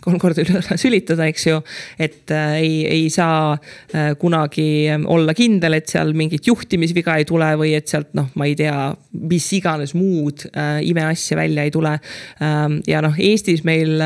kolm 0.05 0.18
korda 0.20 0.42
üle 0.44 0.59
õla 0.61 0.76
sülitada, 0.81 1.26
eks 1.31 1.46
ju. 1.48 1.59
et 2.00 2.33
äh, 2.35 2.57
ei, 2.61 2.74
ei 2.88 3.07
saa 3.12 3.55
äh, 3.55 4.12
kunagi 4.20 4.90
olla 5.11 5.35
kindel, 5.37 5.79
et 5.79 5.90
seal 5.90 6.12
mingit 6.16 6.46
juhtimisviga 6.48 7.18
ei 7.20 7.26
tule 7.29 7.50
või 7.61 7.74
et 7.79 7.90
sealt 7.90 8.12
noh, 8.18 8.31
ma 8.38 8.48
ei 8.48 8.57
tea, 8.59 8.90
mis 9.31 9.46
iganes 9.57 9.94
muud 9.98 10.46
äh, 10.50 10.81
imeasja 10.87 11.38
välja 11.38 11.66
ei 11.66 11.74
tule 11.74 11.96
ähm,. 12.42 12.81
ja 12.88 13.03
noh, 13.05 13.16
Eestis 13.20 13.62
meil 13.66 14.00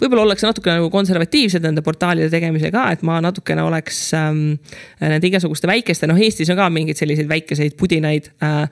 võib-olla 0.00 0.24
ollakse 0.24 0.48
natukene 0.48 0.78
nagu 0.80 0.90
konservatiivsed 0.92 1.64
nende 1.64 1.84
portaalide 1.84 2.30
tegemisel 2.32 2.72
ka, 2.74 2.86
et 2.94 3.04
ma 3.06 3.20
natukene 3.24 3.64
oleks 3.66 4.00
ähm, 4.18 4.56
nende 5.02 5.28
igasuguste 5.28 5.68
väikeste, 5.70 6.08
noh, 6.10 6.18
Eestis 6.20 6.50
on 6.52 6.58
ka 6.58 6.68
mingeid 6.72 6.98
selliseid 7.00 7.30
väikeseid 7.30 7.78
pudinaid 7.80 8.30
äh,. 8.44 8.64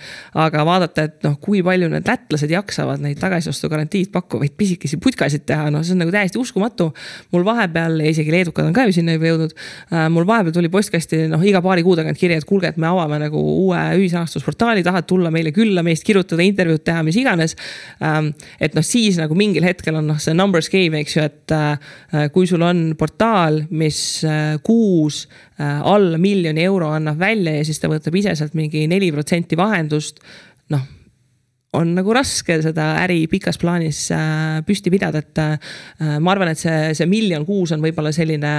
aga 0.43 0.67
vaadata, 0.67 1.09
et 1.09 1.27
noh, 1.27 1.37
kui 1.43 1.63
palju 1.67 1.91
need 1.93 2.09
lätlased 2.09 2.51
jaksavad 2.53 3.03
neid 3.03 3.21
tagasiostugarantiid 3.23 4.13
pakkuvaid 4.15 4.57
pisikesi 4.59 4.99
putkasid 5.03 5.52
teha, 5.53 5.69
noh, 5.73 5.85
see 5.85 5.95
on 5.95 6.03
nagu 6.03 6.13
täiesti 6.15 6.41
uskumatu. 6.41 6.91
mul 7.33 7.45
vahepeal, 7.47 8.01
isegi 8.09 8.33
leedukad 8.33 8.67
on 8.69 8.75
ka 8.77 8.87
ju 8.89 8.97
sinna 8.97 9.17
juba 9.17 9.29
jõudnud, 9.31 9.55
äh, 9.93 10.07
mul 10.13 10.27
vahepeal 10.29 10.57
tuli 10.57 10.71
postkasti 10.73 11.27
noh, 11.33 11.43
iga 11.47 11.63
paari 11.65 11.85
kuu 11.87 11.97
tagant 11.99 12.19
kiri, 12.19 12.39
et 12.41 12.47
kuulge, 12.49 12.73
et 12.73 12.81
me 12.81 12.89
avame 12.91 13.21
nagu 13.23 13.43
uue 13.67 13.81
ühisrahastusportaali, 14.01 14.85
tahad 14.87 15.09
tulla 15.11 15.33
meile 15.35 15.53
külla, 15.55 15.85
meist 15.87 16.07
kirjutada, 16.09 16.45
intervjuud 16.47 16.85
teha, 16.87 17.05
mis 17.07 17.19
iganes. 17.21 17.57
Ähm, 18.05 18.33
et 18.63 18.77
noh, 18.79 18.87
siis 18.87 19.21
nagu 19.21 19.37
mingil 19.39 19.67
hetkel 19.67 20.01
on 20.01 20.09
noh, 20.13 20.21
see 20.23 20.37
numbers 20.37 20.71
game, 20.73 21.03
eks 21.03 21.19
ju, 21.19 21.27
et 21.29 21.57
äh, 21.57 21.93
kui 22.33 22.49
sul 22.51 22.65
on 22.67 22.85
portaal, 22.99 23.63
mis 23.71 24.01
kuus 24.65 25.25
alla 25.63 26.19
miljoni 26.19 26.65
euro 26.65 26.89
annab 26.97 27.21
välja 27.21 27.53
ja 27.59 27.67
siis 27.67 27.79
ta 27.79 27.91
võtab 27.91 28.17
ise 28.19 28.33
sealt 28.39 28.57
mingi 28.59 28.87
neli 28.91 29.13
protsenti 29.15 29.59
vahendust, 29.59 30.19
noh 30.73 30.89
on 31.79 31.95
nagu 31.97 32.13
raske 32.15 32.59
seda 32.65 32.93
äri 33.03 33.25
pikas 33.33 33.59
plaanis 33.61 34.05
äh, 34.15 34.61
püsti 34.67 34.93
pidada, 34.93 35.23
et 35.23 35.41
äh, 35.41 36.19
ma 36.21 36.35
arvan, 36.35 36.53
et 36.53 36.61
see, 36.61 36.93
see 36.99 37.09
miljon 37.09 37.47
kuus 37.49 37.73
on 37.73 37.85
võib-olla 37.85 38.13
selline 38.15 38.53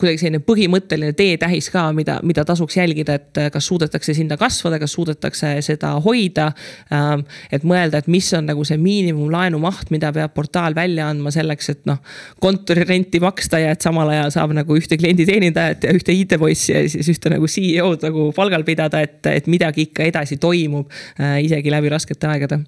kuidagi 0.00 0.18
selline 0.18 0.40
põhimõtteline 0.42 1.14
teetähis 1.16 1.68
ka, 1.70 1.84
mida, 1.94 2.16
mida 2.26 2.44
tasuks 2.46 2.76
jälgida, 2.76 3.14
et 3.20 3.40
kas 3.54 3.68
suudetakse 3.70 4.14
sinna 4.16 4.36
kasvada, 4.40 4.80
kas 4.82 4.94
suudetakse 4.96 5.54
seda 5.64 5.94
hoida. 6.04 6.50
Ähm, 6.92 7.24
et 7.54 7.66
mõelda, 7.66 8.02
et 8.02 8.10
mis 8.10 8.28
on 8.34 8.48
nagu 8.50 8.66
see 8.66 8.78
miinimumlaenu 8.80 9.60
maht, 9.62 9.92
mida 9.94 10.10
peab 10.14 10.34
portaal 10.34 10.74
välja 10.74 11.08
andma 11.12 11.30
selleks, 11.34 11.70
et 11.70 11.82
noh, 11.88 12.02
kontorirenti 12.42 13.22
maksta 13.22 13.62
ja 13.62 13.74
et 13.74 13.86
samal 13.86 14.10
ajal 14.12 14.34
saab 14.34 14.56
nagu 14.58 14.78
ühte 14.78 14.98
klienditeenindajat 15.00 15.86
ja 15.86 15.94
ühte 15.94 16.14
IT-bossi 16.14 16.74
ja 16.74 16.84
siis 16.90 17.14
ühte 17.14 17.32
nagu 17.32 17.48
CEO-d 17.50 18.08
nagu 18.10 18.30
palgal 18.36 18.66
pidada, 18.66 19.04
et, 19.04 19.20
et 19.30 19.50
midagi 19.50 19.88
ikka 19.88 20.10
edasi 20.10 20.40
toimub 20.42 20.90
äh, 21.20 21.38
isegi 21.46 21.72
läbi 21.72 21.94
raskete 21.94 22.34
aegade 22.34 22.64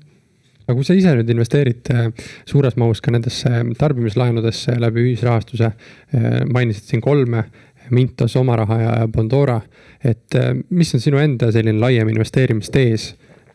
aga 0.66 0.74
kui 0.74 0.86
sa 0.86 0.96
ise 0.98 1.14
nüüd 1.14 1.30
investeerid 1.30 1.90
äh, 1.94 2.08
suures 2.48 2.76
mahus 2.80 3.02
ka 3.02 3.14
nendesse 3.14 3.62
tarbimislaenudesse 3.78 4.76
läbi 4.82 5.06
ühisrahastuse, 5.06 5.70
äh, 5.70 6.42
mainisid 6.50 6.90
siin 6.90 7.04
kolme, 7.04 7.46
Mintos, 7.94 8.34
Oma 8.34 8.56
Raha 8.58 8.80
ja 8.80 8.94
Bondora. 9.06 9.60
et 10.02 10.34
äh, 10.34 10.52
mis 10.70 10.94
on 10.94 11.00
sinu 11.00 11.22
enda 11.22 11.52
selline 11.54 11.78
laiem 11.80 12.10
investeerimistees 12.10 13.12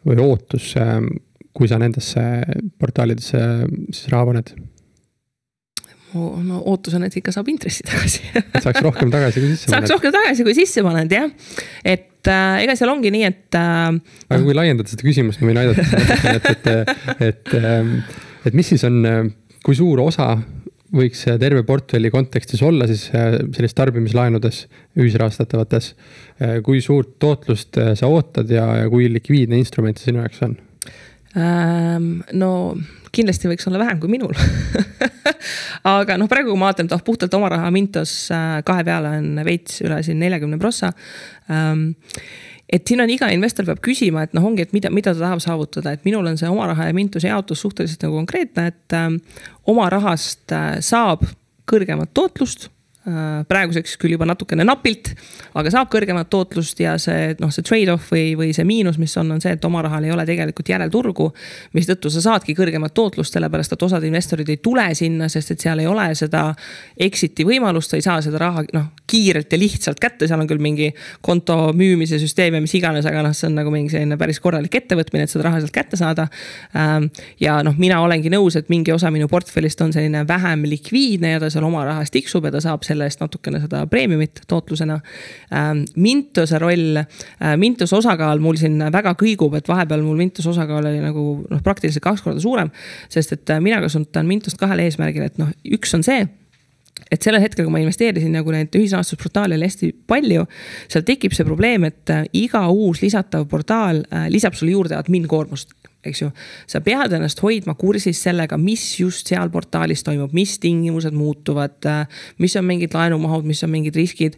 või 0.08 0.18
ootus, 0.24 0.72
kui 1.54 1.68
sa 1.70 1.78
nendesse 1.78 2.22
portaalidesse 2.80 3.42
siis 3.92 4.08
raha 4.10 4.32
paned? 4.32 4.56
No 6.14 6.62
ootus 6.72 6.96
on, 6.98 7.06
et 7.08 7.18
ikka 7.18 7.34
saab 7.34 7.50
intressi 7.52 7.86
tagasi 7.88 8.24
et 8.36 8.64
saaks 8.64 8.82
rohkem 8.86 9.12
tagasi, 9.14 9.44
kui 9.44 9.54
sisse 9.54 9.70
paned. 9.70 9.88
saaks 9.88 9.96
rohkem 9.96 10.16
tagasi, 10.16 10.48
kui 10.48 10.56
sisse 10.58 10.84
paned 10.86 11.14
jah, 11.16 11.30
et 11.84 12.32
äh, 12.32 12.64
ega 12.66 12.78
seal 12.80 12.94
ongi 12.94 13.12
nii, 13.14 13.28
et 13.30 13.60
äh,. 13.60 14.00
aga 14.30 14.42
kui 14.44 14.58
laiendada 14.58 14.92
seda 14.92 15.06
küsimust, 15.08 15.42
ma 15.42 15.52
võin 15.52 15.62
aidata 15.64 15.86
natukene, 15.92 16.40
et, 16.40 16.50
et, 16.56 17.30
et, 17.30 17.54
ähm, 17.60 17.94
et 18.48 18.58
mis 18.58 18.74
siis 18.74 18.84
on, 18.88 19.00
äh, 19.08 19.22
kui 19.66 19.78
suur 19.78 20.02
osa 20.04 20.34
võiks 20.92 21.24
terve 21.40 21.64
portfelli 21.64 22.12
kontekstis 22.12 22.64
olla 22.68 22.88
siis 22.90 23.06
äh, 23.16 23.38
sellistes 23.56 23.78
tarbimislaenudes, 23.78 24.66
ühisrahastatavates. 25.00 25.94
Äh, 26.42 26.58
kui 26.66 26.84
suurt 26.84 27.16
tootlust 27.24 27.80
sa 27.96 28.12
ootad 28.12 28.52
ja, 28.52 28.66
ja 28.84 28.92
kui 28.92 29.08
likviidne 29.12 29.60
instrument 29.62 30.00
see 30.00 30.12
sinu 30.12 30.26
jaoks 30.26 30.44
on? 30.50 30.58
No 31.36 32.52
kindlasti 33.12 33.48
võiks 33.48 33.68
olla 33.70 33.80
vähem 33.80 34.00
kui 34.02 34.12
minul 34.12 34.36
aga 35.98 36.18
noh, 36.20 36.30
praegu 36.32 36.52
kui 36.52 36.60
ma 36.60 36.70
vaatan, 36.70 36.88
et 36.88 36.96
oh 36.96 37.04
puhtalt 37.06 37.34
oma 37.38 37.50
raha 37.52 37.72
Mintos 37.74 38.14
äh, 38.34 38.62
kahe 38.68 38.86
peale 38.88 39.16
on 39.20 39.44
veits 39.48 39.82
üle 39.86 40.00
siin 40.06 40.20
neljakümne 40.22 40.60
prossa. 40.62 40.92
Ähm, 41.52 41.92
et 42.72 42.88
siin 42.88 43.04
on 43.04 43.12
iga 43.12 43.28
investor 43.34 43.68
peab 43.68 43.82
küsima, 43.84 44.26
et 44.26 44.36
noh, 44.38 44.46
ongi, 44.48 44.66
et 44.66 44.76
mida, 44.76 44.92
mida 44.94 45.16
ta 45.16 45.26
tahab 45.26 45.42
saavutada, 45.44 45.96
et 45.96 46.06
minul 46.08 46.28
on 46.30 46.40
see 46.40 46.50
oma 46.50 46.70
raha 46.72 46.88
ja 46.90 46.96
Mintuse 46.96 47.32
jaotus 47.32 47.64
suhteliselt 47.66 48.06
nagu 48.08 48.22
konkreetne, 48.22 48.70
et 48.72 48.98
äh, 48.98 49.10
oma 49.72 49.90
rahast 49.92 50.56
äh, 50.56 50.78
saab 50.86 51.26
kõrgemat 51.72 52.14
tootlust 52.16 52.70
praeguseks 53.02 53.96
küll 53.98 54.14
juba 54.14 54.28
natukene 54.30 54.62
napilt, 54.68 55.10
aga 55.58 55.72
saab 55.74 55.88
kõrgemat 55.90 56.28
tootlust 56.30 56.78
ja 56.84 56.94
see 57.02 57.32
noh, 57.42 57.50
see 57.50 57.66
trade-off 57.66 58.12
või, 58.14 58.36
või 58.38 58.52
see 58.54 58.66
miinus, 58.68 59.00
mis 59.02 59.16
on, 59.18 59.32
on 59.34 59.42
see, 59.42 59.56
et 59.58 59.66
oma 59.66 59.82
rahal 59.82 60.06
ei 60.06 60.14
ole 60.14 60.26
tegelikult 60.28 60.70
järelturgu. 60.70 61.32
mistõttu 61.74 62.12
sa 62.14 62.22
saadki 62.22 62.54
kõrgemat 62.54 62.94
tootlust, 62.94 63.34
sellepärast 63.34 63.74
et 63.74 63.86
osad 63.88 64.06
investorid 64.06 64.50
ei 64.54 64.60
tule 64.62 64.86
sinna, 64.94 65.30
sest 65.34 65.56
et 65.56 65.66
seal 65.66 65.82
ei 65.82 65.90
ole 65.90 66.12
seda 66.16 66.44
exit'i 67.00 67.46
võimalust, 67.48 67.90
sa 67.90 67.98
ei 67.98 68.06
saa 68.06 68.20
seda 68.22 68.38
raha 68.44 68.64
noh, 68.78 68.92
kiirelt 69.10 69.50
ja 69.50 69.60
lihtsalt 69.60 70.00
kätte, 70.02 70.30
seal 70.30 70.44
on 70.44 70.52
küll 70.52 70.62
mingi 70.62 70.92
konto 71.26 71.72
müümise 71.74 72.22
süsteem 72.22 72.60
ja 72.60 72.62
mis 72.62 72.78
iganes, 72.78 73.10
aga 73.10 73.26
noh, 73.26 73.34
see 73.34 73.50
on 73.50 73.58
nagu 73.64 73.74
mingi 73.74 73.96
selline 73.96 74.20
päris 74.22 74.40
korralik 74.44 74.78
ettevõtmine, 74.78 75.26
et 75.26 75.34
seda 75.34 75.48
raha 75.50 75.64
sealt 75.64 75.74
kätte 75.74 75.98
saada. 75.98 76.28
Ähm, 76.78 77.10
ja 77.42 77.58
noh, 77.66 77.74
mina 77.82 77.98
olengi 78.06 78.30
nõus, 78.30 78.60
et 78.62 78.70
mingi 78.70 78.94
osa 78.94 79.10
minu 79.10 79.26
portfellist 79.32 79.82
on 79.82 79.94
selline 79.96 80.22
vähem 80.30 80.70
likviidne 80.70 81.34
ja 81.34 81.42
ta 81.42 81.50
seal 81.50 81.66
oma 81.66 81.84
rahas 81.90 82.14
tiksub 82.14 82.46
ja 82.46 82.54
ta 82.54 82.62
saab 82.62 82.86
selle 82.92 83.08
eest 83.08 83.24
natukene 83.24 83.62
seda 83.64 83.84
preemiumit 83.92 84.44
tootlusena. 84.52 85.00
Ähm, 85.56 85.86
Mintose 86.02 86.60
roll, 86.62 87.00
äh, 87.00 87.56
Mintose 87.62 87.98
osakaal 87.98 88.44
mul 88.44 88.60
siin 88.60 88.78
väga 88.94 89.16
kõigub, 89.20 89.56
et 89.58 89.72
vahepeal 89.72 90.04
mul 90.06 90.20
Mintose 90.20 90.52
osakaal 90.52 90.92
oli 90.92 91.02
nagu 91.04 91.26
noh, 91.48 91.64
praktiliselt 91.64 92.04
kaks 92.06 92.26
korda 92.26 92.44
suurem. 92.44 92.72
sest 93.10 93.38
et 93.38 93.50
äh, 93.50 93.64
mina 93.64 93.82
kasutan 93.82 94.28
Mintost 94.28 94.60
kahel 94.62 94.84
eesmärgil, 94.86 95.28
et 95.28 95.42
noh, 95.42 95.52
üks 95.78 95.96
on 95.98 96.06
see 96.06 96.28
et 97.12 97.24
sellel 97.24 97.42
hetkel, 97.42 97.66
kui 97.66 97.74
ma 97.74 97.80
investeerisin 97.82 98.32
nagu 98.36 98.52
neid 98.54 98.76
ühisrahastusportaale 98.78 99.58
oli 99.58 99.68
hästi 99.68 99.90
palju, 100.08 100.46
seal 100.92 101.04
tekib 101.08 101.34
see 101.36 101.48
probleem, 101.48 101.88
et 101.90 102.12
äh, 102.14 102.26
iga 102.46 102.68
uus 102.72 103.02
lisatav 103.04 103.48
portaal 103.52 104.04
lisab 104.32 104.56
sulle 104.56 104.76
juurde 104.76 104.96
admin 105.00 105.28
koormust 105.28 105.74
eks 106.06 106.22
ju. 106.24 106.30
sa 106.70 106.82
pead 106.82 107.14
ennast 107.14 107.40
hoidma 107.44 107.76
kursis 107.80 108.22
sellega, 108.26 108.58
mis 108.58 108.84
just 109.00 109.30
seal 109.30 109.52
portaalis 109.54 110.04
toimub, 110.06 110.34
mis 110.34 110.56
tingimused 110.62 111.14
muutuvad, 111.14 111.78
mis 112.42 112.56
on 112.58 112.66
mingid 112.66 112.96
laenumahud, 112.98 113.46
mis 113.48 113.62
on 113.66 113.72
mingid 113.74 113.96
riskid. 113.98 114.38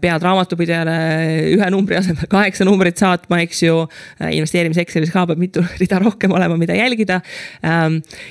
pead 0.00 0.26
raamatupidajale 0.26 0.96
ühe 1.56 1.70
numbri 1.72 1.96
asemel 2.00 2.28
kaheksa 2.30 2.66
numbrit 2.68 3.00
saatma, 3.00 3.40
eks 3.46 3.62
ju. 3.64 3.78
investeerimis 4.20 4.80
Excelis 4.82 5.12
ka 5.14 5.24
peab 5.30 5.40
mitu 5.40 5.64
rida 5.80 6.00
rohkem 6.02 6.32
olema, 6.36 6.58
mida 6.60 6.76
jälgida. 6.76 7.20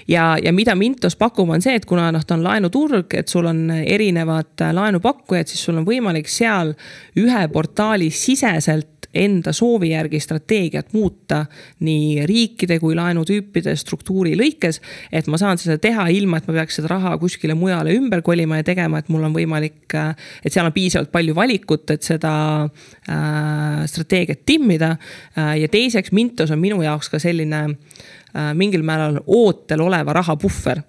ja, 0.07 0.25
ja 0.43 0.53
mida 0.53 0.75
Mintos 0.75 1.17
pakub, 1.19 1.49
on 1.49 1.65
see, 1.65 1.75
et 1.75 1.89
kuna 1.89 2.11
noh, 2.13 2.23
ta 2.25 2.37
on 2.37 2.45
laenuturg, 2.45 3.17
et 3.17 3.27
sul 3.27 3.49
on 3.49 3.65
erinevad 3.79 4.61
laenupakkujad, 4.77 5.49
siis 5.49 5.65
sul 5.65 5.81
on 5.81 5.87
võimalik 5.87 6.29
seal 6.29 6.75
ühe 7.19 7.43
portaali 7.53 8.11
siseselt 8.13 8.99
enda 9.13 9.53
soovi 9.53 9.89
järgi 9.89 10.19
strateegiat 10.19 10.93
muuta 10.93 11.45
nii 11.79 12.25
riikide 12.59 12.79
kui 12.81 12.95
laenutüüpide 12.97 13.75
struktuuri 13.75 14.35
lõikes. 14.37 14.79
et 15.11 15.27
ma 15.27 15.37
saan 15.37 15.57
seda 15.57 15.77
teha 15.77 16.09
ilma, 16.09 16.37
et 16.37 16.47
ma 16.47 16.53
peaks 16.53 16.75
seda 16.79 16.89
raha 16.91 17.17
kuskile 17.17 17.55
mujale 17.55 17.95
ümber 17.95 18.21
kolima 18.21 18.57
ja 18.57 18.63
tegema, 18.63 18.99
et 18.99 19.09
mul 19.09 19.23
on 19.23 19.33
võimalik, 19.33 19.95
et 20.43 20.51
seal 20.51 20.65
on 20.65 20.73
piisavalt 20.73 21.11
palju 21.11 21.35
valikut, 21.35 21.89
et 21.91 22.03
seda 22.03 22.65
äh, 22.65 23.85
strateegiat 23.85 24.45
timmida 24.45 24.97
äh,. 25.37 25.59
ja 25.61 25.67
teiseks, 25.67 26.11
Mintos 26.11 26.51
on 26.51 26.59
minu 26.59 26.81
jaoks 26.83 27.09
ka 27.09 27.19
selline 27.19 27.61
äh, 27.69 28.53
mingil 28.53 28.83
määral 28.83 29.21
ootel 29.25 29.81
oleva 29.81 30.13
raha 30.13 30.35
puhver 30.35 30.83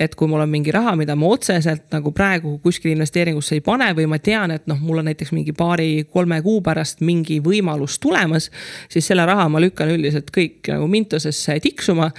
et 0.00 0.14
kui 0.18 0.28
mul 0.28 0.42
on 0.42 0.50
mingi 0.50 0.72
raha, 0.74 0.94
mida 0.98 1.14
ma 1.18 1.28
otseselt 1.34 1.86
nagu 1.94 2.10
praegu 2.14 2.56
kuskile 2.62 2.94
investeeringusse 2.96 3.58
ei 3.58 3.62
pane 3.64 3.90
või 3.96 4.08
ma 4.10 4.18
tean, 4.18 4.54
et 4.54 4.66
noh, 4.70 4.80
mul 4.82 5.02
on 5.02 5.08
näiteks 5.10 5.32
mingi 5.36 5.54
paari-kolme 5.56 6.40
kuu 6.42 6.60
pärast 6.64 7.04
mingi 7.04 7.40
võimalus 7.44 8.00
tulemas, 8.02 8.50
siis 8.90 9.06
selle 9.06 9.26
raha 9.28 9.46
ma 9.52 9.62
lükkan 9.62 9.92
üldiselt 9.94 10.32
kõik 10.34 10.72
nagu 10.72 10.88
Mintosesse 10.90 11.58
tiksuma 11.62 12.10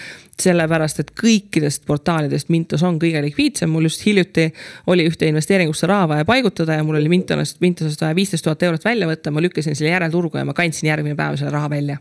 sellepärast, 0.42 1.00
et 1.00 1.14
kõikidest 1.16 1.86
portaalidest 1.88 2.50
Mintos 2.52 2.84
on 2.84 3.00
kõige 3.00 3.22
likviidsem, 3.24 3.72
mul 3.72 3.88
just 3.88 4.04
hiljuti 4.08 4.50
oli 4.92 5.08
ühte 5.08 5.30
investeeringusse 5.32 5.88
raha 5.88 6.10
vaja 6.12 6.28
paigutada 6.28 6.80
ja 6.80 6.84
mul 6.84 7.00
oli 7.00 7.12
Mintosest, 7.12 7.62
Mintosest 7.64 8.04
vaja 8.04 8.16
viisteist 8.16 8.48
tuhat 8.48 8.64
eurot 8.68 8.86
välja 8.86 9.08
võtta, 9.08 9.32
ma 9.32 9.44
lükkasin 9.44 9.76
selle 9.76 9.94
järelturgu 9.94 10.42
ja 10.42 10.48
ma 10.48 10.58
kandsin 10.58 10.92
järgmine 10.92 11.16
päev 11.16 11.40
selle 11.40 11.56
raha 11.56 11.72
välja 11.72 12.00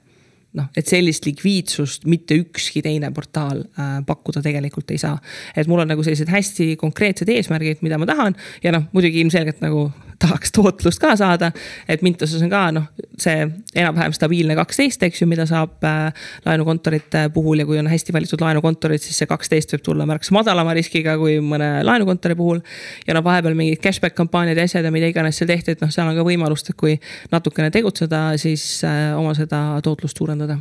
noh, 0.58 0.70
et 0.76 0.88
sellist 0.88 1.26
likviidsust 1.26 2.06
mitte 2.10 2.36
ükski 2.38 2.82
teine 2.84 3.10
portaal 3.14 3.64
äh, 3.64 3.98
pakkuda 4.06 4.42
tegelikult 4.44 4.90
ei 4.94 5.00
saa. 5.02 5.18
et 5.56 5.70
mul 5.70 5.82
on 5.82 5.90
nagu 5.90 6.02
sellised 6.06 6.30
hästi 6.30 6.74
konkreetsed 6.80 7.28
eesmärgid, 7.28 7.82
mida 7.82 7.98
ma 7.98 8.08
tahan 8.10 8.36
ja 8.62 8.74
noh, 8.74 8.88
muidugi 8.92 9.22
ilmselgelt 9.24 9.62
nagu 9.64 9.88
tahaks 10.24 10.52
tootlust 10.54 11.02
ka 11.02 11.14
saada. 11.20 11.50
et 11.88 12.02
Mintuses 12.02 12.42
on 12.42 12.50
ka 12.52 12.64
noh, 12.74 12.88
see 13.20 13.46
enam-vähem 13.76 14.14
stabiilne 14.16 14.56
kaksteist, 14.58 15.02
eks 15.06 15.22
ju, 15.22 15.28
mida 15.30 15.46
saab 15.48 15.84
äh, 15.86 16.26
laenukontorite 16.46 17.28
puhul 17.34 17.62
ja 17.62 17.68
kui 17.68 17.78
on 17.80 17.90
hästi 17.90 18.14
valitud 18.16 18.44
laenukontorid, 18.44 19.02
siis 19.04 19.20
see 19.22 19.30
kaksteist 19.30 19.76
võib 19.76 19.86
tulla 19.90 20.08
märksa 20.08 20.36
madalama 20.36 20.74
riskiga 20.76 21.16
kui 21.20 21.38
mõne 21.44 21.70
laenukontori 21.86 22.38
puhul. 22.38 22.62
ja 23.06 23.16
noh, 23.16 23.24
vahepeal 23.24 23.56
mingid 23.58 23.82
cashback 23.84 24.16
kampaaniad 24.18 24.60
ja 24.60 24.68
asjad 24.68 24.84
ja 24.84 24.92
mida 24.94 25.10
iganes 25.10 25.40
seal 25.40 25.50
tehti, 25.50 25.76
et 25.76 25.84
noh, 25.84 25.92
seal 25.94 26.08
on 26.08 26.18
ka 26.18 26.26
võimalust, 26.26 26.70
et 26.70 26.78
kui 26.80 26.98
natukene 27.32 27.72
tegutseda, 27.74 28.26
siis 28.40 28.66
äh, 28.86 29.10
oma 29.18 29.34
seda 29.38 29.66
tootlust 29.84 30.20
suurendada 30.20 30.60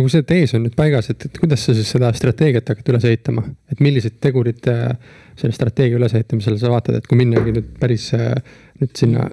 no 0.00 0.06
kui 0.06 0.12
see 0.12 0.24
tees 0.26 0.54
on 0.56 0.64
nüüd 0.64 0.76
paigas, 0.78 1.10
et, 1.12 1.26
et 1.28 1.38
kuidas 1.40 1.64
sa 1.66 1.74
siis 1.76 1.90
seda 1.92 2.10
strateegiat 2.16 2.72
hakkad 2.72 2.88
üles 2.92 3.06
ehitama, 3.10 3.44
et 3.72 3.82
millised 3.84 4.16
tegurid 4.22 4.68
äh, 4.70 4.94
selle 5.40 5.56
strateegia 5.56 5.98
ülesehitamisel 6.00 6.58
sa 6.60 6.72
vaatad, 6.72 7.00
et 7.00 7.08
kui 7.10 7.18
minnagi 7.20 7.54
nüüd 7.56 7.74
päris 7.80 8.10
äh, 8.16 8.32
nüüd 8.80 8.96
sinna 8.96 9.28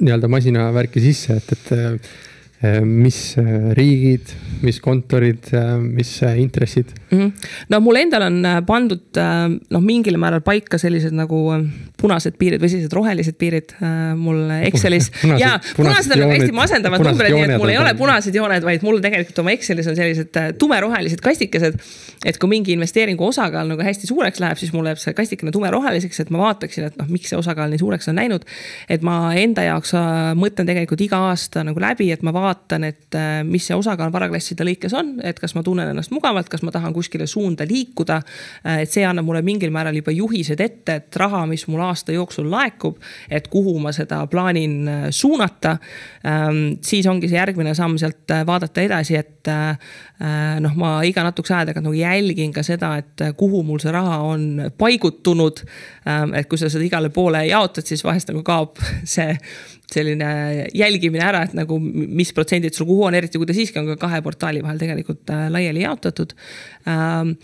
nii-öelda 0.00 0.28
masinavärki 0.28 1.00
sisse, 1.04 1.40
et, 1.40 1.52
et. 1.56 2.12
Mis 2.86 3.18
riigid, 3.74 4.32
mis 4.62 4.78
kontorid, 4.80 5.48
mis 5.82 6.10
intressid 6.38 6.92
mm? 7.10 7.18
-hmm. 7.18 7.48
no 7.68 7.80
mul 7.80 7.98
endal 7.98 8.22
on 8.28 8.46
pandud 8.66 9.18
noh, 9.70 9.82
mingil 9.82 10.18
määral 10.18 10.44
paika 10.46 10.78
sellised 10.78 11.14
nagu 11.16 11.40
punased 12.02 12.36
piirid 12.38 12.62
või 12.62 12.70
sellised 12.70 12.94
rohelised 12.94 13.36
piirid 13.38 13.74
mul 14.18 14.50
Excelis. 14.66 15.10
ja 15.42 15.54
punased 15.76 16.14
on 16.14 16.22
nagu 16.24 16.34
hästi 16.34 16.54
masendavad 16.56 17.04
numbrid, 17.06 17.34
nii 17.34 17.48
et 17.48 17.62
mul 17.62 17.72
ei 17.72 17.78
ole 17.80 17.94
punased 17.98 18.34
jooned, 18.34 18.64
vaid 18.66 18.86
mul 18.86 19.00
tegelikult 19.04 19.42
oma 19.42 19.54
Excelis 19.56 19.90
on 19.90 19.98
sellised 19.98 20.38
tumerohelised 20.58 21.22
kastikesed. 21.22 21.78
et 22.24 22.38
kui 22.38 22.48
mingi 22.48 22.74
investeeringu 22.76 23.26
osakaal 23.26 23.66
nagu 23.66 23.82
hästi 23.82 24.06
suureks 24.06 24.40
läheb, 24.42 24.58
siis 24.60 24.72
mul 24.72 24.86
jääb 24.86 25.00
see 25.02 25.14
kastikene 25.16 25.50
tumeroheliseks, 25.54 26.20
et 26.22 26.30
ma 26.30 26.38
vaataksin, 26.44 26.86
et 26.90 26.98
noh, 27.00 27.08
miks 27.10 27.32
see 27.32 27.38
osakaal 27.38 27.70
nii 27.72 27.82
suureks 27.82 28.10
on 28.12 28.20
läinud. 28.20 28.46
et 28.88 29.02
ma 29.02 29.16
enda 29.38 29.66
jaoks 29.66 29.94
mõtlen 30.38 30.68
tegelikult 30.68 31.02
iga 31.02 31.22
aasta 31.30 31.64
nagu 31.66 31.82
läbi, 31.82 32.10
et 32.14 32.22
ma 32.22 32.34
vaatan, 32.34 32.51
et 32.86 33.16
äh, 33.18 33.42
mis 33.46 33.64
see 33.66 33.76
osakaal 33.76 34.12
varaklasside 34.12 34.64
lõikes 34.66 34.94
on, 34.98 35.14
et 35.24 35.38
kas 35.40 35.54
ma 35.56 35.62
tunnen 35.66 35.90
ennast 35.92 36.12
mugavalt, 36.14 36.48
kas 36.52 36.62
ma 36.66 36.72
tahan 36.74 36.94
kuskile 36.94 37.26
suunda 37.30 37.66
liikuda. 37.68 38.20
Äh, 38.66 38.82
et 38.84 38.92
see 38.92 39.04
annab 39.06 39.26
mulle 39.28 39.42
mingil 39.46 39.72
määral 39.74 39.96
juba 39.98 40.14
juhised 40.14 40.60
ette, 40.60 40.98
et 41.00 41.20
raha, 41.20 41.44
mis 41.50 41.66
mul 41.70 41.82
aasta 41.84 42.14
jooksul 42.14 42.50
laekub, 42.52 43.00
et 43.30 43.48
kuhu 43.52 43.78
ma 43.82 43.94
seda 43.96 44.22
plaanin 44.30 44.76
äh, 44.88 45.06
suunata. 45.10 45.76
Ähm, 46.26 46.78
siis 46.84 47.06
ongi 47.10 47.30
see 47.30 47.40
järgmine 47.40 47.74
samm 47.78 47.98
sealt 48.00 48.30
vaadata 48.46 48.82
edasi, 48.84 49.18
et 49.18 49.30
noh, 50.62 50.74
ma 50.78 50.90
iga 51.02 51.24
natukese 51.26 51.56
aja 51.56 51.66
tagant 51.72 51.88
nagu 51.88 51.96
jälgin 51.98 52.52
ka 52.54 52.62
seda, 52.62 52.92
et 53.00 53.24
kuhu 53.38 53.64
mul 53.66 53.80
see 53.82 53.90
raha 53.90 54.20
on 54.22 54.44
paigutunud. 54.78 55.64
Ähm, 56.06 56.34
et 56.38 56.48
kui 56.50 56.58
sa 56.58 56.70
seda 56.70 56.86
igale 56.86 57.10
poole 57.14 57.42
jaotad, 57.48 57.86
siis 57.86 58.04
vahest 58.06 58.30
nagu 58.30 58.42
kaob 58.46 58.78
see 59.14 59.34
selline 59.94 60.30
jälgimine 60.76 61.24
ära, 61.26 61.44
et 61.46 61.54
nagu 61.56 61.78
mis 61.82 62.32
protsendid 62.36 62.76
sul 62.76 62.88
kuhu 62.90 63.06
on, 63.08 63.16
eriti 63.18 63.40
kui 63.40 63.48
ta 63.48 63.56
siiski 63.56 63.80
on 63.82 63.92
ka 63.92 64.00
kahe 64.06 64.22
portaali 64.24 64.64
vahel 64.64 64.80
tegelikult 64.80 65.32
äh, 65.34 65.46
laiali 65.52 65.84
jaotatud. 65.84 66.34
Ähm, 66.90 67.36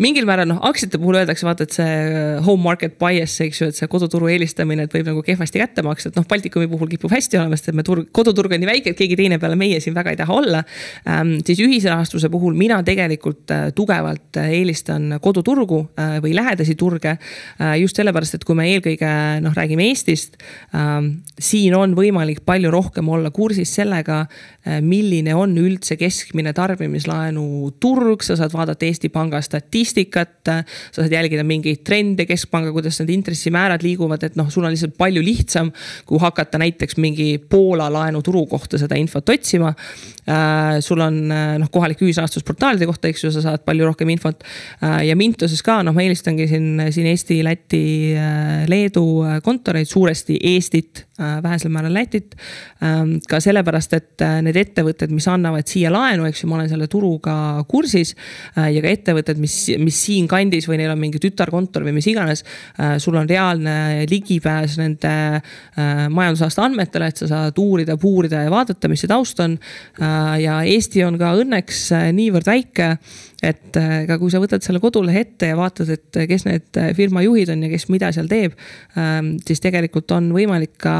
mingil 0.00 0.26
määral 0.28 0.48
noh, 0.48 0.60
aktsiate 0.70 0.98
puhul 1.00 1.18
öeldakse 1.20 1.44
vaata, 1.46 1.66
et 1.66 1.74
see 1.76 1.86
äh, 1.86 2.40
home 2.44 2.64
market 2.64 2.96
bias, 3.00 3.34
eks 3.44 3.60
ju, 3.60 3.68
et 3.70 3.76
see 3.76 3.88
koduturu 3.90 4.30
eelistamine, 4.32 4.86
et 4.86 4.94
võib 4.96 5.10
nagu 5.10 5.24
kehvasti 5.24 5.60
kätte 5.60 5.84
maksta, 5.84 6.10
et 6.10 6.16
noh, 6.16 6.24
Baltikumi 6.28 6.68
puhul 6.70 6.88
kipub 6.94 7.12
hästi 7.12 7.40
olema, 7.40 7.58
sest 7.58 7.70
et 7.72 7.76
me 7.76 7.84
turg, 7.86 8.08
koduturg 8.16 8.54
on 8.56 8.62
nii 8.62 8.70
väike, 8.70 8.94
et 8.94 8.98
keegi 8.98 9.18
teine 9.18 9.36
peale 9.42 9.58
meie 9.60 9.80
siin 9.84 9.96
väga 9.96 10.14
ei 10.14 10.20
taha 10.20 10.36
olla 10.40 10.62
ähm,. 11.04 11.34
siis 11.44 11.60
ühisrahastuse 11.64 12.30
puhul 12.32 12.56
mina 12.56 12.80
tegelikult 12.86 13.52
äh, 13.52 13.66
tugevalt 13.76 14.40
äh, 14.40 14.54
eelistan 14.60 15.18
koduturgu 15.22 15.82
äh, 16.00 16.16
või 16.24 16.32
lähedasi 16.38 16.76
turge 16.80 17.16
äh,. 17.16 17.76
just 17.82 18.00
sellepärast, 18.00 18.38
et 18.38 18.48
kui 18.48 18.56
me 18.56 18.70
eelkõige 18.72 19.12
noh, 19.44 19.56
räägime 19.56 19.90
Eestist 19.90 20.40
ähm,, 20.76 21.12
siin 21.36 21.76
on 21.76 21.96
võimalik 21.98 22.40
palju 22.48 22.72
rohkem 22.72 23.12
olla 23.12 23.32
kursis 23.34 23.74
sellega 23.76 24.22
äh,, 24.24 24.80
milline 24.80 25.36
on 25.36 25.52
üldse 25.60 26.00
keskmine 26.00 26.54
tarbimislaenu 26.56 27.74
turg, 27.80 28.24
sa 28.24 28.38
saad 28.40 28.56
vaadata 28.56 28.88
Eesti 28.88 29.12
Panga 29.12 29.42
statistikat 29.44 29.89
statistikat. 29.90 30.30
sa 30.92 31.02
saad 31.02 31.12
jälgida 31.12 31.44
mingeid 31.44 31.82
trende 31.84 32.24
keskpanga, 32.26 32.72
kuidas 32.72 32.98
need 33.00 33.10
intressimäärad 33.18 33.82
liiguvad, 33.84 34.22
et 34.24 34.36
noh, 34.36 34.48
sul 34.50 34.64
on 34.64 34.72
lihtsalt 34.72 34.96
palju 34.98 35.22
lihtsam, 35.22 35.70
kui 36.06 36.18
hakata 36.18 36.58
näiteks 36.58 36.96
mingi 36.96 37.38
Poola 37.38 37.90
laenuturu 37.92 38.46
kohta 38.50 38.78
seda 38.78 38.96
infot 38.98 39.28
otsima. 39.28 39.74
Äh, 40.30 40.80
sul 40.80 41.00
on 41.00 41.30
äh, 41.32 41.56
noh, 41.58 41.70
kohalik 41.72 42.02
ühisrahastusportaalide 42.04 42.86
kohta, 42.86 43.08
eks 43.10 43.24
ju, 43.24 43.30
sa 43.34 43.42
saad 43.42 43.64
palju 43.66 43.88
rohkem 43.88 44.10
infot. 44.12 44.44
Äh, 44.84 45.06
ja 45.08 45.16
Mintuses 45.18 45.62
ka, 45.66 45.80
noh, 45.86 45.94
ma 45.96 46.04
eelistangi 46.04 46.46
siin, 46.50 46.84
siin 46.94 47.08
Eesti, 47.10 47.40
Läti, 47.44 47.84
Leedu 48.70 49.04
kontoreid, 49.44 49.88
suuresti 49.90 50.38
Eestit, 50.52 51.06
vähesel 51.18 51.72
määral 51.72 51.94
Lätit. 51.96 52.36
Ähm, 52.84 53.16
ka 53.28 53.40
sellepärast, 53.42 53.96
et 53.96 54.24
need 54.44 54.56
ettevõtted, 54.60 55.12
mis 55.12 55.26
annavad 55.28 55.68
siia 55.68 55.90
laenu, 55.92 56.28
eks 56.28 56.44
ju, 56.44 56.50
ma 56.50 56.60
olen 56.60 56.70
selle 56.70 56.88
turuga 56.90 57.34
kursis. 57.68 58.14
ja 58.56 58.84
ka 58.84 58.92
ettevõtted, 58.92 59.40
mis 59.40 59.56
mis 59.84 59.98
siinkandis 60.06 60.68
või 60.70 60.80
neil 60.80 60.92
on 60.94 61.00
mingi 61.00 61.20
tütarkontor 61.22 61.84
või 61.86 61.96
mis 61.98 62.08
iganes. 62.10 62.44
Äh, 62.78 62.96
sul 63.02 63.18
on 63.20 63.28
reaalne 63.28 64.06
ligipääs 64.10 64.78
nende 64.80 65.14
äh, 65.40 66.04
majandusaasta 66.12 66.66
andmetele, 66.68 67.10
et 67.10 67.22
sa 67.22 67.30
saad 67.30 67.58
uurida, 67.60 67.96
puurida 68.00 68.44
ja 68.44 68.52
vaadata, 68.52 68.90
mis 68.90 69.04
see 69.04 69.10
taust 69.10 69.40
on. 69.44 69.58
Äh, 70.00 70.36
ja 70.44 70.60
Eesti 70.68 71.04
on 71.06 71.18
ka 71.20 71.34
õnneks 71.40 71.88
niivõrd 72.16 72.48
väike 72.50 72.94
et 73.42 73.72
ka 73.72 74.18
kui 74.20 74.32
sa 74.32 74.40
võtad 74.42 74.64
selle 74.64 74.82
kodulehe 74.82 75.24
ette 75.24 75.50
ja 75.50 75.56
vaatad, 75.58 75.88
et 75.94 76.20
kes 76.28 76.46
need 76.48 76.80
firma 76.96 77.22
juhid 77.24 77.52
on 77.54 77.64
ja 77.64 77.70
kes 77.72 77.88
mida 77.92 78.10
seal 78.12 78.28
teeb, 78.30 78.56
ähm, 79.00 79.34
siis 79.46 79.62
tegelikult 79.64 80.12
on 80.16 80.30
võimalik 80.34 80.76
ka 80.80 80.94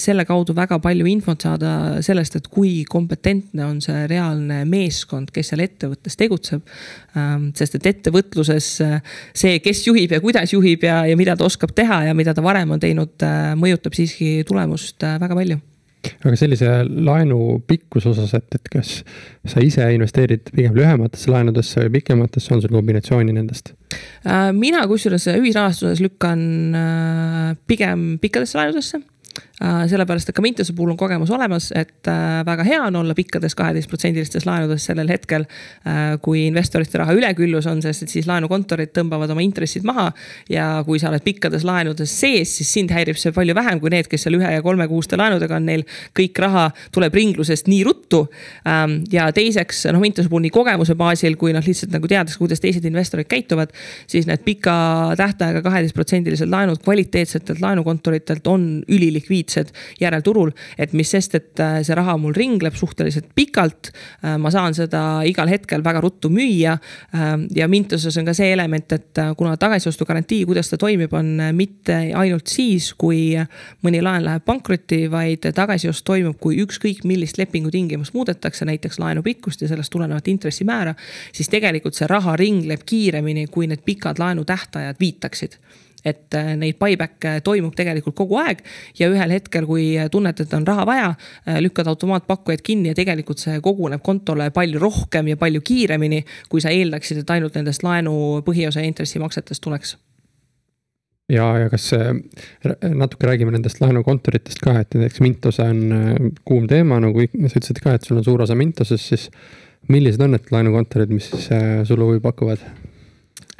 selle 0.00 0.24
kaudu 0.28 0.54
väga 0.56 0.78
palju 0.82 1.06
infot 1.08 1.44
saada 1.44 2.02
sellest, 2.04 2.36
et 2.38 2.48
kui 2.52 2.82
kompetentne 2.88 3.64
on 3.66 3.80
see 3.84 4.06
reaalne 4.10 4.62
meeskond, 4.68 5.30
kes 5.34 5.52
seal 5.52 5.64
ettevõttes 5.64 6.18
tegutseb. 6.18 6.64
Ähm, 7.18 7.50
sest 7.58 7.76
et 7.76 7.88
ettevõtluses 7.90 8.68
äh, 8.84 9.18
see, 9.36 9.58
kes 9.64 9.84
juhib 9.88 10.14
ja 10.16 10.22
kuidas 10.24 10.54
juhib 10.54 10.86
ja, 10.86 11.02
ja 11.08 11.18
mida 11.18 11.36
ta 11.36 11.44
oskab 11.48 11.74
teha 11.76 12.02
ja 12.08 12.16
mida 12.16 12.34
ta 12.36 12.44
varem 12.44 12.72
on 12.72 12.80
teinud, 12.82 13.18
äh, 13.26 13.52
mõjutab 13.58 13.96
siiski 13.96 14.40
tulemust 14.48 15.04
äh, 15.04 15.18
väga 15.22 15.36
palju 15.38 15.60
aga 16.22 16.34
sellise 16.38 16.70
laenu 16.88 17.60
pikkuse 17.68 18.10
osas, 18.12 18.34
et, 18.38 18.48
et 18.58 18.72
kas 18.72 18.94
sa 19.48 19.62
ise 19.64 19.86
investeerid 19.94 20.50
pigem 20.50 20.74
lühematesse 20.78 21.30
laenudesse 21.32 21.86
või 21.86 21.98
pikematesse, 21.98 22.54
on 22.54 22.64
sul 22.64 22.74
kombinatsiooni 22.74 23.34
nendest? 23.36 23.74
mina 24.56 24.86
kusjuures 24.88 25.26
ühisrahastuses 25.34 26.00
lükkan 26.00 26.44
pigem 27.68 28.06
pikkadesse 28.22 28.56
laenudesse 28.56 29.02
Äh, 29.02 29.11
sellepärast, 29.62 30.30
et 30.30 30.36
ka 30.36 30.42
Mintuse 30.42 30.74
puhul 30.74 30.92
on 30.92 30.98
kogemus 30.98 31.30
olemas, 31.30 31.70
et 31.76 32.08
äh, 32.10 32.42
väga 32.46 32.64
hea 32.66 32.80
on 32.88 32.96
olla 32.96 33.14
pikkades 33.14 33.54
kaheteistprotsendilistes 33.58 34.46
laenudes 34.46 34.86
sellel 34.88 35.10
hetkel. 35.12 35.46
Äh, 35.86 36.16
kui 36.22 36.46
investorite 36.48 36.98
raha 36.98 37.14
üleküllus 37.16 37.68
on, 37.70 37.82
sest 37.84 38.06
et 38.06 38.12
siis 38.12 38.26
laenukontorid 38.26 38.92
tõmbavad 38.96 39.30
oma 39.34 39.44
intressid 39.44 39.86
maha. 39.86 40.10
ja 40.50 40.82
kui 40.86 40.98
sa 40.98 41.10
oled 41.10 41.22
pikkades 41.24 41.64
laenudes 41.64 42.10
sees, 42.20 42.56
siis 42.58 42.72
sind 42.72 42.90
häirib 42.92 43.16
see 43.20 43.32
palju 43.32 43.54
vähem 43.54 43.80
kui 43.80 43.92
need, 43.92 44.08
kes 44.10 44.26
seal 44.26 44.36
ühe 44.38 44.50
ja 44.54 44.62
kolmekuuste 44.62 45.16
laenudega 45.20 45.56
on, 45.56 45.66
neil 45.68 45.84
kõik 46.18 46.38
raha 46.42 46.68
tuleb 46.92 47.14
ringlusest 47.14 47.70
nii 47.70 47.82
ruttu. 47.86 48.24
Ähm, 48.68 48.98
ja 49.12 49.28
teiseks 49.34 49.86
noh, 49.92 50.02
Mintuse 50.02 50.30
puhul 50.32 50.46
nii 50.48 50.54
kogemuse 50.54 50.96
baasil 50.98 51.38
kui 51.40 51.54
noh, 51.54 51.62
lihtsalt 51.64 51.94
nagu 51.94 52.10
teades, 52.10 52.36
kuidas 52.40 52.60
teised 52.60 52.84
investorid 52.88 53.30
käituvad. 53.30 53.70
siis 54.06 54.26
need 54.26 54.42
pika 54.44 54.74
tähtaega 55.16 55.62
kaheteistprotsendilised 55.62 56.50
laenud 56.50 56.82
kvaliteetsetelt 56.82 57.62
laenukontoritelt 57.62 58.46
on 58.46 58.82
ülilikviidsed 58.88 59.21
likviidsed 59.22 59.72
järelturul. 60.00 60.50
et 60.78 60.92
mis 60.92 61.10
sest, 61.10 61.34
et 61.34 61.60
äh, 61.60 61.80
see 61.84 61.94
raha 61.94 62.16
mul 62.20 62.34
ringleb 62.34 62.74
suhteliselt 62.74 63.30
pikalt. 63.34 63.92
Äh, 64.24 64.36
ma 64.38 64.50
saan 64.50 64.74
seda 64.74 65.22
igal 65.28 65.48
hetkel 65.48 65.84
väga 65.84 66.00
ruttu 66.00 66.30
müüa. 66.32 66.76
Äh, 67.14 67.32
ja 67.54 67.68
Mintuses 67.68 68.16
on 68.18 68.28
ka 68.28 68.34
see 68.34 68.52
element, 68.52 68.92
et 68.92 69.20
kuna 69.36 69.56
tagasiostugarantii, 69.56 70.44
kuidas 70.48 70.70
ta 70.70 70.78
toimib, 70.80 71.12
on 71.12 71.38
mitte 71.56 71.98
ainult 72.18 72.50
siis, 72.50 72.92
kui 72.98 73.32
mõni 73.84 74.02
laen 74.02 74.26
läheb 74.26 74.44
pankrotti, 74.44 75.04
vaid 75.10 75.46
tagasiost 75.54 76.04
toimub, 76.08 76.38
kui 76.40 76.58
ükskõik 76.62 77.04
millist 77.08 77.38
lepingutingimust 77.40 78.14
muudetakse, 78.16 78.66
näiteks 78.68 78.98
laenu 79.02 79.22
pikkust 79.22 79.62
ja 79.62 79.70
sellest 79.70 79.92
tulenevat 79.92 80.28
intressimäära. 80.28 80.94
siis 81.32 81.48
tegelikult 81.48 81.94
see 81.94 82.08
raha 82.10 82.36
ringleb 82.36 82.82
kiiremini, 82.86 83.46
kui 83.46 83.66
need 83.66 83.84
pikad 83.84 84.18
laenutähtajad 84.18 84.96
viitaksid 85.00 85.58
et 86.04 86.34
äh, 86.38 86.52
neid 86.58 86.78
buyback'e 86.80 87.40
toimub 87.46 87.74
tegelikult 87.78 88.16
kogu 88.18 88.38
aeg 88.42 88.62
ja 88.98 89.08
ühel 89.12 89.34
hetkel, 89.36 89.66
kui 89.68 89.86
tunned, 90.12 90.44
et 90.44 90.54
on 90.58 90.66
raha 90.66 90.86
vaja, 90.88 91.10
äh, 91.46 91.60
lükkad 91.64 91.90
automaatpakkujad 91.92 92.62
kinni 92.66 92.92
ja 92.92 92.98
tegelikult 92.98 93.42
see 93.42 93.60
koguneb 93.64 94.02
kontole 94.04 94.50
palju 94.54 94.82
rohkem 94.82 95.32
ja 95.32 95.40
palju 95.40 95.62
kiiremini, 95.64 96.22
kui 96.50 96.64
sa 96.64 96.74
eeldaksid, 96.74 97.22
et 97.22 97.36
ainult 97.36 97.58
nendest 97.58 97.86
laenu 97.86 98.14
põhiosa 98.46 98.84
intressimaksetest 98.86 99.62
tuleks 99.62 99.96
ja, 101.32 101.46
ja 101.58 101.70
kas 101.72 101.90
natuke 102.94 103.26
räägime 103.26 103.54
nendest 103.54 103.80
laenukontoritest 103.82 104.62
ka, 104.62 104.78
et 104.82 104.94
näiteks 104.98 105.22
Mintose 105.24 105.64
on 105.64 105.82
äh, 105.96 106.30
kuum 106.48 106.68
teema, 106.70 107.00
nagu 107.02 107.26
sa 107.26 107.58
ütlesid 107.58 107.82
ka, 107.84 107.96
et 107.96 108.08
sul 108.08 108.20
on 108.20 108.26
suur 108.26 108.42
osa 108.44 108.56
Mintoses, 108.58 109.04
siis 109.08 109.28
millised 109.92 110.22
on 110.22 110.36
need 110.36 110.50
laenukontorid, 110.54 111.12
mis 111.14 111.30
sulle 111.32 112.06
huvi 112.06 112.22
pakuvad? 112.22 112.62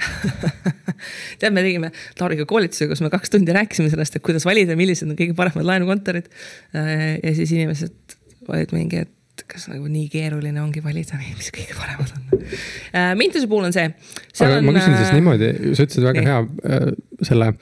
tead, 1.40 1.52
me 1.52 1.62
tegime 1.64 1.90
Lauriga 2.20 2.46
koolituse, 2.48 2.88
kus 2.90 3.02
me 3.04 3.10
kaks 3.12 3.32
tundi 3.32 3.54
rääkisime 3.54 3.90
sellest, 3.92 4.18
et 4.18 4.24
kuidas 4.24 4.46
valida, 4.48 4.76
millised 4.78 5.08
on 5.08 5.18
kõige 5.18 5.36
paremad 5.38 5.66
laenukontorid. 5.68 6.30
Äh, 6.76 7.18
ja 7.22 7.34
siis 7.36 7.52
inimesed 7.54 8.16
olid 8.48 8.74
mingi, 8.76 9.04
et 9.06 9.44
kas 9.48 9.68
nagu 9.70 9.88
nii 9.88 10.08
keeruline 10.12 10.60
ongi 10.62 10.82
valida, 10.84 11.18
mis 11.36 11.50
kõige 11.54 11.76
paremad 11.78 12.12
on. 12.16 12.44
Äh, 12.92 13.12
Mintuse 13.18 13.48
puhul 13.50 13.68
on 13.68 13.74
see. 13.74 13.88
aga 13.88 14.60
on, 14.60 14.68
ma 14.68 14.76
küsin 14.76 14.96
siis 14.98 15.08
äh, 15.08 15.16
niimoodi, 15.18 15.50
sa 15.72 15.86
ütlesid 15.86 16.06
väga 16.08 16.22
nii. 16.22 16.30
hea 16.30 17.26
selle 17.28 17.52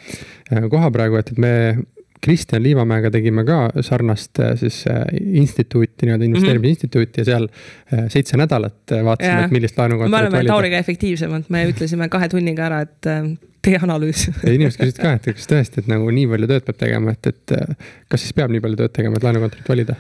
koha 0.72 0.92
praegu, 0.94 1.20
et, 1.20 1.34
et 1.34 1.40
me 1.40 1.54
Kristjan 2.20 2.62
Liivamäega 2.62 3.10
tegime 3.10 3.44
ka 3.48 3.58
sarnast 3.84 4.40
äh, 4.40 4.52
siis 4.60 4.82
äh, 4.90 5.04
instituuti, 5.40 6.06
nii-öelda 6.06 6.26
investeerimisinstituuti 6.28 7.22
ja 7.22 7.28
seal 7.30 7.46
äh, 7.48 8.04
seitse 8.12 8.36
nädalat 8.36 8.92
vaatasime, 8.92 9.46
et 9.46 9.54
millist 9.56 9.78
laenukontorit 9.80 10.12
valida. 10.12 10.30
me 10.30 10.42
oleme 10.42 10.52
Tauriga 10.52 10.82
efektiivsemad, 10.84 11.48
me 11.48 11.64
ütlesime 11.70 12.10
kahe 12.12 12.28
tunniga 12.28 12.68
ära, 12.68 12.82
et 12.84 13.10
tee 13.64 13.80
analüüs 13.80 14.28
ja 14.44 14.52
inimesed 14.52 14.82
küsisid 14.82 15.00
ka, 15.00 15.16
et 15.16 15.30
kas 15.32 15.48
tõesti, 15.48 15.84
et 15.84 15.92
nagu 15.92 16.12
nii 16.12 16.28
palju 16.34 16.52
tööd 16.52 16.68
peab 16.68 16.80
tegema, 16.84 17.16
et, 17.16 17.32
et 17.32 17.76
kas 18.12 18.26
siis 18.26 18.36
peab 18.36 18.52
nii 18.52 18.64
palju 18.66 18.82
tööd 18.82 18.96
tegema, 19.00 19.20
et 19.20 19.30
laenukontorit 19.30 19.72
valida? 19.72 19.96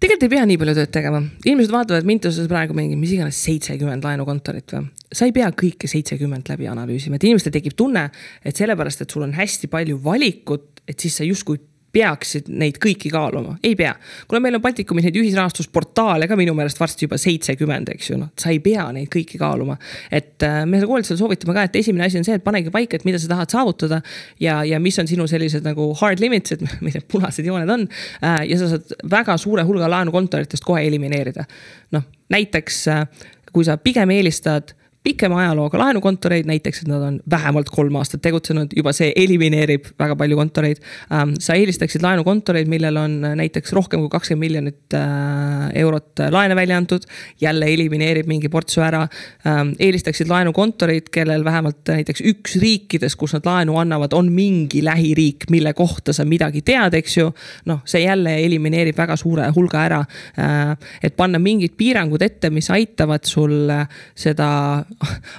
Tegelikult 0.00 0.26
ei 0.26 0.32
pea 0.32 0.46
nii 0.48 0.58
palju 0.60 0.74
tööd 0.78 0.92
tegema, 0.94 1.20
inimesed 1.44 1.74
vaatavad 1.74 2.06
Mintuses 2.08 2.48
praegu 2.50 2.76
mingi, 2.76 2.96
mis 2.98 3.12
iganes 3.16 3.40
seitsekümmend 3.44 4.06
laenukontorit 4.06 4.72
või. 4.74 4.86
sa 5.12 5.26
ei 5.28 5.34
pea 5.36 5.50
kõike 5.52 5.90
seitsekümmend 5.90 6.48
läbi 6.48 6.68
analüüsima, 6.70 7.18
et 7.18 7.26
inimestel 7.28 7.52
tekib 7.52 7.76
tunne, 7.76 8.06
et 8.44 8.56
sellepärast, 8.56 9.04
et 9.04 9.10
sul 9.10 9.26
on 9.26 9.34
hästi 9.36 9.68
palju 9.72 10.00
valikut, 10.04 10.80
et 10.88 10.98
siis 10.98 11.20
sa 11.20 11.26
justkui 11.26 11.60
peaksid 11.92 12.48
neid 12.48 12.78
kõiki 12.82 13.10
kaaluma, 13.10 13.56
ei 13.66 13.74
pea. 13.78 13.92
kuna 14.28 14.40
meil 14.42 14.58
on 14.58 14.62
Baltikumis 14.62 15.06
neid 15.06 15.16
ühisrahastusportaale 15.18 16.28
ka 16.30 16.36
minu 16.38 16.54
meelest 16.54 16.78
varsti 16.80 17.06
juba 17.06 17.18
seitsekümmend, 17.18 17.90
eks 17.94 18.10
ju, 18.12 18.18
noh, 18.20 18.30
sa 18.38 18.52
ei 18.54 18.60
pea 18.62 18.86
neid 18.94 19.10
kõiki 19.12 19.40
kaaluma. 19.40 19.76
et 20.10 20.42
äh, 20.46 20.62
me 20.66 20.78
seda 20.78 20.90
koolitusel 20.90 21.18
soovitame 21.18 21.56
ka, 21.56 21.66
et 21.66 21.80
esimene 21.82 22.06
asi 22.06 22.20
on 22.20 22.26
see, 22.26 22.38
et 22.38 22.44
panegi 22.44 22.70
paika, 22.74 23.00
et 23.00 23.06
mida 23.08 23.18
sa 23.18 23.32
tahad 23.34 23.50
saavutada. 23.50 24.00
ja, 24.40 24.60
ja 24.64 24.80
mis 24.80 24.98
on 25.02 25.10
sinu 25.10 25.26
sellised 25.30 25.66
nagu 25.66 25.90
hard 26.00 26.22
limits, 26.22 26.54
et 26.54 26.64
mis 26.84 26.94
need 26.94 27.08
punased 27.10 27.46
jooned 27.46 27.70
on. 27.70 27.88
Äh, 28.22 28.44
ja 28.52 28.60
sa 28.60 28.70
saad 28.74 28.96
väga 29.10 29.36
suure 29.40 29.66
hulga 29.66 29.90
laenukontoritest 29.90 30.64
kohe 30.64 30.86
elimineerida. 30.86 31.44
noh, 31.96 32.06
näiteks 32.30 32.84
äh, 32.88 33.06
kui 33.52 33.66
sa 33.66 33.76
pigem 33.82 34.10
eelistad 34.14 34.74
pikema 35.04 35.38
ajalooga 35.40 35.78
laenukontoreid, 35.80 36.44
näiteks, 36.48 36.82
et 36.82 36.88
nad 36.90 37.02
on 37.02 37.14
vähemalt 37.30 37.70
kolm 37.72 37.94
aastat 37.96 38.20
tegutsenud, 38.20 38.74
juba 38.76 38.92
see 38.92 39.08
elimineerib 39.16 39.86
väga 39.98 40.16
palju 40.20 40.36
kontoreid 40.36 40.82
ähm,. 41.16 41.32
sa 41.40 41.56
eelistaksid 41.56 42.04
laenukontoreid, 42.04 42.68
millel 42.68 42.98
on 43.00 43.14
näiteks 43.40 43.72
rohkem 43.76 44.02
kui 44.04 44.10
kakskümmend 44.12 44.44
miljonit 44.44 44.96
äh, 44.96 45.70
eurot 45.80 46.20
laene 46.32 46.56
välja 46.56 46.76
antud. 46.76 47.06
jälle 47.40 47.66
elimineerib 47.72 48.28
mingi 48.28 48.50
portsu 48.52 48.84
ära 48.84 49.06
ähm,. 49.46 49.72
eelistaksid 49.78 50.28
laenukontoreid, 50.28 51.08
kellel 51.12 51.44
vähemalt 51.44 51.88
näiteks 51.88 52.20
üks 52.34 52.58
riikidest, 52.60 53.16
kus 53.16 53.32
nad 53.38 53.48
laenu 53.48 53.78
annavad, 53.80 54.12
on 54.12 54.28
mingi 54.32 54.84
lähiriik, 54.84 55.48
mille 55.50 55.72
kohta 55.72 56.12
sa 56.12 56.28
midagi 56.28 56.60
tead, 56.60 56.98
eks 57.00 57.16
ju. 57.16 57.30
noh, 57.72 57.80
see 57.88 58.04
jälle 58.04 58.36
elimineerib 58.44 59.00
väga 59.00 59.16
suure 59.16 59.48
hulga 59.56 59.88
ära 59.88 60.04
äh,. 60.36 60.76
et 61.02 61.16
panna 61.16 61.40
mingid 61.40 61.78
piirangud 61.80 62.20
ette, 62.20 62.52
mis 62.52 62.68
aitavad 62.68 63.24
sul 63.24 63.72
seda 64.14 64.50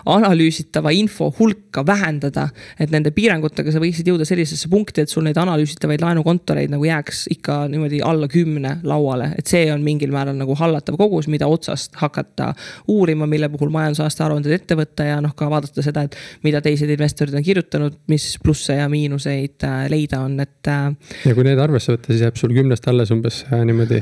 analüüsitava 0.05 0.91
info 0.95 1.31
hulka 1.39 1.85
vähendada. 1.85 2.49
et 2.79 2.91
nende 2.91 3.11
piirangutega 3.11 3.71
sa 3.71 3.79
võiksid 3.79 4.07
jõuda 4.07 4.25
sellisesse 4.25 4.69
punkti, 4.69 5.01
et 5.01 5.09
sul 5.09 5.23
neid 5.23 5.37
analüüsitavaid 5.37 6.01
laenukontoreid 6.01 6.71
nagu 6.71 6.85
jääks 6.85 7.25
ikka 7.31 7.67
niimoodi 7.71 8.01
alla 8.05 8.27
kümne 8.31 8.77
lauale, 8.83 9.31
et 9.37 9.47
see 9.47 9.67
on 9.73 9.83
mingil 9.83 10.11
määral 10.13 10.37
nagu 10.37 10.55
hallatav 10.57 10.97
kogus, 10.99 11.27
mida 11.31 11.47
otsast 11.51 11.95
hakata 12.01 12.53
uurima, 12.91 13.27
mille 13.27 13.49
puhul 13.49 13.71
majandusaasta 13.73 14.25
aruanded 14.25 14.55
ette 14.55 14.77
võtta 14.79 15.07
ja 15.07 15.19
noh, 15.23 15.35
ka 15.37 15.49
vaadata 15.51 15.83
seda, 15.85 16.05
et 16.07 16.17
mida 16.43 16.61
teised 16.63 16.89
investorid 16.89 17.35
on 17.37 17.45
kirjutanud, 17.45 17.97
mis 18.11 18.33
plusse 18.43 18.77
ja 18.79 18.89
miinuseid 18.91 19.67
äh, 19.67 19.85
leida 19.91 20.23
on, 20.25 20.39
et. 20.43 20.59
Äh, 20.67 20.91
ja 21.25 21.37
kui 21.37 21.47
need 21.47 21.61
arvesse 21.61 21.95
võtta, 21.95 22.11
siis 22.11 22.25
jääb 22.25 22.39
sul 22.39 22.55
kümnest 22.55 22.87
alles 22.91 23.13
umbes 23.13 23.43
äh, 23.51 23.65
niimoodi 23.67 24.01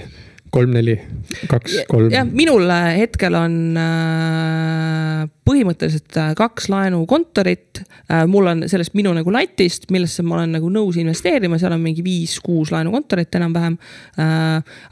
kolm, 0.54 0.74
neli, 0.74 0.96
kaks, 1.50 1.82
kolm. 1.90 2.10
jah, 2.14 2.26
minul 2.26 2.66
äh, 2.74 2.88
hetkel 3.04 3.36
on 3.38 3.58
äh, 3.80 5.26
põhimõtteliselt 5.48 6.18
äh, 6.20 6.32
kaks 6.38 6.70
laenukontorit. 6.72 7.84
mul 8.28 8.50
on 8.50 8.64
sellest 8.70 8.96
minu 8.98 9.12
nagu 9.14 9.32
latist, 9.34 9.90
millesse 9.94 10.24
ma 10.26 10.40
olen 10.40 10.56
nagu 10.58 10.70
nõus 10.74 10.98
investeerima, 10.98 11.60
seal 11.62 11.76
on 11.76 11.84
mingi 11.84 12.04
viis-kuus 12.06 12.72
laenukontorit 12.74 13.36
enam-vähem. 13.38 13.78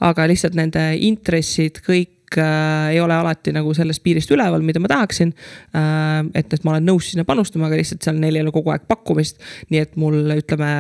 aga 0.06 0.28
lihtsalt 0.30 0.58
nende 0.58 0.84
intressid 1.08 1.82
kõik 1.86 2.38
äh, 2.38 2.94
ei 2.94 3.02
ole 3.02 3.16
alati 3.16 3.54
nagu 3.56 3.74
sellest 3.74 4.04
piirist 4.06 4.32
üleval, 4.34 4.62
mida 4.66 4.82
ma 4.84 4.92
tahaksin 4.92 5.34
äh,. 5.74 6.26
et, 6.36 6.54
et 6.54 6.64
ma 6.64 6.76
olen 6.76 6.92
nõus 6.92 7.12
sinna 7.12 7.26
panustama, 7.26 7.70
aga 7.70 7.80
lihtsalt 7.80 8.06
seal 8.06 8.20
neil 8.22 8.38
ei 8.38 8.46
ole 8.46 8.54
kogu 8.56 8.74
aeg 8.74 8.86
pakkumist, 8.88 9.42
nii 9.72 9.82
et 9.82 9.98
mul 9.98 10.20
ütleme 10.38 10.74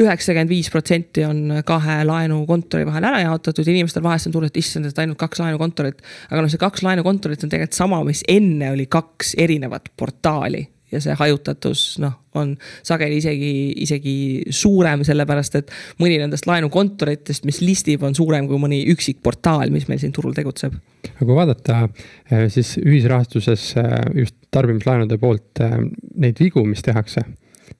üheksakümmend 0.00 0.48
viis 0.48 0.70
protsenti 0.72 1.24
on 1.28 1.58
kahe 1.68 1.98
laenukontori 2.08 2.86
vahel 2.88 3.06
ära 3.10 3.22
jaotatud, 3.26 3.68
inimestel 3.68 4.04
vahest 4.04 4.30
on 4.30 4.36
tunne, 4.36 4.48
et 4.48 4.60
issand, 4.60 4.88
et 4.88 5.00
ainult 5.02 5.20
kaks 5.20 5.42
laenukontorit. 5.42 6.00
aga 6.30 6.44
noh, 6.44 6.52
see 6.52 6.60
kaks 6.62 6.84
laenukontorit 6.86 7.44
on 7.44 7.52
tegelikult 7.52 7.76
sama, 7.76 8.00
mis 8.08 8.22
enne 8.28 8.72
oli 8.72 8.86
kaks 8.90 9.34
erinevat 9.40 9.92
portaali 9.96 10.64
ja 10.92 11.00
see 11.00 11.14
hajutatus 11.16 11.82
noh, 12.02 12.14
on 12.36 12.54
sageli 12.84 13.18
isegi, 13.20 13.52
isegi 13.84 14.14
suurem, 14.52 15.04
sellepärast 15.08 15.58
et 15.60 15.72
mõni 16.00 16.18
nendest 16.20 16.48
laenukontoritest, 16.48 17.46
mis 17.48 17.60
listib, 17.64 18.04
on 18.04 18.16
suurem 18.16 18.48
kui 18.48 18.60
mõni 18.60 18.82
üksik 18.92 19.20
portaal, 19.24 19.72
mis 19.72 19.88
meil 19.88 20.00
siin 20.02 20.12
turul 20.16 20.36
tegutseb. 20.36 20.76
aga 21.12 21.26
kui 21.26 21.36
vaadata 21.36 21.78
eh, 21.84 22.48
siis 22.52 22.76
ühisrahastuses 22.80 23.68
eh, 23.80 23.94
just 24.24 24.36
tarbimislaenude 24.52 25.20
poolt 25.20 25.64
eh, 25.64 25.78
neid 26.24 26.40
vigu, 26.40 26.64
mis 26.68 26.84
tehakse 26.84 27.24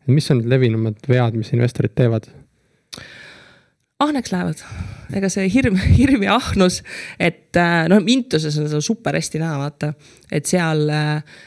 mis 0.07 0.31
on 0.33 0.41
need 0.41 0.51
levinumad 0.51 1.09
vead, 1.09 1.37
mis 1.39 1.53
investorid 1.55 1.95
teevad? 1.99 2.31
ahneks 4.03 4.33
lähevad, 4.33 4.63
ega 5.15 5.29
see 5.31 5.47
hirm, 5.53 5.77
hirm 6.01 6.25
ja 6.27 6.35
ahnus, 6.41 6.81
et 7.23 7.55
äh, 7.61 7.85
noh, 7.91 8.03
Intuses 8.11 8.59
on 8.59 8.67
seda 8.67 8.83
super 8.83 9.15
hästi 9.15 9.39
näha, 9.43 9.61
vaata, 9.61 9.93
et 10.33 10.49
seal 10.51 10.89
äh, 10.91 11.39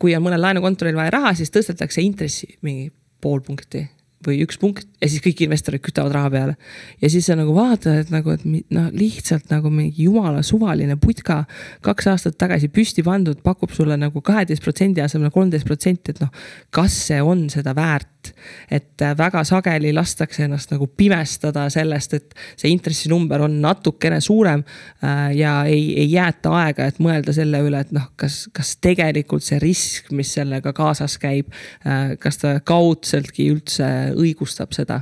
kui 0.00 0.14
on 0.16 0.24
mõnel 0.24 0.40
laenukontoril 0.42 0.96
vaja 0.96 1.12
raha, 1.18 1.34
siis 1.36 1.52
tõstetakse 1.54 2.02
intressi 2.02 2.48
mingi 2.64 2.88
pool 3.20 3.42
punkti 3.44 3.84
või 4.26 4.40
üks 4.42 4.58
punkt 4.58 4.88
ja 4.98 5.08
siis 5.10 5.22
kõik 5.22 5.44
investorid 5.46 5.82
kütavad 5.84 6.14
raha 6.16 6.30
peale. 6.32 6.54
ja 7.00 7.10
siis 7.10 7.28
sa 7.28 7.36
nagu 7.38 7.54
vaatad, 7.54 8.00
et 8.02 8.10
nagu, 8.10 8.34
et 8.34 8.44
noh, 8.74 8.88
lihtsalt 8.94 9.50
nagu 9.52 9.70
mingi 9.70 10.08
jumala 10.08 10.42
suvaline 10.46 10.96
putka 11.00 11.44
kaks 11.86 12.10
aastat 12.12 12.38
tagasi 12.40 12.70
püsti 12.72 13.04
pandud, 13.06 13.38
pakub 13.44 13.72
sulle 13.74 13.96
nagu 14.00 14.22
kaheteist 14.24 14.64
protsendi 14.64 15.04
asemel 15.04 15.30
kolmteist 15.34 15.68
protsenti, 15.68 16.14
et 16.14 16.22
noh, 16.24 16.32
kas 16.74 16.96
see 17.08 17.20
on 17.22 17.46
seda 17.52 17.76
väärt? 17.78 18.32
et 18.70 19.00
väga 19.16 19.40
sageli 19.46 19.92
lastakse 19.94 20.42
ennast 20.44 20.72
nagu 20.74 20.88
pimestada 20.98 21.62
sellest, 21.72 22.16
et 22.18 22.34
see 22.58 22.68
intressinumber 22.74 23.40
on 23.46 23.54
natukene 23.62 24.18
suurem 24.20 24.60
äh, 24.60 25.30
ja 25.38 25.52
ei, 25.70 25.94
ei 26.02 26.10
jäeta 26.10 26.52
aega, 26.58 26.88
et 26.90 26.98
mõelda 27.00 27.32
selle 27.32 27.62
üle, 27.64 27.80
et 27.86 27.94
noh, 27.94 28.10
kas, 28.20 28.42
kas 28.52 28.74
tegelikult 28.84 29.46
see 29.46 29.60
risk, 29.62 30.10
mis 30.12 30.34
sellega 30.36 30.74
kaasas 30.76 31.16
käib, 31.22 31.54
äh, 31.86 32.16
kas 32.20 32.42
ta 32.42 32.58
kaudseltki 32.68 33.48
üldse 33.54 33.88
õigustab 34.18 34.72
seda. 34.76 35.00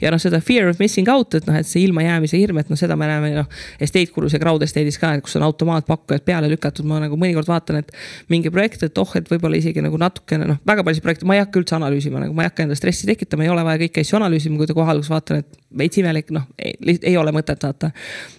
ja 0.00 0.12
noh, 0.12 0.20
seda 0.22 0.40
fear 0.44 0.70
of 0.70 0.80
missing 0.82 1.08
out, 1.12 1.34
et 1.38 1.46
noh, 1.48 1.56
et 1.58 1.68
see 1.68 1.84
ilmajäämise 1.86 2.38
hirm, 2.40 2.60
et 2.62 2.70
noh, 2.72 2.78
seda 2.78 2.96
me 2.98 3.08
näeme 3.10 3.32
noh, 3.36 3.48
estate 3.82 4.12
gurus 4.14 4.36
ja 4.36 4.40
crowd 4.42 4.64
estate'is 4.66 4.98
ka, 5.02 5.12
kus 5.24 5.36
on 5.38 5.46
automaatpakkujad 5.46 6.24
peale 6.26 6.50
lükatud, 6.52 6.88
ma 6.88 7.00
nagu 7.02 7.18
mõnikord 7.20 7.48
vaatan, 7.50 7.80
et 7.82 7.92
mingi 8.32 8.52
projekt, 8.54 8.82
et 8.86 9.02
oh, 9.02 9.14
et 9.18 9.30
võib-olla 9.30 9.60
isegi 9.60 9.84
nagu 9.84 10.00
natukene 10.00 10.48
noh, 10.50 10.60
väga 10.68 10.84
paljusid 10.86 11.06
projekte 11.06 11.28
ma 11.28 11.38
ei 11.38 11.44
hakka 11.44 11.62
üldse 11.62 11.78
analüüsima, 11.78 12.22
nagu 12.22 12.36
ma 12.36 12.46
ei 12.46 12.50
hakka 12.50 12.66
endale 12.66 12.80
stressi 12.80 13.08
tekitama, 13.08 13.46
ei 13.46 13.52
ole 13.52 13.64
vaja 13.66 13.82
kõiki 13.86 14.04
asju 14.04 14.20
analüüsima, 14.20 14.60
kui 14.60 14.68
ta 14.68 14.76
kohe 14.76 14.92
alguses 14.92 15.12
vaatan, 15.12 15.42
et 15.44 15.62
veits 15.76 16.00
imelik, 16.00 16.30
noh, 16.34 16.46
ei 16.58 17.16
ole 17.18 17.32
mõtet 17.34 17.62
vaata. 17.62 17.90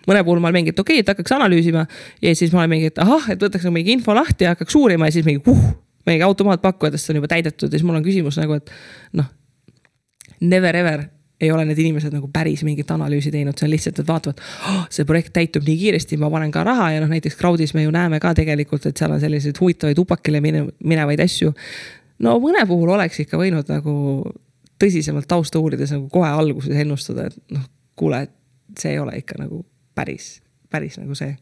mõne 0.07 0.23
puhul 0.23 0.41
ma 0.41 0.49
olen 0.49 0.61
mingi, 0.61 0.75
et 0.75 0.79
okei 0.79 0.99
okay,, 0.99 1.05
et 1.05 1.11
hakkaks 1.13 1.35
analüüsima 1.37 1.85
ja 2.23 2.35
siis 2.35 2.53
ma 2.53 2.63
olen 2.63 2.77
mingi, 2.77 2.93
et 2.93 3.03
ahah, 3.03 3.29
et 3.33 3.43
võtaks 3.43 3.67
nagu 3.67 3.75
mingi 3.75 3.93
info 3.97 4.15
lahti 4.15 4.47
ja 4.47 4.55
hakkaks 4.55 4.75
uurima 4.79 5.09
ja 5.09 5.17
siis 5.17 5.27
mingi 5.27 5.43
uh, 5.51 5.67
mingi 6.07 6.23
automaatpakkujatest 6.23 7.09
on 7.11 7.19
juba 7.19 7.29
täidetud 7.31 7.67
ja 7.71 7.79
siis 7.79 7.85
mul 7.87 7.99
on 7.99 8.05
küsimus 8.05 8.39
nagu, 8.39 8.57
et 8.57 8.71
noh, 9.17 9.27
never 10.41 10.75
ever 10.75 11.05
ei 11.41 11.51
ole 11.51 11.65
need 11.65 11.77
inimesed 11.77 12.13
nagu 12.13 12.29
päris 12.33 12.63
mingit 12.65 12.89
analüüsi 12.91 13.29
teinud, 13.33 13.57
see 13.57 13.67
on 13.67 13.71
lihtsalt, 13.71 13.99
et 14.01 14.07
vaatavad 14.07 14.39
oh,, 14.41 14.79
see 14.93 15.05
projekt 15.05 15.35
täitub 15.35 15.67
nii 15.67 15.77
kiiresti, 15.83 16.17
ma 16.21 16.31
panen 16.33 16.51
ka 16.53 16.63
raha 16.65 16.89
ja 16.95 17.03
noh, 17.03 17.11
näiteks 17.13 17.37
crowd'is 17.37 17.75
me 17.77 17.83
ju 17.85 17.93
näeme 17.93 18.19
ka 18.23 18.33
tegelikult, 18.37 18.87
et 18.89 18.97
seal 18.97 19.13
on 19.13 19.21
selliseid 19.21 19.59
huvitavaid 19.61 20.01
upakile 20.01 20.41
minevaid 20.41 21.21
asju. 21.21 21.53
no 22.25 22.37
mõne 22.41 22.65
puhul 22.67 22.95
oleks 22.95 23.21
ikka 23.21 23.37
võinud 23.37 23.69
nagu 23.69 23.93
tõsisemalt 24.81 25.29
tausta 25.29 25.61
uurides 25.61 25.93
nagu 25.93 26.09
kohe 26.13 26.29
alguses 26.29 26.81
ennustada, 26.81 27.29
et 27.29 27.53
noh, 27.53 27.69
kuule, 27.97 28.23
et 28.25 28.81
see 28.81 28.95
ei 28.95 28.99
ole 29.01 29.17
ikka 29.21 29.37
nagu 29.41 29.61
päris, 29.97 30.39
päris 30.73 30.97
nagu 30.97 31.17
see. 31.17 31.35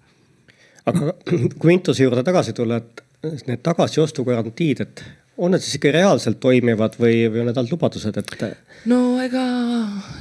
aga 0.86 1.16
kui 1.60 1.74
Intuse 1.74 2.04
juurde 2.04 2.24
tagasi 2.24 2.54
tulla, 2.54 2.84
et 2.84 3.48
need 3.48 3.64
tagasiostugarantiid, 3.64 4.84
et 4.84 5.06
on 5.38 5.52
need 5.52 5.64
siis 5.64 5.78
ikka 5.80 5.92
reaalselt 5.96 6.40
toimivad 6.44 6.96
või, 7.00 7.26
või 7.32 7.42
on 7.44 7.50
need 7.50 7.58
ainult 7.60 7.74
lubadused, 7.76 8.18
et? 8.22 8.44
no 8.90 9.00
ega, 9.24 9.44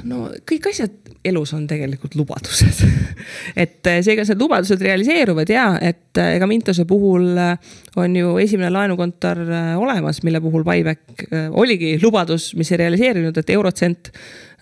no 0.07 0.27
kõik 0.47 0.69
asjad 0.71 1.13
elus 1.25 1.53
on 1.55 1.65
tegelikult 1.69 2.17
lubadused 2.19 2.81
et 3.63 3.89
eh, 3.89 3.99
seega 4.05 4.25
need 4.27 4.41
lubadused 4.41 4.81
realiseeruvad 4.83 5.51
ja, 5.51 5.67
et 5.79 6.19
eh, 6.21 6.35
ega 6.37 6.49
Mintose 6.49 6.87
puhul 6.89 7.29
eh, 7.41 7.77
on 8.01 8.15
ju 8.17 8.35
esimene 8.43 8.71
laenukontor 8.75 9.41
olemas, 9.79 10.21
mille 10.27 10.41
puhul 10.43 10.65
buyback 10.67 11.27
oligi 11.55 11.95
lubadus, 12.03 12.51
mis 12.59 12.71
ei 12.73 12.83
realiseerinud, 12.83 13.37
et 13.37 13.53
Eurotsent. 13.55 14.11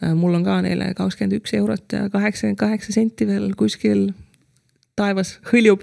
mul 0.04 0.34
on 0.36 0.44
ka 0.44 0.58
neile 0.66 0.90
kakskümmend 0.98 1.38
üks 1.38 1.54
eurot 1.56 1.94
ja 1.96 2.10
kaheksakümmend 2.12 2.60
kaheksa 2.60 2.94
senti 2.94 3.28
veel 3.28 3.54
kuskil 3.56 4.10
taevas 4.94 5.40
hõljub. 5.50 5.82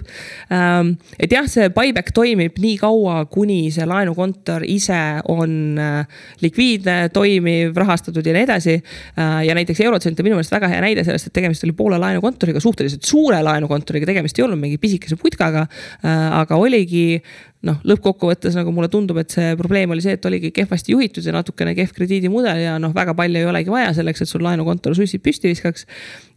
Ähm, 0.55 0.93
et 1.19 1.33
jah, 1.35 1.43
see 1.51 1.67
buyback 1.75 2.13
toimib 2.15 2.55
nii 2.63 2.77
kaua, 2.79 3.25
kuni 3.31 3.65
see 3.75 3.83
laenukontor 3.87 4.63
ise 4.63 4.99
on 5.31 5.57
äh, 5.83 6.21
likviidne, 6.39 7.09
toimiv, 7.11 7.75
rahastatud 7.75 8.23
ja 8.23 8.35
nii 8.37 8.45
edasi. 8.47 8.77
Äh, 9.19 9.41
ja 9.49 9.57
näiteks 9.57 9.83
Eurotsent 9.83 10.21
on 10.21 10.29
minu 10.29 10.39
meelest 10.39 10.55
väga 10.55 10.71
hea 10.71 10.79
näide 10.85 11.03
sellest, 11.03 11.27
et 11.27 11.35
tegemist 11.35 11.67
oli 11.67 11.75
Poola 11.75 11.99
laenukontoriga, 11.99 12.63
suhteliselt 12.63 13.03
suure 13.07 13.41
laenukontoriga, 13.43 14.07
tegemist 14.07 14.39
ei 14.39 14.47
olnud 14.47 14.61
mingi 14.63 14.79
pisikese 14.79 15.19
putkaga. 15.19 15.65
Äh, 16.07 16.27
aga 16.39 16.61
oligi 16.61 17.19
noh, 17.67 17.77
lõppkokkuvõttes 17.85 18.55
nagu 18.57 18.71
mulle 18.73 18.89
tundub, 18.89 19.19
et 19.21 19.33
see 19.33 19.53
probleem 19.59 19.91
oli 19.93 20.01
see, 20.01 20.15
et 20.17 20.25
oligi 20.25 20.49
kehvasti 20.55 20.95
juhitud 20.95 21.25
ja 21.25 21.33
natukene 21.35 21.75
kehv 21.77 21.93
krediidimudel 21.93 22.57
ja 22.63 22.77
noh, 22.81 22.93
väga 22.95 23.13
palju 23.17 23.37
ei 23.37 23.45
olegi 23.45 23.73
vaja 23.73 23.91
selleks, 23.97 24.23
et 24.23 24.31
sul 24.31 24.41
laenukontor 24.45 24.95
sussid 24.97 25.21
püsti 25.21 25.51
viskaks. 25.51 25.85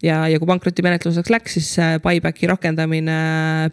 ja, 0.05 0.27
ja 0.29 0.39
kui 0.41 0.49
pankrotimenetluseks 0.51 1.33
läks, 1.33 1.57
siis 1.57 1.71
buyback'i 2.05 2.49
rakendamine 2.51 3.17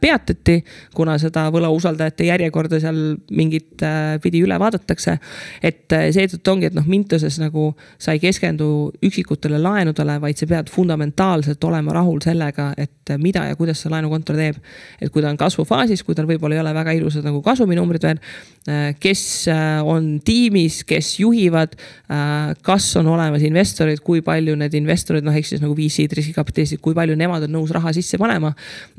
peatati, 0.02 0.62
kuna 0.95 1.18
seda 1.20 1.49
võlausaldajate 1.52 2.30
järjekorda 2.30 2.80
seal 2.80 3.02
mingit 3.36 3.84
äh, 3.84 4.16
pidi 4.24 4.43
üle 4.45 4.56
vaadatakse. 4.60 5.18
et 5.62 5.91
äh, 5.97 6.08
seetõttu 6.16 6.56
ongi, 6.56 6.72
et 6.72 6.78
noh, 6.78 6.88
Mintoses 6.88 7.39
nagu 7.41 7.74
sa 7.99 8.16
ei 8.16 8.24
keskendu 8.24 8.91
üksikutele 9.04 9.60
laenudele, 9.60 10.22
vaid 10.24 10.39
sa 10.39 10.47
pead 10.47 10.72
fundamentaalselt 10.72 11.64
olema 11.68 11.99
rahul 11.99 12.24
sellega, 12.24 12.72
et 12.78 13.12
mida 13.20 13.43
ja 13.49 13.60
kuidas 13.60 13.82
see 13.84 13.91
laenukontor 13.91 14.39
teeb. 14.39 14.64
et 15.02 15.12
kui 15.12 15.22
ta 15.22 15.30
on 15.30 15.38
kasvufaasis, 15.38 16.04
kui 16.08 16.16
tal 16.16 16.30
võib-olla 16.30 16.56
ei 16.56 16.64
ole 16.64 16.74
väga 16.80 16.95
ilusad 16.95 17.28
nagu 17.28 17.41
kasuminumbrid 17.46 18.10
veel. 18.10 18.22
Äh, 18.70 18.94
kes 19.00 19.48
äh, 19.50 19.82
on 19.82 20.20
tiimis, 20.22 20.84
kes 20.86 21.16
juhivad, 21.20 21.72
äh, 22.14 22.52
kas 22.62 22.92
on 23.00 23.08
olemas 23.10 23.42
investorid, 23.42 24.04
kui 24.06 24.20
palju 24.22 24.54
need 24.54 24.76
investorid, 24.78 25.26
noh, 25.26 25.34
ehk 25.34 25.48
siis 25.50 25.64
nagu 25.64 25.74
VC-d, 25.74 26.14
riskikapitalistid, 26.20 26.78
kui 26.78 26.94
palju 26.94 27.16
nemad 27.18 27.48
on 27.48 27.56
nõus 27.56 27.74
raha 27.74 27.89
sisse 27.98 28.20
panema. 28.22 28.52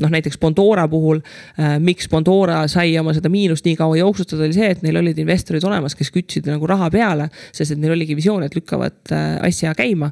noh, 0.02 0.10
näiteks 0.10 0.40
Bondora 0.42 0.88
puhul, 0.90 1.20
miks 1.78 2.10
Bondora 2.10 2.64
sai 2.66 2.96
oma 2.98 3.14
seda 3.14 3.30
miinust 3.30 3.62
nii 3.68 3.76
kaua 3.78 4.00
jooksutada, 4.00 4.48
oli 4.48 4.56
see, 4.56 4.72
et 4.74 4.82
neil 4.82 4.98
olid 4.98 5.20
investorid 5.22 5.62
olemas, 5.68 5.94
kes 5.94 6.10
kütsid 6.10 6.50
nagu 6.50 6.66
raha 6.66 6.90
peale. 6.90 7.28
sest 7.54 7.76
et 7.76 7.78
neil 7.78 7.94
oligi 7.94 8.16
visioon, 8.18 8.42
et 8.42 8.56
lükkavad 8.58 9.14
asja 9.46 9.76
käima. 9.78 10.10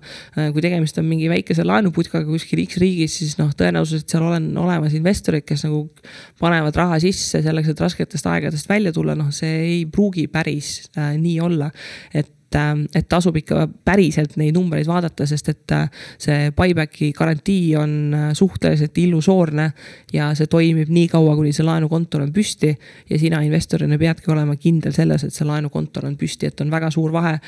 kui 0.53 0.63
tegemist 0.63 0.99
on 1.03 1.11
mingi 1.11 1.27
väikese 1.33 1.67
laenuputkaga 1.67 2.29
kuskil 2.29 2.63
X 2.69 2.79
riigis, 2.79 3.19
siis 3.19 3.35
noh, 3.41 3.51
tõenäosus, 3.51 4.05
et 4.05 4.15
seal 4.15 4.31
on 4.31 4.47
olemas 4.63 4.95
investorid, 4.95 5.43
kes 5.43 5.67
nagu 5.67 5.89
panevad 6.39 6.77
raha 6.77 7.03
sisse 7.03 7.43
selleks, 7.43 7.75
et 7.75 7.87
rasketest 8.21 8.27
aegadest 8.27 8.69
välja 8.69 8.93
tulla, 8.93 9.15
noh, 9.15 9.31
see 9.33 9.57
ei 9.61 9.87
pruugi 9.87 10.29
päris 10.29 10.91
äh, 10.99 11.17
nii 11.19 11.41
olla. 11.41 11.71
et 12.15 12.55
äh, 12.55 12.75
et 12.95 13.09
tasub 13.09 13.37
ikka 13.37 13.69
päriselt 13.85 14.37
neid 14.37 14.55
numbreid 14.55 14.87
vaadata, 14.87 15.27
sest 15.27 15.49
et 15.49 15.73
äh, 15.73 15.89
see 16.19 16.51
buyback'i 16.51 17.13
garantii 17.13 17.77
on 17.77 18.15
äh, 18.15 18.33
suhteliselt 18.35 18.99
illusoorne. 18.99 19.73
ja 20.13 20.35
see 20.35 20.47
toimib 20.47 20.89
nii 20.89 21.09
kaua, 21.09 21.37
kuni 21.37 21.53
see 21.53 21.65
laenukontor 21.65 22.23
on 22.23 22.33
püsti 22.33 22.75
ja 23.11 23.19
sina 23.19 23.41
investorina 23.43 23.99
peadki 23.99 24.31
olema 24.31 24.57
kindel 24.57 24.93
selles, 24.93 25.25
et 25.25 25.33
see 25.33 25.47
laenukontor 25.47 26.07
on 26.07 26.17
püsti, 26.17 26.47
et 26.47 26.61
on 26.61 26.71
väga 26.71 26.91
suur 26.91 27.13
vahe 27.13 27.39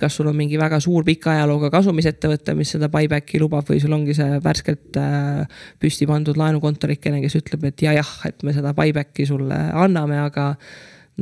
kas 0.00 0.16
sul 0.18 0.28
on 0.30 0.36
mingi 0.36 0.58
väga 0.60 0.78
suur 0.82 1.04
pika 1.06 1.32
ajalooga 1.34 1.70
kasumisettevõte, 1.74 2.54
mis 2.58 2.74
seda 2.74 2.88
buyback'i 2.92 3.40
lubab 3.42 3.68
või 3.70 3.80
sul 3.82 3.94
ongi 3.96 4.16
see 4.16 4.40
värskelt 4.44 4.98
äh, 5.00 5.62
püsti 5.82 6.08
pandud 6.08 6.38
laenukontorikene, 6.40 7.22
kes 7.24 7.38
ütleb, 7.40 7.68
et 7.70 7.86
ja 7.86 7.96
jah, 7.96 8.12
et 8.28 8.44
me 8.46 8.54
seda 8.56 8.74
buyback'i 8.76 9.26
sulle 9.28 9.58
anname, 9.72 10.20
aga 10.26 10.52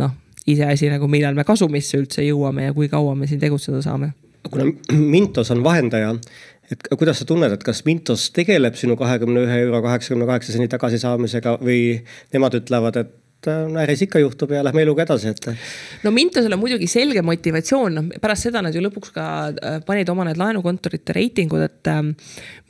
noh, 0.00 0.14
iseasi 0.50 0.90
nagu 0.92 1.08
millal 1.10 1.36
me 1.36 1.46
kasumisse 1.46 1.98
üldse 2.00 2.24
jõuame 2.26 2.68
ja 2.68 2.76
kui 2.76 2.90
kaua 2.92 3.14
me 3.18 3.28
siin 3.30 3.42
tegutseda 3.42 3.82
saame. 3.84 4.12
kuna 4.50 4.68
Mintos 5.14 5.50
on 5.54 5.64
vahendaja, 5.64 6.14
et 6.72 6.88
kuidas 6.98 7.20
sa 7.22 7.28
tunned, 7.28 7.52
et 7.52 7.64
kas 7.64 7.84
Mintos 7.88 8.30
tegeleb 8.36 8.76
sinu 8.80 8.96
kahekümne 9.00 9.46
ühe 9.46 9.60
euro 9.66 9.82
kaheksakümne 9.84 10.28
kaheksa 10.28 10.56
sendi 10.56 10.68
tagasisaamisega 10.72 11.58
või 11.62 12.00
nemad 12.34 12.58
ütlevad, 12.60 13.00
et 13.00 13.20
et 13.44 13.80
äris 13.84 14.04
ikka 14.06 14.22
juhtub 14.22 14.52
ja 14.54 14.62
lähme 14.64 14.82
eluga 14.82 15.04
edasi, 15.04 15.28
et. 15.34 15.48
no 16.02 16.10
Mintosel 16.14 16.52
on 16.52 16.60
muidugi 16.60 16.88
selge 16.90 17.22
motivatsioon, 17.22 17.98
noh 17.98 18.20
pärast 18.20 18.48
seda 18.48 18.62
nad 18.64 18.74
ju 18.74 18.82
lõpuks 18.84 19.12
ka 19.14 19.26
äh, 19.50 19.78
panid 19.86 20.08
oma 20.12 20.26
need 20.28 20.40
laenukontorite 20.40 21.14
reitingud, 21.16 21.64
et 21.66 21.90
ähm, 21.92 22.12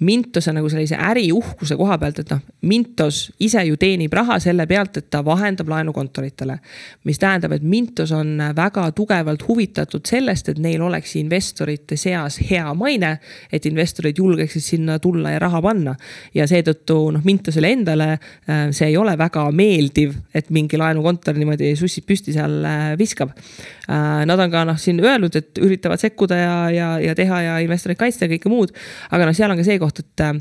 Mintose 0.05 0.53
nagu 0.53 0.69
sellise 0.71 0.99
äriuhkuse 0.99 1.77
koha 1.79 1.99
pealt, 2.03 2.19
et 2.25 2.33
noh, 2.35 2.41
Mintos 2.67 3.29
ise 3.45 3.63
ju 3.69 3.77
teenib 3.81 4.13
raha 4.17 4.41
selle 4.43 4.67
pealt, 4.67 4.99
et 4.99 5.09
ta 5.11 5.23
vahendab 5.25 5.69
laenukontoritele. 5.71 6.59
mis 7.05 7.19
tähendab, 7.19 7.53
et 7.53 7.63
Mintos 7.63 8.13
on 8.13 8.39
väga 8.57 8.91
tugevalt 8.93 9.47
huvitatud 9.49 10.07
sellest, 10.07 10.49
et 10.49 10.59
neil 10.59 10.83
oleks 10.83 11.17
investorite 11.17 11.97
seas 11.97 12.41
hea 12.51 12.75
maine, 12.75 13.19
et 13.53 13.67
investorid 13.67 14.19
julgeksid 14.19 14.63
sinna 14.63 14.99
tulla 14.99 15.31
ja 15.31 15.39
raha 15.39 15.63
panna. 15.63 15.95
ja 16.35 16.47
seetõttu 16.47 16.99
noh, 17.15 17.25
Mintosele 17.25 17.71
endale 17.73 18.11
äh, 18.15 18.71
see 18.73 18.91
ei 18.91 18.97
ole 18.97 19.17
väga 19.19 19.47
meeldiv, 19.53 20.15
et 20.35 20.51
mingi 20.51 20.64
mingi 20.65 20.81
laenukontor 20.81 21.37
niimoodi 21.39 21.73
sussid 21.79 22.07
püsti 22.09 22.35
seal 22.35 22.65
äh, 22.67 22.95
viskab. 23.01 23.35
Äh, 23.85 24.25
nad 24.29 24.41
on 24.41 24.53
ka 24.53 24.65
noh, 24.69 24.79
siin 24.81 25.01
öelnud, 25.05 25.35
et 25.37 25.61
üritavad 25.63 26.01
sekkuda 26.01 26.39
ja, 26.39 26.55
ja, 26.73 26.89
ja 27.03 27.15
teha 27.17 27.41
ja 27.45 27.57
investoreid 27.65 28.01
kaitsta 28.01 28.27
ja 28.27 28.33
kõike 28.35 28.53
muud. 28.53 28.75
aga 29.15 29.29
noh, 29.29 29.37
seal 29.37 29.53
on 29.53 29.61
ka 29.61 29.67
see 29.67 29.79
koht, 29.83 30.01
et 30.01 30.25
äh, 30.25 30.33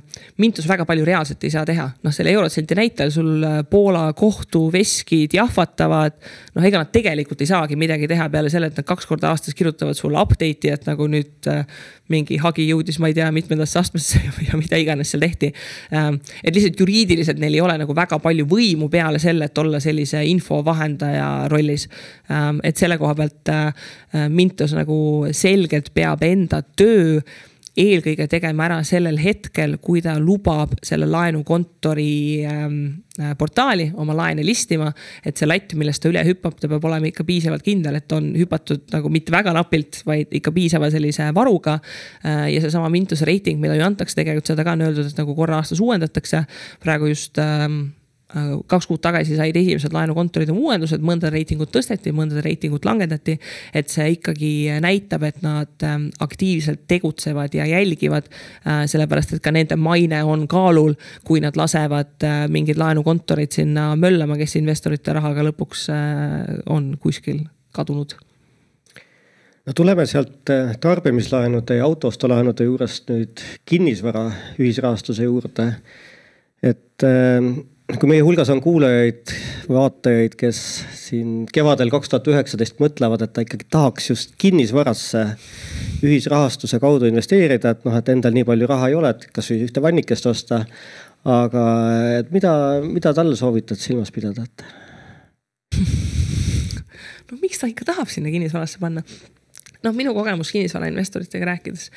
Mintus 0.41 0.67
väga 0.69 0.87
palju 0.89 1.05
reaalselt 1.07 1.43
ei 1.43 1.53
saa 1.53 1.65
teha, 1.67 1.89
noh 2.03 2.15
selle 2.15 2.33
Eurotselti 2.33 2.77
näitel 2.79 3.11
sul 3.13 3.43
Poola 3.69 4.05
kohtuveskid 4.17 5.35
jahvatavad. 5.37 6.17
noh, 6.55 6.63
ega 6.63 6.83
nad 6.83 6.93
tegelikult 6.93 7.43
ei 7.43 7.51
saagi 7.51 7.79
midagi 7.79 8.07
teha 8.11 8.29
peale 8.33 8.51
selle, 8.53 8.71
et 8.71 8.79
nad 8.79 8.87
kaks 8.87 9.09
korda 9.09 9.33
aastas 9.33 9.57
kirjutavad 9.57 9.97
sulle 9.99 10.21
update'i, 10.21 10.73
et 10.73 10.87
nagu 10.89 11.07
nüüd 11.11 11.51
mingi 12.11 12.37
hagi 12.41 12.65
jõudis, 12.67 12.99
ma 12.99 13.09
ei 13.09 13.15
tea, 13.17 13.29
mitmendasse 13.33 13.79
astmesse 13.79 14.19
ja 14.47 14.59
mida 14.59 14.79
iganes 14.79 15.13
seal 15.13 15.23
tehti. 15.23 15.51
et 15.91 16.53
lihtsalt 16.55 16.79
juriidiliselt 16.79 17.39
neil 17.41 17.57
ei 17.57 17.63
ole 17.63 17.77
nagu 17.79 17.95
väga 17.95 18.19
palju 18.23 18.45
võimu 18.49 18.89
peale 18.91 19.21
selle, 19.23 19.47
et 19.49 19.57
olla 19.57 19.79
sellise 19.83 20.12
sellise 20.13 20.29
info 20.29 20.61
vahendaja 20.65 21.47
rollis. 21.51 21.87
Ähm, 22.31 22.61
et 22.63 22.77
selle 22.77 22.99
koha 23.01 23.15
pealt 23.17 23.49
äh, 23.49 23.73
Mintos 24.29 24.75
nagu 24.75 25.25
selgelt 25.33 25.93
peab 25.93 26.23
enda 26.23 26.61
töö 26.77 27.21
eelkõige 27.73 28.27
tegema 28.29 28.67
ära 28.67 28.75
sellel 28.85 29.15
hetkel, 29.17 29.79
kui 29.81 29.97
ta 30.05 30.13
lubab 30.21 30.75
selle 30.85 31.07
laenukontori 31.09 32.43
ähm, 32.45 32.75
äh, 33.17 33.31
portaali 33.37 33.87
oma 33.97 34.13
laene 34.13 34.45
listima. 34.45 34.91
et 35.25 35.37
see 35.37 35.49
latt, 35.49 35.73
millest 35.73 36.03
ta 36.03 36.11
üle 36.11 36.21
hüppab, 36.27 36.59
ta 36.61 36.69
peab 36.69 36.85
olema 36.85 37.09
ikka 37.09 37.25
piisavalt 37.25 37.65
kindel, 37.65 37.97
et 37.97 38.13
on 38.13 38.29
hüpatud 38.37 38.93
nagu 38.93 39.09
mitte 39.09 39.33
väga 39.33 39.55
napilt, 39.57 40.03
vaid 40.05 40.37
ikka 40.37 40.53
piisava 40.53 40.91
sellise 40.93 41.31
varuga 41.33 41.79
äh,. 42.21 42.53
ja 42.53 42.61
seesama 42.61 42.93
Mintuse 42.93 43.25
reiting, 43.25 43.57
mida 43.57 43.73
ju 43.73 43.87
antakse, 43.87 44.19
tegelikult 44.21 44.53
seda 44.53 44.67
ka 44.67 44.77
on 44.77 44.85
öeldud, 44.85 45.09
et 45.09 45.25
nagu 45.25 45.33
korra 45.33 45.57
aastas 45.57 45.81
uuendatakse. 45.81 46.45
praegu 46.85 47.09
just 47.09 47.41
ähm, 47.41 47.81
Äh, 47.81 48.02
kaks 48.67 48.87
kuud 48.89 49.01
tagasi 49.03 49.37
said 49.37 49.57
esimesed 49.59 49.93
laenukontorid 49.93 50.49
oma 50.53 50.67
uuendused, 50.67 51.03
mõndade 51.05 51.33
reitingut 51.35 51.71
tõsteti, 51.73 52.13
mõndade 52.15 52.43
reitingut 52.45 52.85
langetati. 52.85 53.37
et 53.73 53.89
see 53.89 54.15
ikkagi 54.15 54.53
näitab, 54.81 55.23
et 55.23 55.41
nad 55.45 55.85
ähm, 55.85 56.07
aktiivselt 56.19 56.87
tegutsevad 56.87 57.53
ja 57.53 57.65
jälgivad. 57.65 58.29
Äh, 58.67 58.83
sellepärast, 58.89 59.33
et 59.33 59.43
ka 59.43 59.51
nende 59.51 59.75
maine 59.75 60.23
on 60.23 60.47
kaalul, 60.47 60.95
kui 61.23 61.41
nad 61.43 61.57
lasevad 61.57 62.23
äh, 62.23 62.45
mingeid 62.49 62.77
laenukontoreid 62.77 63.51
sinna 63.51 63.93
möllama, 63.95 64.37
kes 64.37 64.57
investorite 64.61 65.13
rahaga 65.13 65.45
lõpuks 65.49 65.87
on 66.69 66.93
kuskil 67.01 67.43
kadunud 67.73 68.15
no 69.65 69.73
tuleme 69.75 70.05
sealt 70.05 70.49
tarbimislaenude 70.81 71.77
ja 71.79 71.85
autoostulaenude 71.85 72.67
juurest 72.67 73.09
nüüd 73.11 73.43
kinnisvara 73.65 74.25
ühisrahastuse 74.59 75.23
juurde. 75.23 75.69
et 76.63 77.03
ähm, 77.03 77.59
kui 77.99 78.09
meie 78.09 78.23
hulgas 78.25 78.49
on 78.53 78.61
kuulajaid, 78.63 79.31
vaatajaid, 79.71 80.35
kes 80.39 80.59
siin 80.97 81.43
kevadel 81.53 81.91
kaks 81.93 82.11
tuhat 82.11 82.29
üheksateist 82.31 82.79
mõtlevad, 82.81 83.23
et 83.25 83.33
ta 83.35 83.43
ikkagi 83.45 83.67
tahaks 83.73 84.09
just 84.11 84.35
kinnisvarasse 84.41 85.23
ühisrahastuse 86.03 86.79
kaudu 86.83 87.09
investeerida, 87.09 87.73
et 87.73 87.85
noh, 87.87 87.95
et 87.97 88.11
endal 88.13 88.35
nii 88.35 88.47
palju 88.47 88.69
raha 88.69 88.89
ei 88.91 88.97
ole, 88.97 89.13
et 89.13 89.27
kasvõi 89.35 89.67
ühte 89.67 89.83
vannikest 89.83 90.29
osta. 90.31 90.63
aga 91.23 91.61
et 92.19 92.31
mida, 92.35 92.53
mida 92.83 93.13
talle 93.15 93.35
soovitad 93.39 93.79
silmas 93.79 94.11
pidada, 94.11 94.43
et? 94.43 94.65
no 97.31 97.39
miks 97.39 97.61
ta 97.61 97.69
ikka 97.71 97.87
tahab 97.93 98.11
sinna 98.11 98.33
kinnisvarasse 98.33 98.81
panna? 98.81 99.05
noh, 99.83 99.95
minu 99.95 100.13
kogemus 100.15 100.51
kinnisvarainvestoritega 100.55 101.51
rääkides 101.53 101.89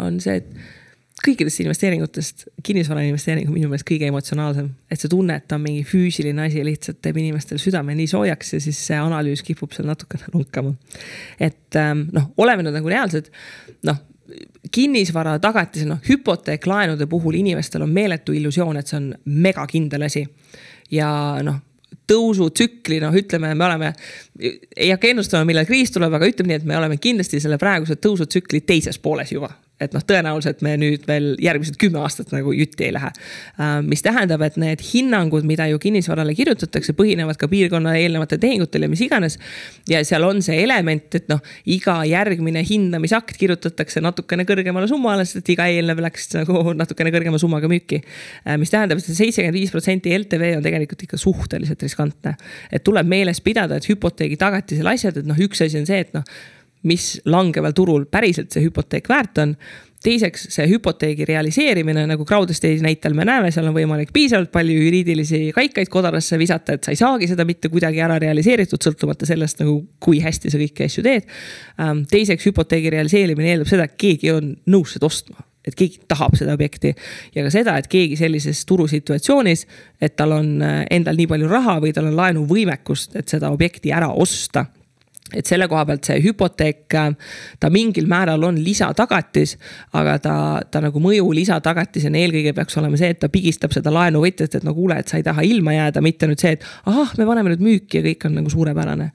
on 0.00 0.20
see, 0.20 0.40
et 0.40 0.79
kõikidest 1.24 1.60
investeeringutest 1.64 2.44
kinnisvara 2.64 3.02
investeering 3.04 3.48
on 3.48 3.56
minu 3.56 3.68
meelest 3.68 3.86
kõige 3.88 4.08
emotsionaalsem. 4.08 4.70
et 4.90 5.00
see 5.00 5.10
tunne, 5.12 5.36
et 5.36 5.46
ta 5.48 5.58
on 5.58 5.64
mingi 5.64 5.84
füüsiline 5.84 6.46
asi, 6.46 6.64
lihtsalt 6.64 7.00
teeb 7.02 7.18
inimestel 7.20 7.60
südame 7.60 7.94
nii 7.98 8.08
soojaks 8.10 8.54
ja 8.54 8.60
siis 8.60 8.78
see 8.86 8.96
analüüs 8.96 9.42
kipub 9.44 9.74
seal 9.76 9.88
natukene 9.90 10.30
lunkama. 10.34 10.74
et 11.40 11.76
ähm, 11.76 12.06
noh, 12.16 12.30
oleme 12.40 12.64
nüüd 12.64 12.78
nagu 12.78 12.92
reaalsed, 12.92 13.30
noh 13.88 14.06
kinnisvara 14.70 15.38
tagatise, 15.42 15.88
noh 15.88 15.98
hüpoteeklaenude 16.06 17.08
puhul 17.10 17.40
inimestel 17.40 17.82
on 17.82 17.90
meeletu 17.90 18.32
illusioon, 18.36 18.78
et 18.78 18.86
see 18.86 19.00
on 19.00 19.10
megakindel 19.24 20.06
asi. 20.06 20.24
ja 20.90 21.10
noh 21.44 21.66
tõusutsükli, 22.10 22.96
noh, 23.02 23.14
ütleme, 23.14 23.52
me 23.54 23.64
oleme, 23.64 23.88
ei 24.42 24.88
hakka 24.90 25.12
ennustama, 25.12 25.46
millal 25.46 25.66
kriis 25.66 25.92
tuleb, 25.94 26.14
aga 26.16 26.26
ütleme 26.26 26.50
nii, 26.50 26.58
et 26.58 26.66
me 26.66 26.74
oleme 26.78 26.96
kindlasti 26.98 27.38
selle 27.42 27.58
praeguse 27.58 27.94
tõusutsükli 28.02 28.64
teises 28.66 28.98
pooles 28.98 29.30
juba 29.30 29.52
et 29.80 29.94
noh, 29.96 30.02
tõenäoliselt 30.04 30.60
me 30.64 30.74
nüüd 30.80 31.06
veel 31.08 31.32
järgmised 31.40 31.78
kümme 31.80 32.02
aastat 32.04 32.34
nagu 32.34 32.52
jutti 32.52 32.86
ei 32.86 32.92
lähe. 32.94 33.10
mis 33.86 34.02
tähendab, 34.04 34.42
et 34.44 34.58
need 34.60 34.82
hinnangud, 34.84 35.46
mida 35.48 35.66
ju 35.70 35.80
kinnisvarale 35.80 36.34
kirjutatakse, 36.36 36.92
põhinevad 36.98 37.40
ka 37.40 37.48
piirkonna 37.48 37.94
eelnevatel 38.00 38.40
tehingutel 38.42 38.84
ja 38.84 38.90
mis 38.92 39.00
iganes. 39.04 39.38
ja 39.88 40.02
seal 40.04 40.26
on 40.28 40.42
see 40.44 40.60
element, 40.62 41.08
et 41.16 41.28
noh, 41.32 41.40
iga 41.72 42.00
järgmine 42.08 42.62
hindamisakt 42.68 43.36
kirjutatakse 43.40 44.04
natukene 44.04 44.44
kõrgemale 44.48 44.88
summale, 44.90 45.24
sest 45.24 45.42
et 45.44 45.54
iga 45.56 45.68
eelnev 45.72 46.04
läks 46.04 46.30
nagu 46.36 46.74
natukene 46.76 47.14
kõrgema 47.16 47.40
summaga 47.40 47.70
müüki. 47.70 48.02
mis 48.60 48.72
tähendab, 48.72 49.00
et 49.00 49.08
see 49.08 49.16
seitsekümmend 49.24 49.56
viis 49.56 49.72
protsenti 49.72 50.12
LTV 50.16 50.56
on 50.58 50.64
tegelikult 50.66 51.08
ikka 51.08 51.20
suhteliselt 51.20 51.82
riskantne. 51.82 52.36
et 52.70 52.84
tuleb 52.84 53.08
meeles 53.08 53.40
pidada, 53.40 53.80
et 53.80 53.88
hüpoteegi 53.88 54.36
tagatisel 54.36 54.86
asjad, 54.92 55.16
et 55.16 55.28
noh, 55.28 55.38
üks 55.48 55.64
asi 55.64 55.80
on 55.80 55.88
see, 55.88 56.04
et 56.04 56.12
noh 56.16 56.24
mis 56.88 57.20
langeval 57.28 57.74
turul 57.76 58.06
päriselt 58.10 58.52
see 58.52 58.64
hüpoteek 58.64 59.08
väärt 59.10 59.40
on. 59.42 59.56
teiseks, 60.00 60.46
see 60.48 60.64
hüpoteegi 60.64 61.26
realiseerimine, 61.28 62.06
nagu 62.08 62.24
Crowdestate'i 62.24 62.78
näitel 62.80 63.12
me 63.12 63.26
näeme, 63.28 63.50
seal 63.52 63.66
on 63.68 63.74
võimalik 63.76 64.14
piisavalt 64.16 64.48
palju 64.54 64.78
juriidilisi 64.78 65.50
kaikaid 65.52 65.90
kodarasse 65.92 66.38
visata, 66.40 66.78
et 66.78 66.88
sa 66.88 66.94
ei 66.94 66.96
saagi 66.96 67.28
seda 67.28 67.44
mitte 67.44 67.68
kuidagi 67.68 68.00
ära 68.00 68.16
realiseeritud, 68.22 68.80
sõltumata 68.80 69.28
sellest 69.28 69.60
nagu, 69.60 69.76
kui 70.00 70.22
hästi 70.24 70.54
sa 70.54 70.62
kõiki 70.62 70.86
asju 70.86 71.04
teed. 71.04 71.28
Ähm, 71.84 72.06
teiseks, 72.08 72.48
hüpoteegi 72.48 72.94
realiseerimine 72.96 73.52
eeldab 73.52 73.68
seda, 73.68 73.84
et 73.90 74.00
keegi 74.00 74.32
on 74.32 74.54
nõus 74.72 74.96
seda 74.96 75.10
ostma 75.10 75.44
et 75.66 75.76
keegi 75.76 76.00
tahab 76.08 76.32
seda 76.38 76.54
objekti. 76.56 76.94
ja 77.34 77.44
ka 77.44 77.52
seda, 77.52 77.76
et 77.76 77.88
keegi 77.90 78.16
sellises 78.16 78.64
turusituatsioonis, 78.64 79.66
et 80.00 80.16
tal 80.16 80.32
on 80.32 80.54
äh, 80.64 80.84
endal 80.90 81.20
nii 81.20 81.28
palju 81.28 81.48
raha 81.50 81.76
või 81.84 81.92
tal 81.92 82.08
on 82.08 82.16
laenuvõimekust, 82.16 83.16
et 83.20 83.28
seda 83.28 83.52
objekti 83.52 83.92
ära 83.92 84.08
osta 84.08 84.64
et 85.36 85.46
selle 85.46 85.68
koha 85.70 85.84
pealt 85.88 86.08
see 86.08 86.18
hüpoteek, 86.24 86.96
ta 87.60 87.70
mingil 87.72 88.08
määral 88.10 88.42
on 88.48 88.58
lisatagatis, 88.64 89.56
aga 89.96 90.16
ta, 90.22 90.34
ta 90.70 90.82
nagu 90.84 91.02
mõju 91.02 91.30
lisatagatisena 91.36 92.20
eelkõige 92.20 92.54
peaks 92.56 92.78
olema 92.80 92.98
see, 93.00 93.12
et 93.14 93.20
ta 93.22 93.30
pigistab 93.32 93.74
seda 93.76 93.92
laenuvõtjat, 93.94 94.58
et 94.58 94.66
no 94.66 94.74
kuule, 94.76 94.98
et 95.00 95.10
sa 95.10 95.20
ei 95.20 95.26
taha 95.26 95.44
ilma 95.46 95.76
jääda, 95.76 96.02
mitte 96.04 96.28
nüüd 96.30 96.42
see, 96.42 96.56
et 96.58 96.66
ahah, 96.90 97.14
me 97.18 97.28
paneme 97.28 97.54
nüüd 97.54 97.64
müüki 97.64 98.00
ja 98.00 98.06
kõik 98.06 98.28
on 98.28 98.38
nagu 98.40 98.52
suurepärane. 98.52 99.10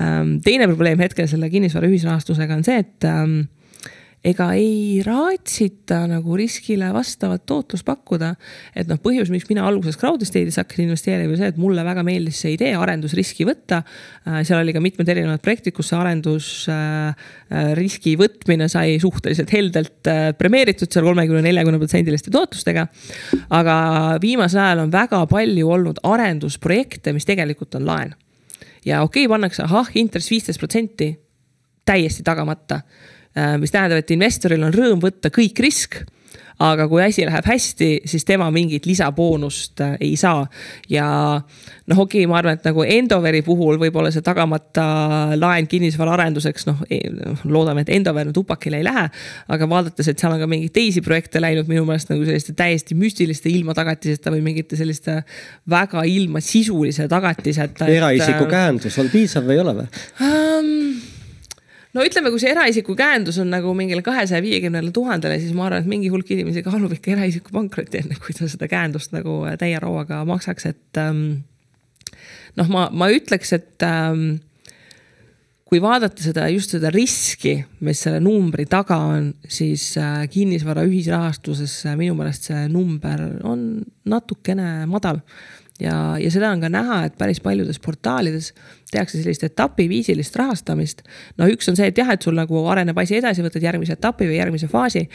Ehm, 0.00 0.36
teine 0.44 0.68
probleem 0.70 1.00
hetkel 1.02 1.28
selle 1.30 1.50
kinnisvara 1.52 1.90
ühisrahastusega 1.90 2.58
on 2.58 2.66
see, 2.66 2.82
et 2.84 3.08
ehm, 3.08 3.40
ega 4.20 4.50
ei 4.52 5.00
raatsita 5.00 6.02
nagu 6.10 6.34
riskile 6.36 6.90
vastavat 6.92 7.46
tootlust 7.48 7.86
pakkuda. 7.86 8.34
et 8.76 8.88
noh, 8.88 8.98
põhjus, 9.00 9.30
miks 9.32 9.48
mina 9.48 9.62
alguses 9.64 9.96
Crowdestate'is 10.00 10.58
hakkasin 10.60 10.84
investeerima, 10.88 11.30
oli 11.30 11.38
see, 11.40 11.48
et 11.54 11.60
mulle 11.60 11.84
väga 11.84 12.02
meeldis 12.04 12.40
see 12.44 12.52
idee 12.56 12.74
arendusriski 12.76 13.44
võtta. 13.48 13.76
Äh, 14.28 14.42
seal 14.44 14.60
oli 14.60 14.72
ka 14.76 14.80
mitmed 14.84 15.08
erinevad 15.08 15.40
projektid, 15.44 15.74
kus 15.76 15.88
see 15.90 15.98
arendusriski 16.00 18.12
äh, 18.12 18.20
võtmine 18.20 18.66
sai 18.72 18.88
suhteliselt 19.00 19.50
heldelt 19.56 20.02
äh, 20.12 20.36
premeeritud 20.36 20.90
seal 20.92 21.04
kolmekümne, 21.08 21.42
neljakümne 21.46 21.80
protsendiliste 21.80 22.30
tootlustega. 22.34 22.82
aga 23.56 23.74
viimasel 24.20 24.60
ajal 24.66 24.80
on 24.84 24.92
väga 24.92 25.20
palju 25.30 25.64
olnud 25.78 25.96
arendusprojekte, 26.04 27.08
mis 27.16 27.28
tegelikult 27.28 27.72
on 27.80 27.84
laen. 27.88 28.10
ja 28.84 29.00
okei 29.00 29.24
okay,, 29.24 29.32
pannakse 29.32 29.64
ahah, 29.64 29.88
intress 29.94 30.30
viisteist 30.30 30.60
protsenti, 30.60 31.08
täiesti 31.88 32.22
tagamata 32.22 32.84
Äh, 32.84 33.19
mis 33.62 33.70
tähendab, 33.70 34.00
et 34.02 34.10
investoril 34.10 34.64
on 34.66 34.74
rõõm 34.74 35.02
võtta 35.04 35.30
kõik 35.30 35.60
risk 35.62 36.00
aga 36.60 36.84
kui 36.90 37.00
asi 37.02 37.24
läheb 37.24 37.46
hästi, 37.48 37.88
siis 38.08 38.26
tema 38.28 38.50
mingit 38.52 38.84
lisaboonust 38.88 39.80
äh, 39.84 39.94
ei 40.04 40.16
saa. 40.20 40.44
ja 40.88 41.06
noh, 41.40 41.98
okei 41.98 42.20
okay,, 42.20 42.28
ma 42.28 42.36
arvan, 42.40 42.58
et 42.58 42.66
nagu 42.68 42.84
Endoveri 42.84 43.40
puhul 43.44 43.78
võib-olla 43.80 44.10
see 44.12 44.24
tagamata 44.24 44.84
laen 45.40 45.68
kinnisvara 45.70 46.14
arenduseks, 46.18 46.66
noh, 46.68 46.82
loodame, 47.48 47.84
et 47.86 47.92
Endover 47.96 48.28
nüüd 48.28 48.40
upakile 48.42 48.80
ei 48.80 48.86
lähe. 48.86 49.06
aga 49.48 49.68
vaadates, 49.70 50.10
et 50.12 50.20
seal 50.20 50.36
on 50.36 50.42
ka 50.42 50.48
mingeid 50.50 50.74
teisi 50.76 51.04
projekte 51.04 51.40
läinud 51.40 51.70
minu 51.70 51.86
meelest 51.88 52.12
nagu 52.12 52.26
selliste 52.28 52.54
täiesti 52.58 52.98
müstiliste 52.98 53.48
ilma 53.52 53.74
tagatiseta 53.76 54.32
või 54.34 54.44
mingite 54.50 54.76
selliste 54.76 55.22
väga 55.70 56.04
ilma 56.08 56.44
sisulise 56.44 57.08
tagatiseta. 57.08 57.88
eraisiku 57.88 58.44
käendus 58.50 59.00
on 59.00 59.08
piisav 59.12 59.48
või 59.48 59.56
ei 59.56 59.64
ole 59.64 59.78
või 59.80 59.88
um,? 60.28 61.09
No 61.96 62.04
ütleme, 62.06 62.32
kui 62.32 62.42
see 62.42 62.52
eraisiku 62.54 62.94
käendus 62.98 63.40
on 63.42 63.50
nagu 63.52 63.72
mingile 63.76 64.04
kahesaja 64.06 64.42
viiekümnele 64.44 64.92
tuhandele, 64.94 65.38
siis 65.42 65.54
ma 65.56 65.68
arvan, 65.68 65.84
et 65.84 65.90
mingi 65.90 66.10
hulk 66.12 66.30
inimesi 66.34 66.64
kaalub 66.66 66.94
ikka 66.96 67.14
eraisiku 67.16 67.54
pankrotti, 67.54 68.04
enne 68.04 68.18
kui 68.22 68.36
ta 68.36 68.48
seda 68.50 68.68
käendust 68.70 69.14
nagu 69.16 69.42
täie 69.60 69.80
rauaga 69.82 70.22
maksaks, 70.28 70.70
et 70.70 71.02
ähm, 71.02 71.24
noh, 72.60 72.70
ma, 72.70 72.86
ma 72.92 73.10
ütleks, 73.12 73.54
et 73.56 73.86
ähm, 73.86 74.38
kui 75.70 75.78
vaadata 75.82 76.22
seda, 76.22 76.48
just 76.50 76.74
seda 76.74 76.90
riski, 76.90 77.54
mis 77.86 78.02
selle 78.02 78.18
numbri 78.22 78.66
taga 78.70 78.98
on, 79.12 79.30
siis 79.46 79.92
äh, 80.02 80.24
kinnisvara 80.30 80.82
ühisrahastuses 80.88 81.76
äh, 81.86 81.96
minu 81.98 82.16
meelest 82.18 82.50
see 82.50 82.66
number 82.72 83.22
on 83.46 83.84
natukene 84.10 84.88
madal. 84.90 85.22
Ja, 85.80 86.18
ja 86.20 86.28
seda 86.32 86.50
on 86.52 86.60
ka 86.60 86.68
näha, 86.68 87.04
et 87.06 87.14
päris 87.16 87.38
paljudes 87.40 87.78
portaalides 87.80 88.50
tehakse 88.90 89.20
sellist 89.20 89.44
etapiviisilist 89.46 90.36
rahastamist. 90.36 91.04
no 91.38 91.46
üks 91.50 91.68
on 91.70 91.78
see, 91.78 91.90
et 91.90 91.98
jah, 91.98 92.10
et 92.10 92.22
sul 92.22 92.34
nagu 92.38 92.64
areneb 92.72 92.98
asi 92.98 93.18
edasi, 93.20 93.44
võtad 93.44 93.62
järgmise 93.64 93.94
etapi 93.98 94.28
või 94.28 94.40
järgmise 94.40 94.70
faasi. 94.70 95.06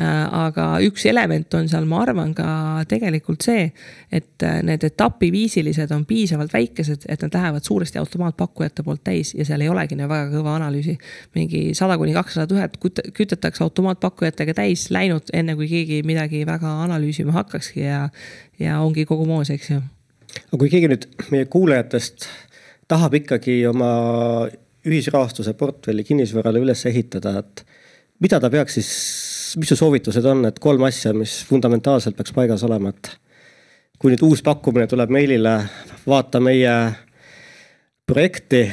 Äh, 0.00 0.06
aga 0.46 0.66
üks 0.86 1.02
element 1.10 1.54
on 1.58 1.66
seal, 1.68 1.84
ma 1.90 1.98
arvan 2.04 2.30
ka 2.34 2.46
tegelikult 2.88 3.42
see, 3.44 3.66
et 4.14 4.44
äh, 4.46 4.60
need 4.66 4.84
etapiviisilised 4.86 5.90
on 5.94 6.04
piisavalt 6.08 6.54
väikesed, 6.54 7.04
et 7.10 7.24
nad 7.26 7.36
lähevad 7.36 7.66
suuresti 7.66 7.98
automaatpakkujate 8.00 8.86
poolt 8.86 9.02
täis 9.04 9.34
ja 9.34 9.44
seal 9.46 9.66
ei 9.66 9.70
olegi 9.70 9.98
nii 9.98 10.08
väga 10.10 10.30
kõva 10.32 10.56
analüüsi. 10.60 10.96
mingi 11.34 11.62
sada 11.74 11.98
kuni 11.98 12.14
kakssada 12.16 12.46
tuhat 12.50 12.78
kütetakse 13.14 13.64
automaatpakkujatega 13.66 14.54
täis 14.62 14.88
läinud, 14.94 15.34
enne 15.34 15.58
kui 15.58 15.68
keegi 15.68 16.02
midagi 16.06 16.46
väga 16.46 16.80
analüüsima 16.86 17.34
hakkakski 17.36 17.82
ja, 17.82 18.04
ja 18.58 18.80
ongi 18.80 19.04
kogu 19.10 19.26
moos, 19.26 19.50
eks 19.50 19.74
ju 19.74 19.82
aga 20.50 20.60
kui 20.62 20.70
keegi 20.70 20.90
nüüd 20.90 21.06
meie 21.34 21.46
kuulajatest 21.50 22.28
tahab 22.90 23.14
ikkagi 23.20 23.62
oma 23.70 23.90
ühisrahastuse 24.86 25.54
portfelli 25.58 26.04
kinnisvarale 26.06 26.62
üles 26.62 26.84
ehitada, 26.88 27.36
et 27.42 27.64
mida 28.22 28.40
ta 28.40 28.50
peaks 28.52 28.78
siis, 28.78 28.92
mis 29.60 29.70
su 29.70 29.78
soovitused 29.78 30.24
on, 30.30 30.46
et 30.48 30.60
kolm 30.62 30.86
asja, 30.88 31.12
mis 31.16 31.40
fundamentaalselt 31.48 32.16
peaks 32.18 32.34
paigas 32.36 32.64
olema, 32.66 32.94
et 32.94 33.12
kui 34.00 34.12
nüüd 34.12 34.24
uus 34.24 34.40
pakkumine 34.44 34.88
tuleb 34.88 35.12
meilile, 35.12 35.58
vaata 36.08 36.40
meie 36.40 36.76
projekti, 38.08 38.64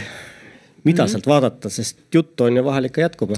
mida 0.83 1.03
mm 1.03 1.05
-hmm. 1.05 1.11
sealt 1.11 1.27
vaadata, 1.27 1.69
sest 1.69 1.99
juttu 2.13 2.43
on 2.43 2.57
ju 2.57 2.63
vahel 2.63 2.85
ikka 2.85 3.01
jätkub 3.01 3.35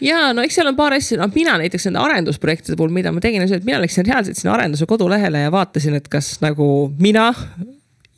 ja 0.00 0.32
no 0.32 0.42
eks 0.42 0.54
seal 0.54 0.66
on 0.66 0.76
paar 0.76 0.94
asja, 0.94 1.18
noh 1.18 1.30
mina 1.34 1.56
näiteks 1.58 1.86
nende 1.86 1.98
arendusprojektide 1.98 2.76
puhul, 2.76 2.90
mida 2.94 3.12
ma 3.12 3.20
tegin, 3.20 3.42
on 3.42 3.48
see, 3.48 3.56
et 3.56 3.64
mina 3.64 3.80
läksin 3.82 4.06
reaalselt 4.06 4.36
sinna 4.36 4.54
arenduse 4.54 4.86
kodulehele 4.86 5.40
ja 5.40 5.52
vaatasin, 5.52 5.94
et 5.94 6.08
kas 6.08 6.40
nagu 6.40 6.92
mina 6.98 7.32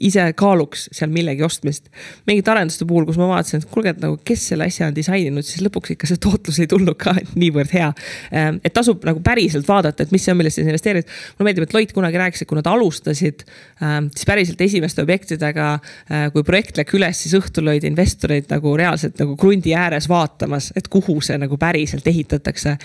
ise 0.01 0.24
kaaluks 0.38 0.86
seal 0.96 1.11
millegi 1.12 1.44
ostmist. 1.44 1.90
mingite 2.26 2.53
arenduste 2.53 2.86
puhul, 2.88 3.05
kus 3.09 3.18
ma 3.20 3.28
vaatasin, 3.34 3.61
et 3.61 3.70
kuulge, 3.70 3.92
et 3.94 4.01
nagu 4.03 4.16
kes 4.24 4.46
selle 4.53 4.66
asja 4.70 4.88
on 4.88 4.96
disaininud, 4.96 5.44
siis 5.46 5.62
lõpuks 5.64 5.94
ikka 5.94 6.09
see 6.09 6.20
tootlus 6.22 6.61
ei 6.62 6.68
tulnud 6.70 6.96
ka 7.01 7.14
niivõrd 7.40 7.74
hea. 7.74 7.90
Ehm, 8.32 8.61
et 8.64 8.74
tasub 8.76 9.05
nagu 9.07 9.20
päriselt 9.24 9.68
vaadata, 9.68 10.07
et 10.07 10.14
mis 10.14 10.24
see 10.24 10.32
on, 10.32 10.40
millesse 10.40 10.64
sa 10.64 10.72
investeerid. 10.72 11.09
mulle 11.38 11.51
meeldib, 11.51 11.68
et 11.68 11.74
Loit 11.76 11.92
kunagi 11.96 12.20
rääkis, 12.20 12.42
et 12.42 12.48
kui 12.48 12.59
nad 12.59 12.70
alustasid, 12.70 13.44
ehm, 13.80 14.09
siis 14.14 14.28
päriselt 14.28 14.61
esimeste 14.61 15.05
objektidega, 15.05 15.68
ehm, 16.09 16.30
kui 16.34 16.46
projekt 16.48 16.80
läks 16.80 16.96
üles, 16.96 17.22
siis 17.24 17.36
õhtul 17.36 17.68
olid 17.68 17.84
investorid 17.84 18.48
nagu 18.51 18.74
reaalselt 18.76 19.20
nagu 19.20 19.36
krundi 19.36 19.74
ääres 19.76 20.09
vaatamas, 20.09 20.72
et 20.76 20.88
kuhu 20.88 21.20
see 21.20 21.38
nagu 21.38 21.57
päriselt 21.61 22.07
ehitatakse. 22.07 22.76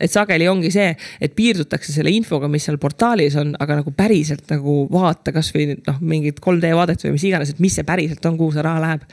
et 0.00 0.10
sageli 0.10 0.46
ongi 0.48 0.70
see, 0.70 0.94
et 1.20 1.34
piirdutakse 1.34 1.92
selle 1.92 2.10
infoga, 2.10 2.48
mis 2.48 2.64
seal 2.64 2.78
portaalis 2.78 3.34
on, 3.40 3.54
aga 3.60 3.80
nagu 3.80 3.90
päriselt 3.96 4.48
nagu 4.50 4.84
vaata 4.92 5.32
kasvõi 5.34 5.78
noh, 5.86 5.98
mingid 6.00 6.40
3D 6.44 6.72
vaadet 6.76 7.04
või 7.06 7.14
mis 7.16 7.24
iganes, 7.28 7.54
et 7.54 7.62
mis 7.62 7.74
see 7.76 7.86
päriselt 7.86 8.24
on, 8.28 8.36
kuhu 8.40 8.54
see 8.54 8.64
raha 8.64 8.82
läheb. 8.82 9.06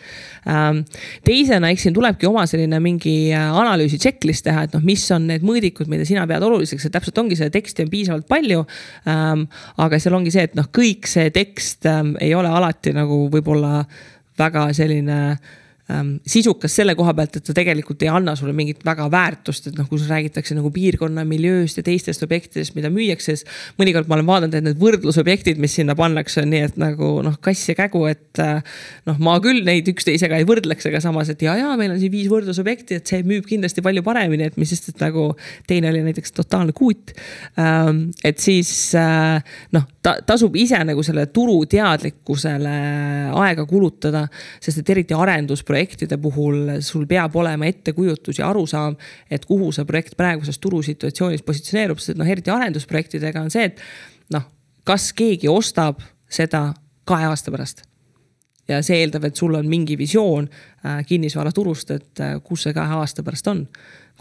Ähm, 0.51 0.81
teisena, 1.27 1.71
eks 1.71 1.87
siin 1.87 1.95
tulebki 1.95 2.29
oma 2.29 2.45
selline 2.49 2.81
mingi 2.83 3.15
äh, 3.35 3.47
analüüsi 3.61 3.99
checklist 4.01 4.45
teha, 4.47 4.65
et 4.67 4.75
noh, 4.77 4.83
mis 4.85 5.05
on 5.15 5.27
need 5.29 5.45
mõõdikud, 5.47 5.89
mida 5.91 6.07
sina 6.07 6.25
pead 6.29 6.45
oluliseks, 6.47 6.87
et 6.87 6.95
täpselt 6.95 7.21
ongi 7.21 7.39
seda 7.39 7.53
teksti 7.53 7.85
on 7.85 7.93
piisavalt 7.93 8.27
palju. 8.31 8.65
Ähm, 9.09 9.47
aga 9.81 10.01
seal 10.01 10.17
ongi 10.17 10.33
see, 10.33 10.47
et 10.49 10.57
noh, 10.59 10.69
kõik 10.73 11.09
see 11.09 11.31
tekst 11.35 11.87
ähm, 11.89 12.15
ei 12.21 12.35
ole 12.37 12.51
alati 12.51 12.95
nagu 12.95 13.25
võib-olla 13.31 13.85
väga 14.41 14.69
selline 14.75 15.21
sisukas 16.27 16.75
selle 16.75 16.95
koha 16.97 17.13
pealt, 17.17 17.37
et 17.37 17.45
ta 17.47 17.55
tegelikult 17.55 18.03
ei 18.05 18.09
anna 18.11 18.35
sulle 18.37 18.53
mingit 18.55 18.83
väga 18.85 19.07
väärtust, 19.11 19.69
et 19.69 19.77
noh, 19.77 19.87
kui 19.89 19.99
räägitakse 20.01 20.55
nagu 20.57 20.71
piirkonna 20.73 21.25
miljööst 21.27 21.79
ja 21.79 21.83
teistest 21.85 22.23
objektidest, 22.25 22.75
mida 22.77 22.91
müüakse, 22.93 23.35
siis 23.35 23.45
mõnikord 23.81 24.09
ma 24.09 24.17
olen 24.17 24.29
vaadanud, 24.29 24.57
et 24.57 24.67
need 24.67 24.79
võrdlusobjektid, 24.81 25.59
mis 25.61 25.75
sinna 25.79 25.95
pannakse, 25.99 26.43
on 26.45 26.51
nii, 26.53 26.63
et 26.69 26.79
nagu 26.81 27.11
noh, 27.25 27.37
kass 27.43 27.69
ja 27.69 27.75
kägu, 27.77 28.03
et 28.11 28.41
äh, 28.41 28.61
noh, 29.09 29.19
ma 29.23 29.37
küll 29.43 29.63
neid 29.67 29.89
üksteisega 29.91 30.39
ei 30.41 30.47
võrdleks, 30.49 30.87
aga 30.89 31.03
samas, 31.03 31.31
et 31.33 31.43
ja, 31.45 31.57
ja 31.59 31.75
meil 31.79 31.93
on 31.95 32.01
siin 32.01 32.13
viis 32.13 32.29
võrdlusobjekti, 32.31 33.01
et 33.01 33.13
see 33.13 33.25
müüb 33.27 33.47
kindlasti 33.49 33.83
palju 33.85 34.05
paremini, 34.05 34.49
et 34.51 34.59
mis 34.61 34.71
sest, 34.71 34.91
et 34.93 35.03
nagu 35.03 35.31
teine 35.69 35.91
oli 35.91 36.03
näiteks 36.07 36.35
totaalne 36.37 36.75
kuut. 36.77 37.13
Ähm, 37.59 38.07
et 38.25 38.39
siis 38.43 38.71
äh, 38.97 39.41
noh, 39.75 39.87
ta 40.01 40.17
tasub 40.25 40.55
ise 40.59 40.79
nagu 40.87 41.03
selle 41.05 41.27
turu 41.33 41.59
teadlikkusele 41.69 42.77
aega 43.37 43.65
kulutada, 43.69 44.25
sest 44.63 44.81
et 44.81 44.95
eriti 44.95 45.17
arendusprojekti 45.17 45.80
projektide 45.81 46.17
puhul 46.21 46.77
sul 46.85 47.07
peab 47.09 47.35
olema 47.35 47.65
ettekujutus 47.65 48.39
ja 48.39 48.49
arusaam, 48.49 48.95
et 49.31 49.45
kuhu 49.45 49.71
see 49.71 49.85
projekt 49.85 50.17
praeguses 50.17 50.59
turusituatsioonis 50.61 51.41
positsioneerub, 51.41 51.99
sest 51.99 52.19
noh, 52.19 52.27
eriti 52.27 52.51
arendusprojektidega 52.53 53.41
on 53.41 53.49
see, 53.51 53.71
et 53.71 53.81
noh, 54.33 54.45
kas 54.85 55.11
keegi 55.13 55.49
ostab 55.49 56.01
seda 56.29 56.71
kahe 57.05 57.25
aasta 57.25 57.51
pärast 57.51 57.87
ja 58.69 58.79
see 58.85 59.01
eeldab, 59.01 59.25
et 59.25 59.35
sul 59.35 59.55
on 59.57 59.67
mingi 59.67 59.97
visioon 59.97 60.47
äh, 60.47 61.01
kinnisvaraturust, 61.07 61.91
et 61.91 62.21
äh, 62.21 62.37
kus 62.43 62.67
see 62.67 62.77
kahe 62.77 63.01
aasta 63.01 63.25
pärast 63.25 63.49
on 63.51 63.65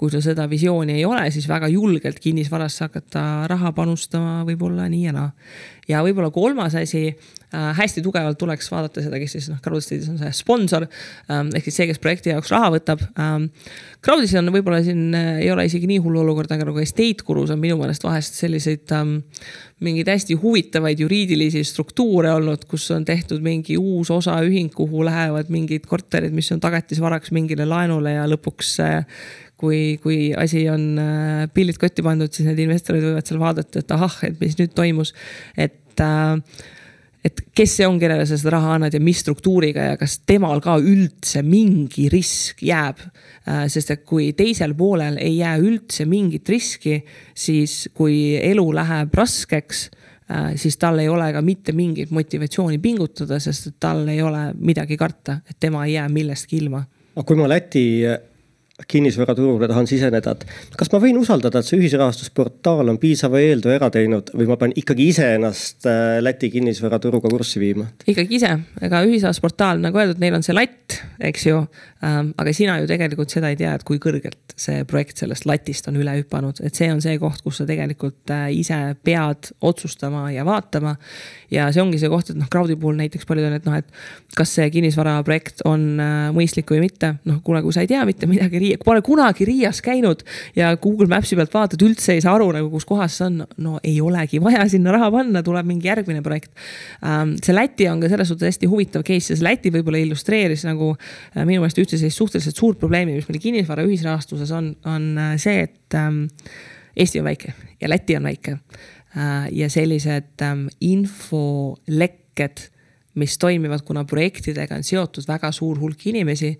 kui 0.00 0.08
sul 0.08 0.22
seda 0.24 0.46
visiooni 0.48 0.94
ei 0.96 1.04
ole, 1.04 1.26
siis 1.30 1.44
väga 1.48 1.68
julgelt 1.68 2.22
kinnisvarasse 2.24 2.86
hakata 2.86 3.22
raha 3.50 3.74
panustama 3.76 4.38
võib-olla 4.48 4.86
nii 4.88 5.02
ja 5.04 5.12
naa. 5.12 5.28
ja 5.88 6.00
võib-olla 6.06 6.30
kolmas 6.32 6.74
asi 6.80 7.10
äh,, 7.54 7.70
hästi 7.78 8.02
tugevalt 8.04 8.38
tuleks 8.40 8.70
vaadata 8.72 9.04
seda, 9.04 9.20
kes 9.22 9.36
siis 9.36 9.48
noh, 9.52 9.60
Crowdstate'is 9.64 10.10
on 10.12 10.20
see 10.20 10.32
sponsor 10.36 10.86
ähm,. 11.30 11.50
ehk 11.56 11.68
siis 11.68 11.80
see, 11.80 11.88
kes 11.90 12.02
projekti 12.02 12.34
jaoks 12.34 12.52
raha 12.54 12.72
võtab 12.76 13.04
ähm,. 13.20 13.50
Crowdis 14.04 14.32
on 14.40 14.52
võib-olla 14.54 14.80
siin 14.84 15.10
äh, 15.16 15.42
ei 15.44 15.50
ole 15.52 15.66
isegi 15.68 15.88
nii 15.90 16.00
hull 16.04 16.20
olukord, 16.22 16.52
aga 16.54 16.68
nagu 16.68 16.82
Estate 16.82 17.26
Gurus 17.26 17.52
on 17.54 17.60
minu 17.62 17.76
meelest 17.80 18.06
vahest 18.06 18.38
selliseid 18.40 18.94
ähm, 18.96 19.18
mingeid 19.84 20.08
hästi 20.12 20.36
huvitavaid 20.40 21.00
juriidilisi 21.00 21.62
struktuure 21.64 22.32
olnud, 22.36 22.66
kus 22.68 22.90
on 22.94 23.04
tehtud 23.08 23.40
mingi 23.44 23.78
uus 23.80 24.10
osaühing, 24.12 24.72
kuhu 24.74 25.04
lähevad 25.08 25.52
mingid 25.52 25.86
korterid, 25.88 26.34
mis 26.36 26.50
on 26.52 26.60
tagatisvaraks 26.60 27.32
mingile 27.36 27.68
laenule 27.68 28.16
ja 28.18 28.26
lõpuks 28.28 28.74
äh, 28.84 29.22
kui, 29.60 29.98
kui 30.02 30.18
asi 30.36 30.64
on 30.72 30.84
äh, 31.00 31.46
pillid 31.54 31.80
kotti 31.80 32.04
pandud, 32.04 32.32
siis 32.32 32.48
need 32.48 32.60
investorid 32.64 33.04
võivad 33.04 33.28
seal 33.28 33.40
vaadata, 33.42 33.82
et 33.82 33.96
ahah, 33.96 34.20
et 34.28 34.36
mis 34.40 34.56
nüüd 34.60 34.76
toimus. 34.76 35.14
et 35.56 36.04
äh, 36.04 36.36
et 37.24 37.42
kes 37.54 37.76
see 37.80 37.86
on, 37.88 37.98
kellele 38.00 38.24
sa 38.28 38.38
seda 38.40 38.54
raha 38.56 38.74
annad 38.78 38.94
ja 38.96 39.00
mis 39.04 39.20
struktuuriga 39.24 39.90
ja 39.92 40.00
kas 40.00 40.18
temal 40.28 40.62
ka 40.64 40.78
üldse 40.80 41.42
mingi 41.44 42.08
risk 42.12 42.62
jääb. 42.64 43.02
Äh, 43.48 43.64
sest 43.72 43.92
et 43.94 44.04
kui 44.08 44.30
teisel 44.36 44.74
poolel 44.78 45.18
ei 45.20 45.38
jää 45.38 45.56
üldse 45.60 46.06
mingit 46.08 46.48
riski, 46.48 47.00
siis 47.34 47.88
kui 47.94 48.36
elu 48.40 48.66
läheb 48.76 49.14
raskeks, 49.16 49.88
siis 50.54 50.76
tal 50.78 51.00
ei 51.02 51.08
ole 51.10 51.32
ka 51.34 51.40
mitte 51.42 51.72
mingit 51.74 52.12
motivatsiooni 52.14 52.78
pingutada, 52.78 53.40
sest 53.42 53.66
et 53.66 53.76
tal 53.82 54.04
ei 54.08 54.20
ole 54.22 54.50
midagi 54.58 54.94
karta, 54.96 55.40
et 55.42 55.58
tema 55.58 55.82
ei 55.86 55.96
jää 55.96 56.08
millestki 56.08 56.60
ilma. 56.60 56.84
aga 57.16 57.24
kui 57.26 57.36
ma 57.36 57.48
Läti 57.50 57.82
kinnisvaraturule 58.88 59.68
tahan 59.68 59.88
siseneda, 59.90 60.34
et 60.34 60.76
kas 60.78 60.90
ma 60.92 61.00
võin 61.02 61.18
usaldada, 61.20 61.60
et 61.60 61.68
see 61.68 61.80
ühisrahastusportaal 61.80 62.92
on 62.92 62.98
piisava 63.02 63.40
eeltöö 63.42 63.76
ära 63.76 63.90
teinud 63.92 64.32
või 64.36 64.48
ma 64.50 64.56
pean 64.60 64.74
ikkagi 64.76 65.10
iseennast 65.12 65.88
äh, 65.90 66.18
Läti 66.22 66.50
kinnisvaraturuga 66.52 67.30
kurssi 67.32 67.60
viima? 67.62 67.88
ikkagi 68.06 68.38
ise, 68.40 68.52
ega 68.82 69.02
ühisrahastusportaal, 69.06 69.82
nagu 69.84 70.00
öeldud, 70.00 70.20
neil 70.22 70.38
on 70.38 70.46
see 70.46 70.56
latt, 70.56 71.00
eks 71.30 71.46
ju 71.46 71.60
ähm,. 72.04 72.32
aga 72.40 72.54
sina 72.56 72.78
ju 72.80 72.88
tegelikult 72.90 73.32
seda 73.32 73.50
ei 73.52 73.58
tea, 73.60 73.74
et 73.76 73.84
kui 73.86 74.00
kõrgelt 74.02 74.54
see 74.60 74.84
projekt 74.88 75.20
sellest 75.22 75.46
latist 75.48 75.88
on 75.90 75.98
üle 76.00 76.14
hüpanud, 76.20 76.60
et 76.64 76.76
see 76.76 76.90
on 76.92 77.00
see 77.04 77.16
koht, 77.20 77.42
kus 77.44 77.60
sa 77.60 77.68
tegelikult 77.68 78.32
äh, 78.34 78.48
ise 78.56 78.78
pead 79.04 79.52
otsustama 79.60 80.28
ja 80.34 80.44
vaatama. 80.48 80.96
ja 81.50 81.68
see 81.74 81.82
ongi 81.82 82.00
see 82.00 82.10
koht, 82.12 82.32
et 82.32 82.40
noh, 82.40 82.48
Crowdi 82.52 82.76
puhul 82.80 82.98
näiteks 83.00 83.28
paljud 83.28 83.50
on, 83.50 83.58
et 83.58 83.68
noh, 83.68 83.78
et 83.80 84.36
kas 84.36 84.56
see 84.58 84.68
kinnisvaraprojekt 84.72 85.64
on 85.68 85.86
äh, 86.00 86.28
mõistlik 86.36 86.70
või 86.72 86.84
mitte. 86.86 87.14
noh, 87.28 87.40
kuule, 87.44 87.62
kui 87.64 87.76
sa 87.76 87.84
ei 87.84 87.90
tea 87.90 88.04
mitte 88.08 88.28
midagi 88.30 88.60
Riia, 88.70 88.84
pole 88.84 89.02
kunagi 89.02 89.44
Riias 89.44 89.80
käinud 89.82 90.22
ja 90.56 90.70
Google 90.80 91.08
Maps'i 91.10 91.36
pealt 91.38 91.52
vaatad, 91.54 91.82
üldse 91.82 92.14
ei 92.14 92.22
saa 92.22 92.34
aru 92.38 92.50
nagu, 92.54 92.70
kus 92.70 92.86
kohas 92.88 93.16
see 93.18 93.26
on. 93.26 93.42
no 93.58 93.78
ei 93.84 94.00
olegi 94.00 94.40
vaja 94.42 94.66
sinna 94.70 94.92
raha 94.94 95.10
panna, 95.10 95.42
tuleb 95.42 95.66
mingi 95.66 95.88
järgmine 95.88 96.22
projekt. 96.22 96.52
Ähm, 97.04 97.36
see 97.42 97.54
Läti 97.54 97.88
on 97.90 98.00
ka 98.00 98.10
selles 98.12 98.30
suhtes 98.30 98.52
hästi 98.52 98.70
huvitav 98.70 99.04
case 99.06 99.34
see 99.34 99.44
Läti 99.44 99.72
võib-olla 99.74 100.00
illustreeris 100.00 100.64
nagu 100.68 100.92
äh, 100.94 101.44
minu 101.44 101.60
meelest 101.64 101.80
ühte 101.82 101.98
sellist 101.98 102.20
suhteliselt 102.20 102.56
suurt 102.56 102.80
probleemi, 102.80 103.16
mis 103.18 103.28
meil 103.28 103.42
kinnisvara 103.42 103.86
ühisrahastuses 103.88 104.52
on, 104.56 104.74
on 104.88 105.10
äh, 105.18 105.34
see, 105.40 105.66
et 105.68 105.98
ähm, 105.98 106.26
Eesti 106.96 107.22
on 107.22 107.30
väike 107.30 107.54
ja 107.80 107.90
Läti 107.90 108.16
on 108.18 108.28
väike. 108.28 108.58
Äh, 109.16 109.48
ja 109.56 109.70
sellised 109.70 110.44
ähm, 110.46 110.68
infolekked 110.80 112.68
mis 113.14 113.38
toimivad, 113.38 113.82
kuna 113.84 114.04
projektidega 114.04 114.76
on 114.78 114.84
seotud 114.86 115.26
väga 115.28 115.50
suur 115.52 115.78
hulk 115.80 116.06
inimesi, 116.06 116.52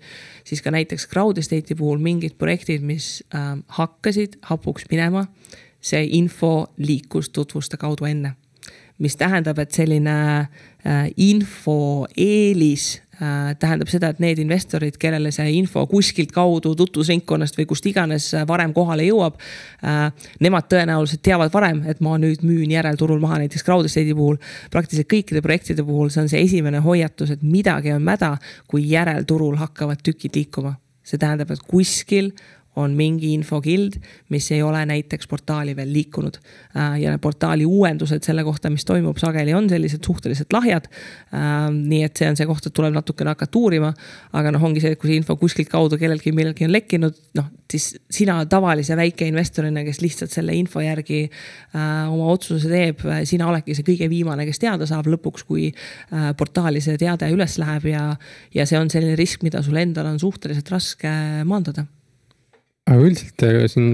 siis 0.43 0.61
ka 0.61 0.71
näiteks 0.71 1.07
Crowd 1.07 1.39
Estate'i 1.39 1.77
puhul 1.77 2.01
mingid 2.03 2.35
projektid, 2.37 2.83
mis 2.83 3.23
äh, 3.35 3.55
hakkasid 3.79 4.37
hapuks 4.49 4.89
minema, 4.91 5.25
see 5.81 6.03
info 6.17 6.71
liikus 6.77 7.29
tutvuste 7.29 7.77
kaudu 7.77 8.05
enne. 8.05 8.35
mis 9.01 9.15
tähendab, 9.17 9.57
et 9.57 9.71
selline 9.73 10.15
äh, 10.85 11.07
info 11.17 12.05
eelis 12.17 13.01
tähendab 13.21 13.89
seda, 13.91 14.09
et 14.09 14.21
need 14.23 14.39
investorid, 14.41 14.95
kellele 15.01 15.29
see 15.33 15.51
info 15.53 15.83
kuskilt 15.89 16.31
kaudu 16.33 16.73
tutvusringkonnast 16.79 17.59
või 17.59 17.67
kust 17.69 17.85
iganes 17.85 18.31
äh, 18.33 18.45
varem 18.49 18.73
kohale 18.73 19.05
jõuab. 19.05 19.37
Äh, 19.85 20.07
nemad 20.41 20.65
tõenäoliselt 20.71 21.21
teavad 21.25 21.53
varem, 21.53 21.83
et 21.91 22.01
ma 22.01 22.17
nüüd 22.21 22.41
müün 22.47 22.73
järelturul 22.73 23.21
maha 23.21 23.41
näiteks 23.43 23.65
Crowd 23.67 23.85
Estate'i 23.85 24.15
puhul. 24.17 24.39
praktiliselt 24.73 25.09
kõikide 25.11 25.43
projektide 25.45 25.85
puhul 25.85 26.09
see 26.09 26.23
on 26.23 26.31
see 26.31 26.41
esimene 26.41 26.81
hoiatus, 26.81 27.35
et 27.35 27.43
midagi 27.43 27.93
on 27.93 28.01
mäda, 28.01 28.37
kui 28.67 28.87
järelturul 28.89 29.59
hakkavad 29.61 30.01
tükid 30.03 30.35
liikuma. 30.35 30.75
see 31.03 31.17
tähendab, 31.17 31.51
et 31.51 31.61
kuskil 31.67 32.31
on 32.79 32.93
mingi 32.95 33.33
infokild, 33.35 33.97
mis 34.31 34.47
ei 34.55 34.61
ole 34.63 34.85
näiteks 34.87 35.27
portaali 35.27 35.75
veel 35.75 35.91
liikunud. 35.93 36.37
Äh, 36.77 36.99
ja 37.01 37.17
portaali 37.19 37.65
uuendused 37.67 38.23
selle 38.23 38.45
kohta, 38.47 38.71
mis 38.71 38.85
toimub, 38.87 39.19
sageli 39.19 39.53
on 39.53 39.67
sellised 39.69 40.07
suhteliselt 40.07 40.53
lahjad. 40.55 40.87
Äh, 41.35 41.67
nii 41.75 42.05
et 42.07 42.21
see 42.21 42.29
on 42.31 42.39
see 42.39 42.47
koht, 42.47 42.69
et 42.69 42.75
tuleb 42.75 42.95
natukene 42.95 43.35
hakata 43.35 43.59
uurima. 43.59 43.93
aga 44.31 44.51
noh, 44.55 44.63
ongi 44.63 44.79
see, 44.79 44.93
et 44.95 44.99
kui 44.99 45.11
see 45.11 45.19
info 45.19 45.35
kuskilt 45.35 45.69
kaudu 45.69 45.99
kellelgi 45.99 46.31
millelgi 46.31 46.65
on 46.67 46.71
lekkinud, 46.71 47.17
noh 47.35 47.51
siis 47.71 47.93
sina 48.11 48.37
tavalise 48.51 48.95
väikeinvestorina, 48.99 49.83
kes 49.87 50.01
lihtsalt 50.03 50.31
selle 50.31 50.55
info 50.55 50.83
järgi 50.83 51.21
äh, 51.27 52.11
oma 52.11 52.31
otsuse 52.31 52.71
teeb, 52.71 53.03
sina 53.27 53.47
oledki 53.51 53.75
see 53.75 53.87
kõige 53.87 54.09
viimane, 54.11 54.47
kes 54.47 54.59
teada 54.63 54.87
saab 54.87 55.07
lõpuks, 55.11 55.45
kui 55.47 55.69
portaali 56.39 56.81
see 56.83 56.99
teade 56.99 57.29
üles 57.31 57.55
läheb 57.61 57.87
ja, 57.91 58.03
ja 58.55 58.67
see 58.67 58.79
on 58.79 58.91
selline 58.91 59.15
risk, 59.19 59.43
mida 59.47 59.63
sul 59.63 59.79
endal 59.79 60.11
on 60.11 60.19
suhteliselt 60.19 60.71
raske 60.71 61.11
maandada 61.47 61.87
aga 62.91 63.07
üldiselt 63.07 63.47
äh, 63.47 63.63
siin 63.71 63.91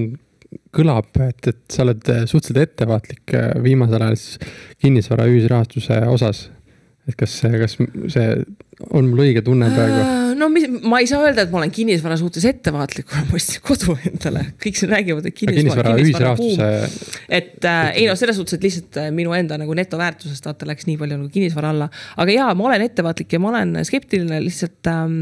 kõlab, 0.75 1.09
et, 1.25 1.49
et 1.49 1.63
sa 1.73 1.83
oled 1.85 2.05
äh, 2.11 2.23
suhteliselt 2.29 2.71
ettevaatlik 2.71 3.33
äh, 3.35 3.49
viimasel 3.63 4.03
ajal 4.03 4.19
siis 4.19 4.53
kinnisvara 4.83 5.27
ühisrahastuse 5.31 5.99
osas. 6.11 6.47
et 7.07 7.15
kas, 7.15 7.39
kas 7.39 7.77
see 8.11 8.31
on 8.93 9.07
mul 9.07 9.23
õige 9.23 9.41
tunne 9.45 9.69
praegu? 9.73 10.01
no 10.37 10.49
mis, 10.53 10.67
ma 10.83 10.99
ei 11.01 11.07
saa 11.09 11.23
öelda, 11.25 11.45
et 11.45 11.53
ma 11.53 11.61
olen 11.61 11.71
kinnisvara 11.73 12.17
suhtes 12.19 12.45
ettevaatlik, 12.47 13.07
kuna 13.09 13.23
ma 13.29 13.39
ostsin 13.39 13.63
kodu 13.65 13.95
endale, 14.09 14.43
kõik 14.63 14.79
siin 14.79 14.91
räägivad, 14.93 15.29
et 15.29 15.37
kinnisvara, 15.37 15.95
kinnisvara, 15.97 16.35
kinnisvara 16.35 16.75
ühisrahastuse. 16.77 17.25
et 17.39 17.67
äh, 17.71 17.89
ei 18.03 18.05
no 18.09 18.15
selles 18.19 18.39
suhtes, 18.39 18.59
et 18.59 18.67
lihtsalt 18.67 19.01
minu 19.17 19.35
enda 19.37 19.59
nagu 19.59 19.75
netoväärtusest 19.77 20.47
vaata 20.47 20.69
läks 20.69 20.87
nii 20.89 20.99
palju 21.01 21.19
nagu 21.23 21.33
kinnisvara 21.33 21.73
alla, 21.75 21.89
aga 22.19 22.37
jaa, 22.37 22.53
ma 22.59 22.69
olen 22.71 22.87
ettevaatlik 22.87 23.35
ja 23.35 23.41
ma 23.43 23.51
olen 23.55 23.75
skeptiline 23.87 24.43
lihtsalt 24.45 24.91
ähm, 24.93 25.19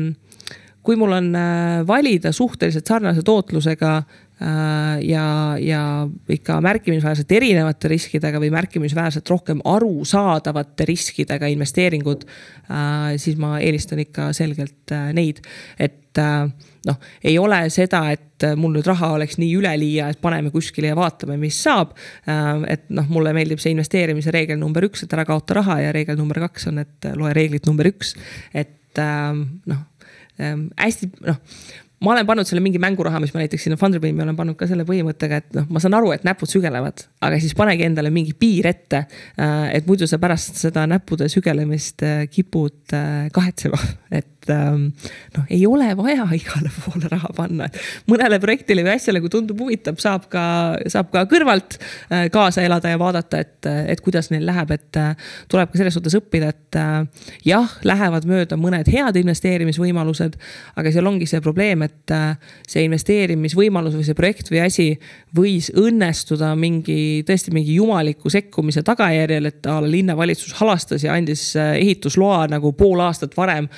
kui 0.86 0.98
mul 1.00 1.16
on 1.18 1.32
äh, 1.36 1.82
valida 1.88 2.32
suhteliselt 2.36 2.88
sarnase 2.88 3.24
tootlusega 3.26 3.92
äh, 3.98 5.02
ja, 5.08 5.26
ja 5.60 5.82
ikka 6.30 6.60
märkimisväärselt 6.62 7.32
erinevate 7.32 7.90
riskidega 7.92 8.42
või 8.42 8.52
märkimisväärselt 8.54 9.30
rohkem 9.34 9.64
arusaadavate 9.66 10.88
riskidega 10.90 11.50
investeeringud, 11.56 12.28
äh, 12.70 13.16
siis 13.22 13.40
ma 13.42 13.58
eelistan 13.60 14.04
ikka 14.06 14.32
selgelt 14.38 14.94
neid, 15.18 15.42
et 15.80 16.02
noh, 16.16 17.00
ei 17.28 17.34
ole 17.42 17.58
seda, 17.74 18.06
et 18.14 18.46
mul 18.56 18.78
nüüd 18.78 18.88
raha 18.88 19.10
oleks 19.18 19.36
nii 19.42 19.50
üleliia, 19.60 20.06
et 20.14 20.22
paneme 20.24 20.48
kuskile 20.54 20.94
ja 20.94 20.96
vaatame, 20.96 21.36
mis 21.42 21.58
saab. 21.60 21.92
et 22.72 22.86
noh, 22.96 23.10
mulle 23.12 23.34
meeldib 23.36 23.60
see 23.60 23.74
investeerimise 23.76 24.32
reegel 24.32 24.62
number 24.62 24.88
üks, 24.88 25.04
et 25.04 25.16
ära 25.18 25.26
kaota 25.28 25.58
raha 25.60 25.82
ja 25.84 25.92
reegel 25.92 26.16
number 26.16 26.40
kaks 26.46 26.70
on, 26.72 26.80
et 26.86 27.10
loe 27.20 27.34
reeglit 27.36 27.68
number 27.68 27.92
üks. 27.92 28.16
et 28.56 29.04
noh 29.68 29.84
ähm, 30.42 30.70
hästi 30.80 31.12
noh, 31.26 31.42
ma 32.04 32.14
olen 32.14 32.28
pannud 32.28 32.48
selle 32.48 32.62
mingi 32.64 32.80
mänguraha, 32.82 33.20
mis 33.24 33.34
ma 33.34 33.42
näiteks 33.42 33.66
sinna 33.68 33.78
Funderbeami 33.80 34.24
olen 34.26 34.38
pannud 34.38 34.58
ka 34.60 34.68
selle 34.70 34.86
põhimõttega, 34.88 35.40
et 35.42 35.58
noh, 35.58 35.68
ma 35.72 35.82
saan 35.84 35.96
aru, 35.98 36.12
et 36.16 36.26
näpud 36.28 36.52
sügelevad, 36.52 37.06
aga 37.26 37.40
siis 37.42 37.56
panegi 37.58 37.86
endale 37.88 38.12
mingi 38.14 38.36
piir 38.38 38.68
ette. 38.70 39.06
Äh, 39.40 39.70
et 39.80 39.88
muidu 39.90 40.08
sa 40.10 40.20
pärast 40.22 40.60
seda 40.62 40.86
näppude 40.90 41.30
sügelemist 41.32 42.06
äh, 42.06 42.26
kipud 42.32 42.96
äh, 42.96 43.28
kahetsema, 43.36 43.80
et 44.20 44.35
ähm, 44.54 44.88
noh, 45.38 45.48
ei 45.50 45.64
ole 45.68 45.91
vaja 45.98 46.28
igale 46.39 46.72
poole 46.84 47.12
raha 47.12 47.32
panna. 47.36 47.70
mõnele 48.12 48.39
projektile 48.43 48.86
või 48.86 48.96
asjale, 48.96 49.22
kui 49.24 49.34
tundub 49.34 49.62
huvitav, 49.66 50.00
saab 50.02 50.30
ka, 50.32 50.46
saab 50.91 51.12
ka 51.14 51.26
kõrvalt 51.32 51.80
kaasa 52.32 52.64
elada 52.66 52.91
ja 52.91 53.00
vaadata, 53.02 53.39
et, 53.41 53.70
et 53.96 54.02
kuidas 54.04 54.30
neil 54.32 54.46
läheb, 54.48 54.72
et 54.76 55.00
tuleb 55.52 55.72
ka 55.72 55.80
selles 55.80 55.96
suhtes 55.98 56.16
õppida, 56.18 56.52
et 56.54 56.80
jah, 57.48 57.76
lähevad 57.86 58.28
mööda 58.30 58.58
mõned 58.60 58.89
head 58.91 59.18
investeerimisvõimalused, 59.20 60.38
aga 60.80 60.93
seal 60.93 61.10
ongi 61.10 61.28
see 61.30 61.41
probleem, 61.43 61.86
et 61.86 62.14
äh, 62.14 62.36
see 62.70 62.86
investeerimisvõimalus 62.88 63.98
või 63.98 64.08
see 64.08 64.18
projekt 64.18 64.52
või 64.54 64.62
asi 64.66 64.88
võis 65.36 65.72
õnnestuda 65.76 66.54
mingi, 66.60 67.24
tõesti 67.28 67.54
mingi 67.56 67.78
jumaliku 67.80 68.32
sekkumise 68.34 68.84
tagajärjel, 68.88 69.52
et 69.52 69.70
a 69.70 69.80
la 69.84 69.91
linnavalitsus 69.91 70.56
halastas 70.62 71.06
ja 71.06 71.16
andis 71.18 71.52
äh, 71.60 71.76
ehitusloa 71.82 72.46
nagu 72.52 72.74
pool 72.78 73.04
aastat 73.06 73.38
varem 73.38 73.70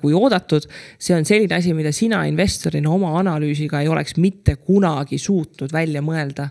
kui 0.00 0.14
oodatud. 0.16 0.64
see 0.98 1.16
on 1.16 1.24
selline 1.28 1.54
asi, 1.54 1.74
mida 1.76 1.92
sina 1.92 2.22
investorina 2.24 2.90
oma 2.90 3.14
analüüsiga 3.20 3.82
ei 3.82 3.88
oleks 3.88 4.16
mitte 4.16 4.56
kunagi 4.56 5.18
suutnud 5.18 5.72
välja 5.72 6.02
mõelda 6.02 6.48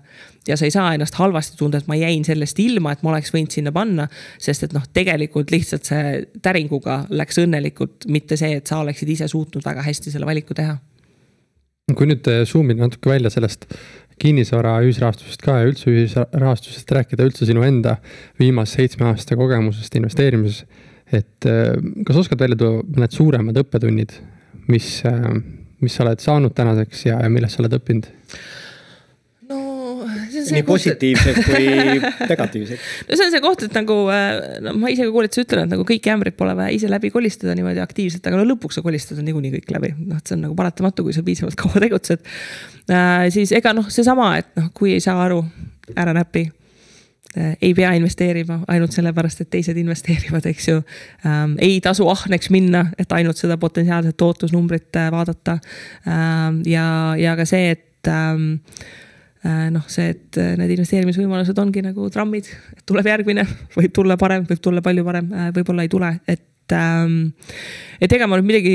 ja 0.47 0.57
sa 0.57 0.65
ei 0.65 0.71
saa 0.71 0.93
ennast 0.95 1.17
halvasti 1.19 1.57
tunda, 1.57 1.81
et 1.81 1.87
ma 1.89 1.97
jäin 1.97 2.25
sellest 2.25 2.59
ilma, 2.63 2.93
et 2.93 3.03
ma 3.03 3.11
oleks 3.13 3.33
võinud 3.33 3.53
sinna 3.53 3.73
panna. 3.75 4.07
sest 4.39 4.67
et 4.67 4.73
noh, 4.73 4.85
tegelikult 4.93 5.51
lihtsalt 5.51 5.89
see 5.89 6.25
täringuga 6.41 7.03
läks 7.09 7.41
õnnelikult, 7.41 8.07
mitte 8.07 8.37
see, 8.37 8.59
et 8.61 8.67
sa 8.67 8.81
oleksid 8.83 9.09
ise 9.09 9.27
suutnud 9.27 9.65
väga 9.65 9.85
hästi 9.85 10.13
selle 10.13 10.29
valiku 10.29 10.53
teha. 10.57 10.77
kui 11.95 12.07
nüüd 12.09 12.27
zoom 12.45 12.71
ida 12.71 12.83
natuke 12.83 13.09
välja 13.09 13.29
sellest 13.31 13.65
kinnisvara 14.21 14.79
ühisrahastusest 14.85 15.43
ka 15.45 15.59
ja 15.61 15.69
üldse 15.69 15.91
ühisrahastusest 15.91 16.91
rääkida 16.97 17.27
üldse 17.27 17.47
sinu 17.47 17.63
enda 17.65 17.97
viimase 18.39 18.81
seitsme 18.81 19.07
aasta 19.11 19.37
kogemusest 19.37 19.95
investeerimises. 19.99 20.65
Et 21.15 21.47
äh, 21.47 21.73
kas 22.07 22.23
oskad 22.23 22.41
välja 22.41 22.59
tuua 22.59 22.83
mõned 22.83 23.15
suuremad 23.15 23.59
õppetunnid, 23.63 24.15
mis, 24.71 24.99
äh, 25.07 25.27
mis 25.83 25.95
sa 25.95 26.05
oled 26.05 26.23
saanud 26.23 26.55
tänaseks 26.57 27.07
ja, 27.07 27.21
ja 27.23 27.31
millest 27.31 27.57
sa 27.57 27.63
oled 27.63 27.77
õppinud? 27.79 28.09
nii 30.47 30.63
positiivsed 30.67 31.37
kui 31.45 31.67
negatiivsed. 32.31 32.81
no 33.07 33.17
see 33.17 33.25
on 33.25 33.33
see 33.33 33.41
koht, 33.43 33.63
et 33.67 33.75
nagu 33.75 33.95
äh, 34.13 34.59
no 34.63 34.73
ma 34.79 34.91
ise 34.91 35.07
ka 35.07 35.13
koolituses 35.15 35.47
ütlen, 35.47 35.65
et 35.65 35.73
nagu 35.73 35.85
kõiki 35.87 36.11
ämbreid 36.13 36.37
pole 36.39 36.53
vaja 36.57 36.75
ise 36.75 36.91
läbi 36.91 37.11
kolistada 37.13 37.55
niimoodi 37.57 37.81
aktiivselt, 37.83 38.27
aga 38.27 38.39
no 38.39 38.45
lõpuks 38.47 38.79
sa 38.79 38.83
kolistad 38.85 39.19
niikuinii 39.23 39.53
kõik 39.57 39.73
läbi. 39.75 39.93
noh, 39.99 40.19
et 40.19 40.29
see 40.29 40.37
on 40.37 40.45
nagu 40.47 40.57
paratamatu, 40.59 41.07
kui 41.07 41.15
sa 41.15 41.23
piisavalt 41.27 41.57
kaua 41.59 41.83
tegutsed 41.83 42.23
äh,. 42.91 43.27
siis 43.33 43.55
ega 43.55 43.73
noh, 43.77 43.89
seesama, 43.93 44.33
et 44.41 44.51
noh, 44.59 44.69
kui 44.77 44.95
ei 44.97 45.03
saa 45.03 45.19
aru, 45.25 45.41
ära 45.95 46.15
näpi 46.15 46.47
ei 47.35 47.73
pea 47.75 47.91
investeerima 47.97 48.61
ainult 48.71 48.95
sellepärast, 48.95 49.41
et 49.43 49.49
teised 49.53 49.77
investeerivad, 49.77 50.45
eks 50.49 50.67
ju 50.67 50.77
ähm,. 51.25 51.57
ei 51.61 51.81
tasu 51.83 52.07
ahneks 52.09 52.49
minna, 52.49 52.85
et 52.97 53.11
ainult 53.11 53.37
seda 53.37 53.57
potentsiaalset 53.61 54.17
tootlusnumbrit 54.17 54.95
äh, 54.95 55.11
vaadata 55.11 55.59
ähm,. 56.07 56.61
ja, 56.65 56.87
ja 57.19 57.35
ka 57.37 57.45
see, 57.45 57.75
et 57.75 58.09
ähm, 58.11 58.55
Äh, 59.47 59.69
noh, 59.71 59.85
see, 59.87 60.09
et 60.15 60.37
äh, 60.41 60.55
need 60.57 60.73
investeerimisvõimalused 60.73 61.59
ongi 61.61 61.83
nagu 61.85 62.07
trammid, 62.11 62.49
tuleb 62.89 63.07
järgmine, 63.07 63.45
võib 63.77 63.93
tulla 63.95 64.17
parem, 64.19 64.47
võib 64.49 64.61
tulla 64.63 64.81
palju 64.83 65.03
parem, 65.05 65.29
äh, 65.29 65.49
võib-olla 65.55 65.85
ei 65.85 65.91
tule, 65.93 66.09
et 66.27 66.41
ähm, 66.75 67.15
et 68.01 68.11
ega 68.13 68.27
ma 68.29 68.37
nüüd 68.39 68.47
midagi 68.49 68.73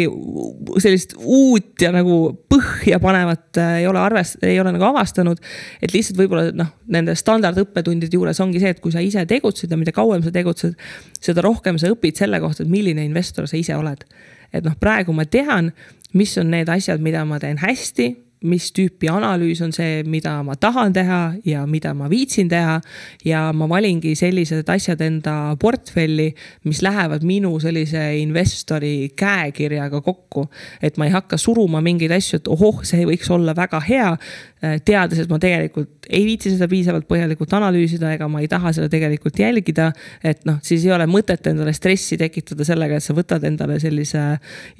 sellist 0.83 1.15
uut 1.19 1.83
ja 1.83 1.93
nagu 1.95 2.19
põhja 2.51 2.99
panevat 3.03 3.61
ei 3.79 3.87
ole 3.91 4.01
arvest-, 4.03 4.43
ei 4.47 4.59
ole 4.61 4.73
nagu 4.75 4.89
avastanud. 4.89 5.41
et 5.83 5.95
lihtsalt 5.95 6.19
võib-olla 6.21 6.51
noh, 6.57 6.73
nende 6.93 7.15
standardõppetundide 7.19 8.19
juures 8.19 8.41
ongi 8.45 8.63
see, 8.63 8.75
et 8.75 8.83
kui 8.83 8.95
sa 8.95 9.05
ise 9.05 9.25
tegutsed 9.29 9.71
ja 9.71 9.79
mida 9.79 9.95
kauem 9.95 10.25
sa 10.25 10.35
tegutsed, 10.35 10.77
seda 11.21 11.45
rohkem 11.45 11.79
sa 11.79 11.93
õpid 11.93 12.19
selle 12.19 12.41
kohta, 12.43 12.65
et 12.65 12.73
milline 12.73 13.05
investor 13.05 13.49
sa 13.51 13.59
ise 13.61 13.77
oled. 13.77 14.05
et 14.53 14.65
noh, 14.65 14.77
praegu 14.77 15.15
ma 15.17 15.25
tean, 15.25 15.73
mis 16.13 16.37
on 16.39 16.51
need 16.53 16.69
asjad, 16.69 17.01
mida 17.01 17.25
ma 17.25 17.39
teen 17.41 17.61
hästi 17.63 18.13
mis 18.43 18.71
tüüpi 18.75 19.11
analüüs 19.13 19.63
on 19.65 19.73
see, 19.75 20.03
mida 20.09 20.35
ma 20.47 20.57
tahan 20.59 20.93
teha 20.95 21.21
ja 21.47 21.65
mida 21.67 21.95
ma 21.95 22.11
viitsin 22.11 22.49
teha. 22.51 22.81
ja 23.25 23.53
ma 23.53 23.69
valingi 23.69 24.15
sellised 24.19 24.69
asjad 24.69 25.01
enda 25.01 25.57
portfelli, 25.61 26.33
mis 26.65 26.83
lähevad 26.83 27.25
minu 27.27 27.55
sellise 27.61 28.03
investori 28.19 29.13
käekirjaga 29.17 30.01
kokku. 30.01 30.49
et 30.83 30.97
ma 30.97 31.07
ei 31.07 31.15
hakka 31.15 31.37
suruma 31.39 31.81
mingeid 31.81 32.13
asju, 32.13 32.43
et 32.43 32.49
ohoh, 32.49 32.83
see 32.85 33.07
võiks 33.07 33.31
olla 33.31 33.55
väga 33.57 33.81
hea. 33.81 34.17
Teades, 34.85 35.19
et 35.19 35.31
ma 35.31 35.41
tegelikult 35.43 36.02
ei 36.13 36.25
viitsi 36.27 36.53
seda 36.53 36.69
piisavalt 36.71 37.09
põhjalikult 37.09 37.55
analüüsida, 37.57 38.13
ega 38.17 38.29
ma 38.31 38.43
ei 38.43 38.51
taha 38.53 38.73
seda 38.77 38.91
tegelikult 38.93 39.41
jälgida. 39.41 39.91
et 40.25 40.45
noh, 40.49 40.61
siis 40.63 40.85
ei 40.87 40.93
ole 40.95 41.07
mõtet 41.11 41.47
endale 41.51 41.73
stressi 41.77 42.19
tekitada 42.21 42.67
sellega, 42.69 43.01
et 43.01 43.05
sa 43.05 43.17
võtad 43.17 43.45
endale 43.49 43.81
sellise 43.83 44.23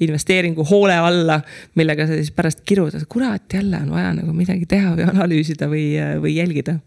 investeeringu 0.05 0.65
hoole 0.69 0.95
alla, 0.95 1.41
millega 1.75 2.07
sa 2.07 2.17
siis 2.17 2.31
pärast 2.31 2.63
kirud, 2.65 2.95
et 2.95 3.09
kurat, 3.09 3.45
jälle 3.53 3.81
on 3.83 3.93
vaja 3.97 4.13
nagu 4.21 4.33
midagi 4.33 4.69
teha 4.69 4.95
või 4.97 5.09
analüüsida 5.09 5.69
või, 5.71 5.87
või 6.21 6.37
jälgida 6.37 6.79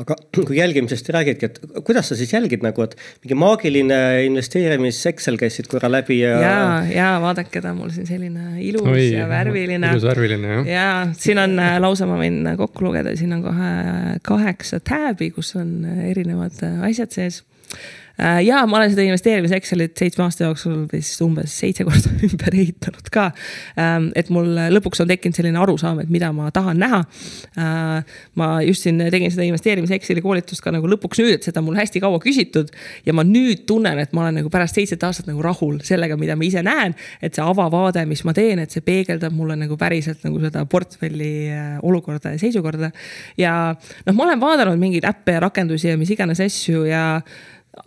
aga 0.00 0.16
kui 0.46 0.58
jälgimisest 0.58 1.08
räägidki, 1.14 1.50
et 1.50 1.60
kuidas 1.86 2.10
sa 2.10 2.18
siis 2.18 2.32
jälgid 2.34 2.64
nagu, 2.66 2.84
et 2.84 2.96
mingi 3.24 3.38
maagiline 3.38 4.00
investeerimis 4.28 5.00
Excel 5.10 5.38
käisid 5.40 5.68
korra 5.72 5.90
läbi 5.92 6.20
ja. 6.20 6.36
ja, 6.42 6.60
ja 6.90 7.08
vaadake, 7.22 7.62
ta 7.64 7.72
on 7.72 7.82
mul 7.82 7.94
siin 7.94 8.08
selline 8.08 8.58
ilus 8.64 8.86
Oi, 8.90 9.08
ja 9.14 9.28
värviline. 9.30 9.94
ilus 9.94 10.06
värviline 10.10 10.54
jah. 10.58 10.68
ja 10.68 10.86
siin 11.18 11.40
on 11.42 11.58
äh, 11.62 11.78
lausa, 11.82 12.08
ma 12.10 12.20
võin 12.20 12.42
kokku 12.60 12.88
lugeda, 12.88 13.16
siin 13.18 13.36
on 13.38 13.44
kohe 13.46 13.74
kaheksa 14.26 14.82
tab'i, 14.84 15.32
kus 15.34 15.54
on 15.60 15.76
erinevad 16.10 16.60
asjad 16.90 17.14
sees 17.14 17.42
Äh, 17.74 18.03
ja 18.18 18.60
ma 18.70 18.78
olen 18.78 18.92
seda 18.92 19.02
investeerimise 19.08 19.56
Excelit 19.58 19.98
seitsme 19.98 20.22
aasta 20.24 20.44
jooksul 20.46 20.84
vist 20.92 21.22
umbes 21.24 21.54
seitse 21.58 21.86
korda 21.86 22.12
ümber 22.28 22.54
ehitanud 22.54 23.08
ka. 23.12 23.24
Ähm, 23.80 24.10
et 24.18 24.30
mul 24.34 24.52
lõpuks 24.76 25.02
on 25.02 25.10
tekkinud 25.10 25.34
selline 25.34 25.58
arusaam, 25.58 25.98
et 26.02 26.12
mida 26.12 26.30
ma 26.34 26.50
tahan 26.54 26.78
näha. 26.78 27.00
Äh, 27.58 28.20
ma 28.38 28.50
just 28.62 28.86
siin 28.86 29.02
tegin 29.10 29.32
seda 29.34 29.46
investeerimise 29.48 29.98
Exceli 29.98 30.22
koolitust 30.24 30.62
ka 30.64 30.72
nagu 30.74 30.88
lõpuks 30.90 31.22
nüüd, 31.22 31.38
et 31.38 31.48
seda 31.48 31.62
mul 31.64 31.78
hästi 31.78 32.02
kaua 32.04 32.20
küsitud. 32.22 32.70
ja 33.06 33.14
ma 33.16 33.24
nüüd 33.26 33.64
tunnen, 33.66 33.98
et 33.98 34.14
ma 34.14 34.24
olen 34.26 34.38
nagu 34.42 34.52
pärast 34.52 34.78
seitset 34.78 35.02
aastat 35.06 35.26
nagu 35.30 35.42
rahul 35.42 35.80
sellega, 35.84 36.16
mida 36.20 36.36
ma 36.38 36.46
ise 36.46 36.62
näen. 36.62 36.94
et 37.22 37.34
see 37.34 37.42
avavaade, 37.42 38.06
mis 38.06 38.22
ma 38.24 38.34
teen, 38.36 38.62
et 38.62 38.70
see 38.70 38.84
peegeldab 38.84 39.34
mulle 39.34 39.56
nagu 39.58 39.78
päriselt 39.80 40.22
nagu 40.26 40.38
seda 40.42 40.64
portfelli 40.70 41.32
äh, 41.50 41.74
olukorda 41.82 42.36
ja 42.36 42.38
seisukorda. 42.38 42.92
ja 43.38 43.74
noh, 44.06 44.14
ma 44.14 44.28
olen 44.28 44.40
vaadanud 44.40 44.78
mingeid 44.78 45.08
äppe 45.08 45.34
ja 45.34 45.42
rakendusi 45.48 45.90
ja 45.90 45.98
mis 45.98 46.14
iganes 46.14 46.40
asju 46.44 46.86
ja 46.86 47.04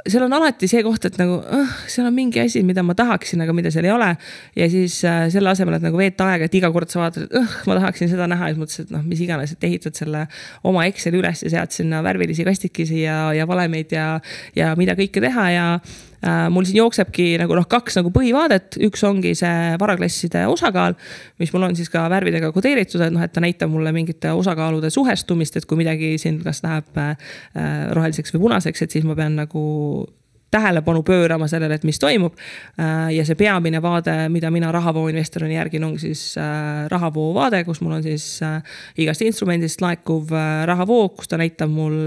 seal 0.08 0.26
on 0.26 0.36
alati 0.36 0.68
see 0.70 0.82
koht, 0.86 1.06
et 1.08 1.18
nagu 1.20 1.38
uh, 1.40 1.76
seal 1.90 2.08
on 2.10 2.16
mingi 2.16 2.42
asi, 2.42 2.64
mida 2.68 2.84
ma 2.86 2.96
tahaksin, 2.98 3.42
aga 3.44 3.56
mida 3.56 3.72
seal 3.74 3.88
ei 3.88 3.94
ole. 3.94 4.10
ja 4.58 4.70
siis 4.72 5.00
äh, 5.08 5.28
selle 5.34 5.52
asemel, 5.54 5.78
et 5.78 5.86
nagu 5.86 6.00
veeta 6.00 6.28
aega, 6.32 6.50
et 6.50 6.58
iga 6.60 6.72
kord 6.76 6.92
sa 6.92 7.04
vaatad, 7.06 7.28
et 7.28 7.38
uh, 7.40 7.56
ma 7.70 7.78
tahaksin 7.80 8.12
seda 8.12 8.28
näha, 8.32 8.52
siis 8.52 8.62
mõtlesin, 8.62 8.90
et 8.90 8.96
noh, 8.98 9.06
mis 9.08 9.24
iganes, 9.24 9.56
et 9.56 9.70
ehitad 9.70 9.98
selle 10.00 10.26
oma 10.68 10.88
Exceli 10.90 11.22
üles 11.22 11.46
ja 11.46 11.54
sead 11.54 11.76
sinna 11.76 12.04
värvilisi 12.06 12.48
kastikesi 12.48 13.04
ja, 13.06 13.20
ja 13.38 13.48
valemeid 13.50 13.96
ja, 13.96 14.10
ja 14.58 14.74
mida 14.80 14.98
kõike 15.00 15.24
teha 15.24 15.50
ja 15.56 15.68
Äh, 16.17 16.17
mul 16.50 16.66
siin 16.66 16.80
jooksebki 16.82 17.28
nagu 17.42 17.56
noh, 17.58 17.68
kaks 17.70 18.00
nagu 18.00 18.12
põhivaadet, 18.14 18.80
üks 18.88 19.04
ongi 19.06 19.34
see 19.38 19.76
varaklasside 19.80 20.46
osakaal, 20.50 20.98
mis 21.42 21.54
mul 21.54 21.68
on 21.70 21.78
siis 21.78 21.92
ka 21.94 22.08
värvidega 22.12 22.50
kodeeritud, 22.56 23.04
et 23.06 23.14
noh, 23.14 23.24
et 23.24 23.34
ta 23.34 23.44
näitab 23.44 23.72
mulle 23.72 23.94
mingite 23.96 24.34
osakaalude 24.38 24.90
suhestumist, 24.94 25.60
et 25.60 25.68
kui 25.70 25.80
midagi 25.80 26.16
siin 26.22 26.42
kas 26.46 26.64
läheb 26.66 27.02
äh, 27.02 27.34
roheliseks 27.94 28.34
või 28.36 28.48
punaseks, 28.48 28.86
et 28.86 28.98
siis 28.98 29.06
ma 29.08 29.18
pean 29.18 29.38
nagu 29.38 29.64
tähelepanu 30.52 31.04
pöörama 31.04 31.48
sellele, 31.48 31.76
et 31.76 31.84
mis 31.84 32.00
toimub. 32.00 32.36
Äh, 32.80 33.12
ja 33.16 33.26
see 33.28 33.36
peamine 33.36 33.82
vaade, 33.84 34.16
mida 34.32 34.52
mina 34.52 34.72
rahavooinvestorina 34.72 35.58
järgin, 35.58 35.84
ongi 35.84 36.06
siis 36.06 36.22
äh, 36.40 36.86
rahavoo 36.92 37.34
vaade, 37.36 37.64
kus 37.68 37.82
mul 37.84 37.98
on 37.98 38.06
siis 38.06 38.40
äh, 38.46 38.62
igast 38.98 39.22
instrumendist 39.28 39.84
laekuv 39.84 40.32
rahavoo, 40.66 41.10
kus 41.18 41.28
ta 41.28 41.40
näitab 41.40 41.72
mul 41.72 41.98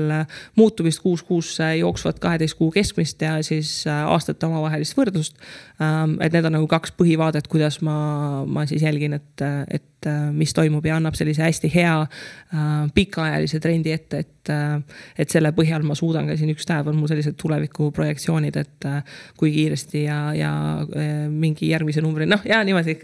muutumist 0.57 1.03
kuus 1.05 1.23
kuusse 1.23 1.75
jooksvat 1.77 2.19
kaheteist 2.19 2.57
kuu 2.59 2.71
keskmist 2.73 3.23
ja 3.23 3.37
siis 3.45 3.85
aastate 3.87 4.49
omavahelist 4.49 4.97
võrdlust. 4.97 5.37
Ähm, 5.83 6.17
et 6.25 6.33
need 6.33 6.49
on 6.49 6.57
nagu 6.57 6.69
kaks 6.71 6.97
põhivaadet, 6.97 7.49
kuidas 7.51 7.81
ma, 7.85 8.45
ma 8.49 8.67
siis 8.71 8.85
jälgin, 8.87 9.21
et, 9.21 9.47
et 9.69 9.87
mis 10.33 10.53
toimub 10.57 10.87
ja 10.89 10.97
annab 10.97 11.13
sellise 11.19 11.43
hästi 11.45 11.69
hea 11.75 11.95
pikaajalise 12.97 13.61
trendi 13.61 13.93
ette, 13.93 14.23
et, 14.25 14.53
et 15.21 15.33
selle 15.33 15.53
põhjal 15.53 15.85
ma 15.85 15.93
suudan 15.99 16.25
ka 16.25 16.39
siin 16.41 16.55
üks 16.55 16.65
päev 16.69 16.89
on 16.89 16.97
mul 16.97 17.11
sellised 17.11 17.37
tulevikuprojektsioonid 17.41 18.30
positsioonid, 18.31 18.57
et 18.57 18.87
äh, 18.87 19.03
kui 19.39 19.51
kiiresti 19.55 20.05
ja, 20.05 20.19
ja 20.37 20.53
äh, 20.83 21.29
mingi 21.29 21.71
järgmise 21.71 22.03
numbri, 22.05 22.27
noh 22.29 22.43
ja 22.47 22.63
niimoodi. 22.65 22.97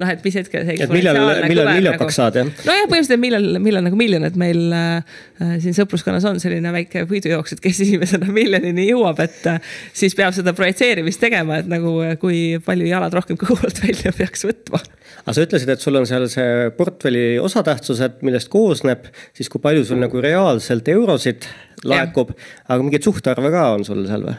noh, 0.00 0.08
et 0.08 0.24
mis 0.24 0.36
hetkel 0.36 0.64
see. 0.66 0.78
et 0.82 0.92
millal, 0.92 1.18
millal 1.48 1.70
miljonaks 1.72 2.00
nagu, 2.00 2.14
saad 2.14 2.38
jah? 2.40 2.48
nojah, 2.66 2.86
põhimõtteliselt 2.88 3.22
millal, 3.22 3.48
millal 3.62 3.86
nagu 3.86 3.98
miljon, 3.98 4.24
et 4.28 4.38
meil 4.40 4.62
äh, 4.76 5.18
siin 5.62 5.76
sõpruskonnas 5.76 6.26
on 6.28 6.40
selline 6.42 6.72
väike 6.74 7.04
võidujooks, 7.10 7.56
et 7.56 7.64
kes 7.64 7.82
esimesena 7.86 8.30
miljonini 8.32 8.88
jõuab, 8.88 9.20
et 9.24 9.50
äh, 9.50 9.76
siis 9.96 10.16
peab 10.18 10.34
seda 10.36 10.54
projitseerimist 10.56 11.22
tegema, 11.22 11.60
et 11.62 11.70
nagu 11.70 11.98
kui 12.22 12.58
palju 12.64 12.88
jalad 12.88 13.14
rohkem 13.16 13.40
kõhu 13.40 13.58
alt 13.62 13.84
välja 13.84 14.14
peaks 14.16 14.48
võtma 14.48 14.82
aga 15.22 15.34
sa 15.36 15.44
ütlesid, 15.44 15.70
et 15.70 15.82
sul 15.82 15.98
on 15.98 16.06
seal 16.08 16.24
see 16.30 16.70
portfelli 16.74 17.36
osatähtsused, 17.42 18.22
millest 18.26 18.50
koosneb, 18.50 19.06
siis 19.36 19.50
kui 19.52 19.62
palju 19.62 19.84
sul 19.86 20.00
nagu 20.02 20.22
reaalselt 20.24 20.88
eurosid 20.90 21.46
laekub, 21.88 22.34
aga 22.68 22.82
mingeid 22.82 23.06
suhtarve 23.06 23.52
ka 23.54 23.68
on 23.76 23.86
sul 23.86 24.04
seal 24.08 24.26
või? 24.28 24.36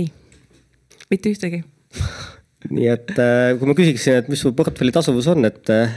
ei, 0.00 0.10
mitte 1.12 1.32
ühtegi 1.32 1.62
nii 2.68 2.88
et 2.92 3.12
äh, 3.16 3.54
kui 3.56 3.68
ma 3.70 3.74
küsiksin, 3.76 4.18
et 4.20 4.26
mis 4.28 4.40
su 4.44 4.50
portfelli 4.56 4.92
tasuvus 4.92 5.30
on, 5.32 5.46
et. 5.48 5.62
Äh, 5.72 5.94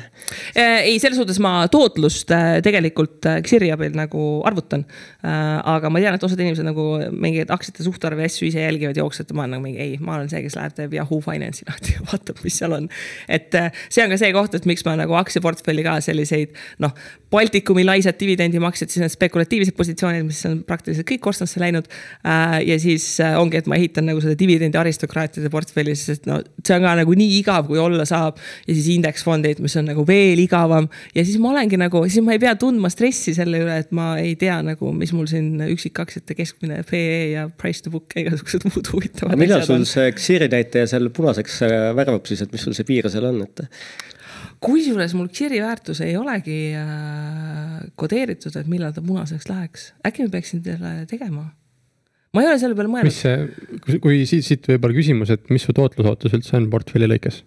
äh, 0.55 0.77
ei, 0.87 0.99
selles 1.01 1.17
suhtes 1.19 1.39
ma 1.43 1.65
tootlust 1.71 2.31
tegelikult 2.63 3.27
Xiri 3.43 3.67
abil 3.73 3.97
nagu 3.97 4.23
arvutan. 4.47 4.85
aga 5.23 5.89
ma 5.91 5.99
tean, 5.99 6.15
et 6.15 6.23
osad 6.23 6.39
inimesed 6.39 6.65
nagu 6.67 6.85
mingeid 7.11 7.51
aktsiate 7.53 7.83
suhtarve 7.85 8.25
asju 8.27 8.47
ise 8.47 8.63
jälgivad, 8.63 8.97
jooksevad 8.99 9.31
ja 9.31 9.37
ma 9.37 9.43
olen 9.43 9.53
nagu 9.57 9.65
mingi 9.65 9.81
ei, 9.83 9.97
ma 9.99 10.17
olen 10.17 10.31
see, 10.31 10.41
kes 10.45 10.55
läheb, 10.59 10.75
teeb 10.77 10.95
Yahoo 10.95 11.19
Finance'i 11.23 11.67
lahti 11.69 11.97
ja 11.97 12.05
vaatab, 12.07 12.39
mis 12.45 12.57
seal 12.59 12.75
on. 12.75 12.87
et 13.27 13.55
see 13.89 14.03
on 14.05 14.13
ka 14.13 14.19
see 14.21 14.31
koht, 14.35 14.55
et 14.55 14.67
miks 14.69 14.85
ma 14.87 14.95
nagu 14.99 15.15
aktsiaportfelli 15.19 15.85
ka 15.85 15.97
selliseid 16.03 16.55
noh, 16.83 16.95
Baltikumi 17.33 17.83
laisad 17.83 18.19
dividendimaksed, 18.19 18.91
siis 18.93 19.01
need 19.01 19.13
spekulatiivsed 19.15 19.75
positsioonid, 19.75 20.27
mis 20.27 20.43
on 20.47 20.59
praktiliselt 20.67 21.07
kõik 21.09 21.23
korstnasse 21.27 21.59
läinud. 21.63 21.87
ja 22.23 22.75
siis 22.79 23.07
ongi, 23.39 23.57
et 23.57 23.69
ma 23.69 23.79
ehitan 23.79 24.05
nagu 24.07 24.21
seda 24.21 24.37
dividendi 24.37 24.77
aristokraatide 24.77 25.49
portfelli, 25.53 25.95
sest 25.97 26.27
no 26.29 26.39
see 26.61 26.75
on 26.77 26.85
ka 26.85 26.93
nagu 26.99 27.15
nii 27.17 27.37
igav, 27.39 27.67
kui 27.67 27.79
olla 27.81 28.05
saab. 28.07 28.39
ja 28.67 28.75
siis 28.75 28.89
indeksfondid, 28.95 29.61
mis 29.63 29.75
on 29.79 29.87
nagu 29.89 30.05
veel 30.07 30.39
igavam 30.43 30.87
ja 31.15 31.25
siis 31.25 31.39
ma 31.41 31.51
olengi 31.53 31.79
nagu, 31.79 32.03
siis 32.07 32.23
ma 32.25 32.35
ei 32.35 32.41
pea 32.43 32.55
tundma 32.59 32.91
stressi 32.93 33.35
selle 33.35 33.63
üle, 33.63 33.79
et 33.83 33.91
ma 33.95 34.13
ei 34.21 34.35
tea 34.39 34.59
nagu, 34.65 34.93
mis 34.97 35.13
mul 35.15 35.27
siin 35.31 35.63
üksikaktsiate 35.65 36.37
keskmine 36.37 36.81
PE 36.89 37.19
ja 37.33 37.47
price 37.49 37.85
to 37.85 37.93
book 37.93 38.13
ja 38.15 38.25
igasugused 38.25 38.67
muud 38.69 38.91
huvitavad. 38.93 39.39
millal 39.39 39.65
sul 39.67 39.87
see 39.89 40.13
Xiri 40.17 40.49
näitaja 40.51 40.89
seal 40.93 41.09
punaseks 41.15 41.61
äh, 41.67 41.77
värvab 41.97 42.29
siis, 42.29 42.45
et 42.45 42.53
mis 42.53 42.63
sul 42.65 42.77
see 42.77 42.87
piir 42.87 43.09
seal 43.11 43.29
on, 43.31 43.41
et? 43.45 43.65
kusjuures 44.63 45.17
mul 45.17 45.31
Xiri 45.33 45.59
väärtus 45.63 46.03
ei 46.05 46.15
olegi 46.19 46.61
äh, 46.77 47.81
kodeeritud, 47.99 48.55
et 48.59 48.71
millal 48.71 48.95
ta 48.95 49.03
punaseks 49.05 49.49
läheks, 49.49 49.91
äkki 50.07 50.27
ma 50.27 50.37
peaksin 50.37 50.63
selle 50.63 50.95
tegema 51.09 51.49
ma 52.33 52.43
ei 52.43 52.49
ole 52.49 52.59
selle 52.61 52.77
peale 52.77 52.91
mõelnud. 52.91 53.09
mis 53.09 53.23
see, 53.23 53.97
kui 54.03 54.21
siit, 54.29 54.45
siit 54.45 54.69
võib-olla 54.73 54.97
küsimus, 54.97 55.33
et 55.33 55.49
mis 55.53 55.65
su 55.65 55.75
tootlusootus 55.75 56.33
üldse 56.39 56.57
on 56.57 56.69
portfelli 56.73 57.09
lõikes? 57.09 57.43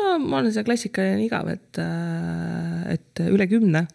no 0.00 0.16
ma 0.22 0.40
olen 0.40 0.52
see 0.54 0.66
klassikaline 0.66 1.24
igav, 1.26 1.48
et, 1.52 1.80
äh, 1.82 2.94
et 2.96 3.24
üle 3.28 3.46
kümne. 3.50 3.86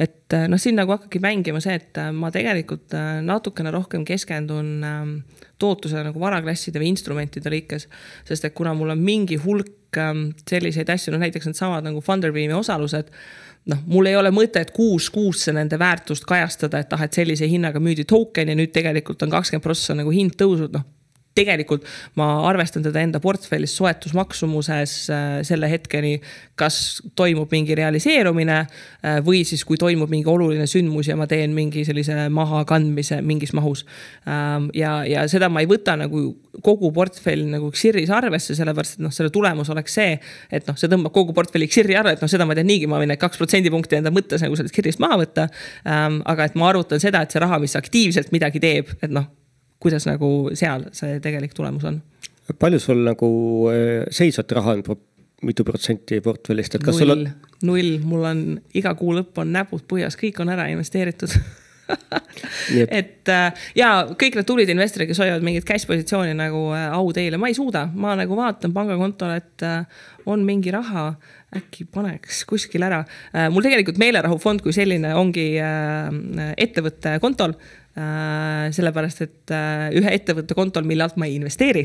et 0.00 0.34
äh, 0.34 0.46
noh, 0.48 0.60
siin 0.60 0.78
nagu 0.78 0.94
hakkabki 0.94 1.20
mängima 1.22 1.60
see, 1.60 1.76
et 1.80 1.98
äh, 2.00 2.08
ma 2.16 2.30
tegelikult 2.32 2.94
natukene 3.26 3.74
rohkem 3.74 4.06
keskendun 4.08 4.70
ähm, 4.88 5.12
tootlusele 5.60 6.06
nagu 6.08 6.22
varaklasside 6.22 6.80
või 6.80 6.92
instrumentide 6.94 7.52
lõikes. 7.52 7.88
sest 8.28 8.48
et 8.48 8.56
kuna 8.56 8.74
mul 8.78 8.94
on 8.94 9.02
mingi 9.02 9.36
hulk 9.42 10.00
ähm, 10.00 10.30
selliseid 10.48 10.90
asju, 10.94 11.12
no 11.12 11.20
näiteks 11.22 11.50
needsamad 11.50 11.84
nagu 11.84 12.00
Funderbeami 12.04 12.56
osalused 12.56 13.12
noh, 13.70 13.84
mul 13.86 14.10
ei 14.10 14.16
ole 14.16 14.32
mõtet 14.34 14.72
kuus 14.74 15.10
kuusse 15.10 15.52
nende 15.54 15.78
väärtust 15.78 16.26
kajastada, 16.28 16.82
et 16.82 16.92
ah, 16.92 17.04
et 17.06 17.14
sellise 17.14 17.48
hinnaga 17.48 17.80
müüdi 17.82 18.04
token 18.08 18.48
ja 18.48 18.58
nüüd 18.58 18.72
tegelikult 18.74 19.22
on 19.22 19.30
kakskümmend 19.30 19.64
prossa 19.64 19.96
nagu 19.98 20.10
hind 20.14 20.36
tõusnud, 20.40 20.74
noh 20.74 20.88
tegelikult 21.34 21.86
ma 22.20 22.28
arvestan 22.48 22.84
teda 22.84 23.02
enda 23.02 23.20
portfellis 23.22 23.74
soetusmaksumuses 23.78 24.94
äh, 25.12 25.28
selle 25.46 25.70
hetkeni, 25.70 26.18
kas 26.58 27.00
toimub 27.18 27.52
mingi 27.52 27.76
realiseerumine 27.78 28.58
äh, 28.60 29.18
või 29.24 29.42
siis, 29.48 29.64
kui 29.68 29.80
toimub 29.80 30.12
mingi 30.12 30.28
oluline 30.30 30.66
sündmus 30.70 31.08
ja 31.10 31.16
ma 31.18 31.28
teen 31.30 31.56
mingi 31.56 31.86
sellise 31.88 32.28
mahakandmise 32.32 33.22
mingis 33.24 33.54
mahus. 33.56 33.86
Ähm, 34.28 34.68
ja, 34.76 35.00
ja 35.08 35.26
seda 35.30 35.50
ma 35.52 35.64
ei 35.64 35.70
võta 35.70 35.96
nagu 36.00 36.28
kogu 36.62 36.92
portfell 36.92 37.46
nagu 37.48 37.72
Xiris 37.72 38.12
arvesse, 38.12 38.56
sellepärast 38.58 38.98
et 38.98 39.04
noh, 39.06 39.12
selle 39.14 39.32
tulemus 39.32 39.70
oleks 39.72 39.96
see, 39.96 40.16
et 40.52 40.68
noh, 40.68 40.76
see 40.78 40.90
tõmbab 40.92 41.14
kogu 41.16 41.34
portfelli 41.36 41.68
Xiri 41.72 41.96
arve, 41.98 42.16
et 42.16 42.24
noh, 42.24 42.30
seda 42.30 42.46
ma 42.48 42.56
tean 42.58 42.68
niigi, 42.68 42.88
ma 42.90 43.00
võin 43.00 43.12
need 43.12 43.22
kaks 43.22 43.40
protsendipunkti 43.40 44.00
enda 44.00 44.12
mõttes 44.14 44.44
nagu 44.44 44.58
sellest 44.58 44.76
Xirist 44.76 45.02
maha 45.02 45.22
võtta. 45.24 45.48
Ähm, 45.88 46.20
aga 46.28 46.50
et 46.50 46.58
ma 46.58 46.68
arvutan 46.72 47.00
seda, 47.02 47.24
et 47.24 47.32
see 47.32 47.42
raha, 47.42 47.60
mis 47.62 47.78
aktiivselt 47.78 48.34
midagi 48.36 48.60
teeb, 48.62 48.92
et 49.00 49.12
noh 49.12 49.30
kuidas 49.82 50.06
nagu 50.08 50.32
seal 50.58 50.88
see 50.96 51.18
tegelik 51.24 51.54
tulemus 51.58 51.86
on? 51.90 52.00
palju 52.58 52.80
sul 52.82 53.02
nagu 53.06 53.30
äh, 53.70 54.04
seisvat 54.10 54.52
raha 54.58 54.76
on, 54.78 55.00
mitu 55.46 55.64
protsenti 55.66 56.20
portfellist, 56.22 56.76
et 56.76 56.84
kas 56.84 57.00
null, 57.00 57.08
sul 57.08 57.16
on? 57.16 57.24
null, 57.66 57.96
mul 58.06 58.28
on 58.28 58.44
iga 58.78 58.94
kuu 58.98 59.16
lõpp 59.16 59.42
on 59.42 59.52
näpud 59.54 59.84
põhjas, 59.90 60.18
kõik 60.18 60.42
on 60.42 60.52
ära 60.54 60.68
investeeritud. 60.72 61.34
Et, 62.72 63.26
äh, 63.28 63.64
ja 63.76 63.88
kõik 64.16 64.38
need 64.38 64.46
tublid 64.48 64.70
investorid, 64.72 65.10
kes 65.10 65.18
hoiavad 65.20 65.42
mingit 65.44 65.66
cash 65.68 65.84
positsiooni 65.90 66.32
nagu 66.38 66.62
äh, 66.72 66.86
au 66.94 67.10
teile, 67.12 67.36
ma 67.42 67.50
ei 67.50 67.56
suuda, 67.58 67.82
ma 67.92 68.14
nagu 68.16 68.38
vaatan 68.38 68.72
pangakontole, 68.72 69.36
et 69.42 69.66
on 70.30 70.46
mingi 70.46 70.72
raha, 70.72 71.10
äkki 71.58 71.84
paneks 71.92 72.46
kuskil 72.48 72.86
ära. 72.86 73.02
mul 73.52 73.66
tegelikult 73.66 73.98
meelerahufond 74.00 74.62
kui 74.64 74.72
selline 74.72 75.10
ongi 75.18 75.50
ettevõtte 75.60 77.18
kontol. 77.20 77.52
Äh, 77.52 77.81
sellepärast, 77.94 79.26
et 79.26 79.52
äh, 79.52 79.90
ühe 79.98 80.14
ettevõtte 80.16 80.56
kontol, 80.56 80.86
mille 80.88 81.04
alt 81.04 81.18
ma 81.20 81.28
ei 81.28 81.36
investeeri 81.40 81.84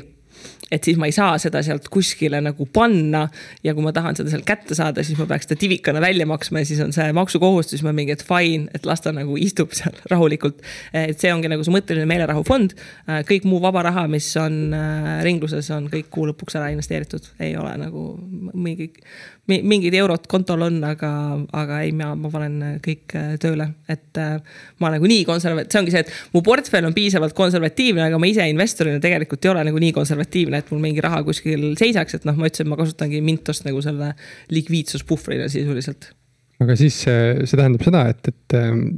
et 0.72 0.84
siis 0.84 0.97
ma 0.99 1.08
ei 1.08 1.14
saa 1.16 1.38
seda 1.41 1.64
sealt 1.66 1.88
kuskile 1.91 2.39
nagu 2.43 2.68
panna 2.74 3.24
ja 3.66 3.74
kui 3.74 3.86
ma 3.86 3.93
tahan 3.95 4.18
seda 4.20 4.32
sealt 4.32 4.45
kätte 4.47 4.76
saada, 4.78 5.03
siis 5.05 5.18
ma 5.20 5.26
peaks 5.30 5.47
seda 5.47 5.58
divikana 5.62 6.01
välja 6.03 6.28
maksma 6.30 6.62
ja 6.62 6.68
siis 6.70 6.82
on 6.84 6.91
see 6.95 7.08
maksukohustus, 7.16 7.84
ma 7.86 7.93
mingi, 7.95 8.14
et 8.14 8.24
fine, 8.28 8.68
et 8.76 8.86
las 8.86 9.01
ta 9.03 9.14
nagu 9.16 9.38
istub 9.41 9.74
seal 9.78 9.95
rahulikult. 10.14 10.62
et 10.93 11.18
see 11.18 11.32
ongi 11.34 11.49
nagu 11.51 11.66
see 11.66 11.74
mõtteline 11.74 12.08
meelerahufond. 12.10 12.76
Äh, 13.08 13.24
kõik 13.28 13.47
muu 13.49 13.62
vaba 13.64 13.86
raha, 13.88 14.05
mis 14.12 14.30
on 14.41 14.76
ringluses, 15.26 15.72
on 15.76 15.88
kõik 15.91 16.12
kuu 16.14 16.28
lõpuks 16.32 16.60
ära 16.60 16.70
investeeritud, 16.76 17.32
ei 17.43 17.55
ole 17.58 17.74
nagu 17.82 18.10
mingi 18.53 18.91
mingid 19.47 19.95
eurod 19.95 20.25
kontol 20.27 20.65
on, 20.65 20.79
aga, 20.83 21.09
aga 21.55 21.79
ei, 21.85 21.93
ma, 21.95 22.09
ma 22.19 22.31
panen 22.31 22.79
kõik 22.83 23.15
äh, 23.15 23.29
tööle, 23.41 23.69
et 23.91 24.19
äh, 24.19 24.35
ma 24.83 24.91
nagu 24.91 25.07
nii 25.07 25.23
konserva-, 25.27 25.63
see 25.71 25.79
ongi 25.79 25.93
see, 25.93 26.03
et 26.03 26.35
mu 26.35 26.41
portfell 26.45 26.87
on 26.87 26.95
piisavalt 26.95 27.35
konservatiivne, 27.37 28.03
aga 28.09 28.19
ma 28.19 28.27
ise 28.27 28.47
investorina 28.51 28.99
tegelikult 29.03 29.47
ei 29.47 29.53
ole 29.53 29.63
nagu 29.69 29.81
nii 29.83 29.93
konservatiivne, 29.95 30.59
et 30.59 30.71
mul 30.73 30.83
mingi 30.83 31.03
raha 31.03 31.21
kuskil 31.27 31.69
seisaks, 31.79 32.19
et 32.19 32.27
noh, 32.27 32.35
ma 32.35 32.51
ütlesin, 32.51 32.67
ma 32.71 32.79
kasutangi 32.79 33.23
Mintost 33.23 33.63
nagu 33.67 33.81
selle 33.85 34.13
likviidsuspuhvrina 34.51 35.47
sisuliselt. 35.51 36.11
Aga 36.63 36.75
siis 36.75 36.99
äh, 37.07 37.45
see 37.45 37.55
tähendab 37.55 37.87
seda, 37.87 38.03
et, 38.11 38.33
et 38.33 38.57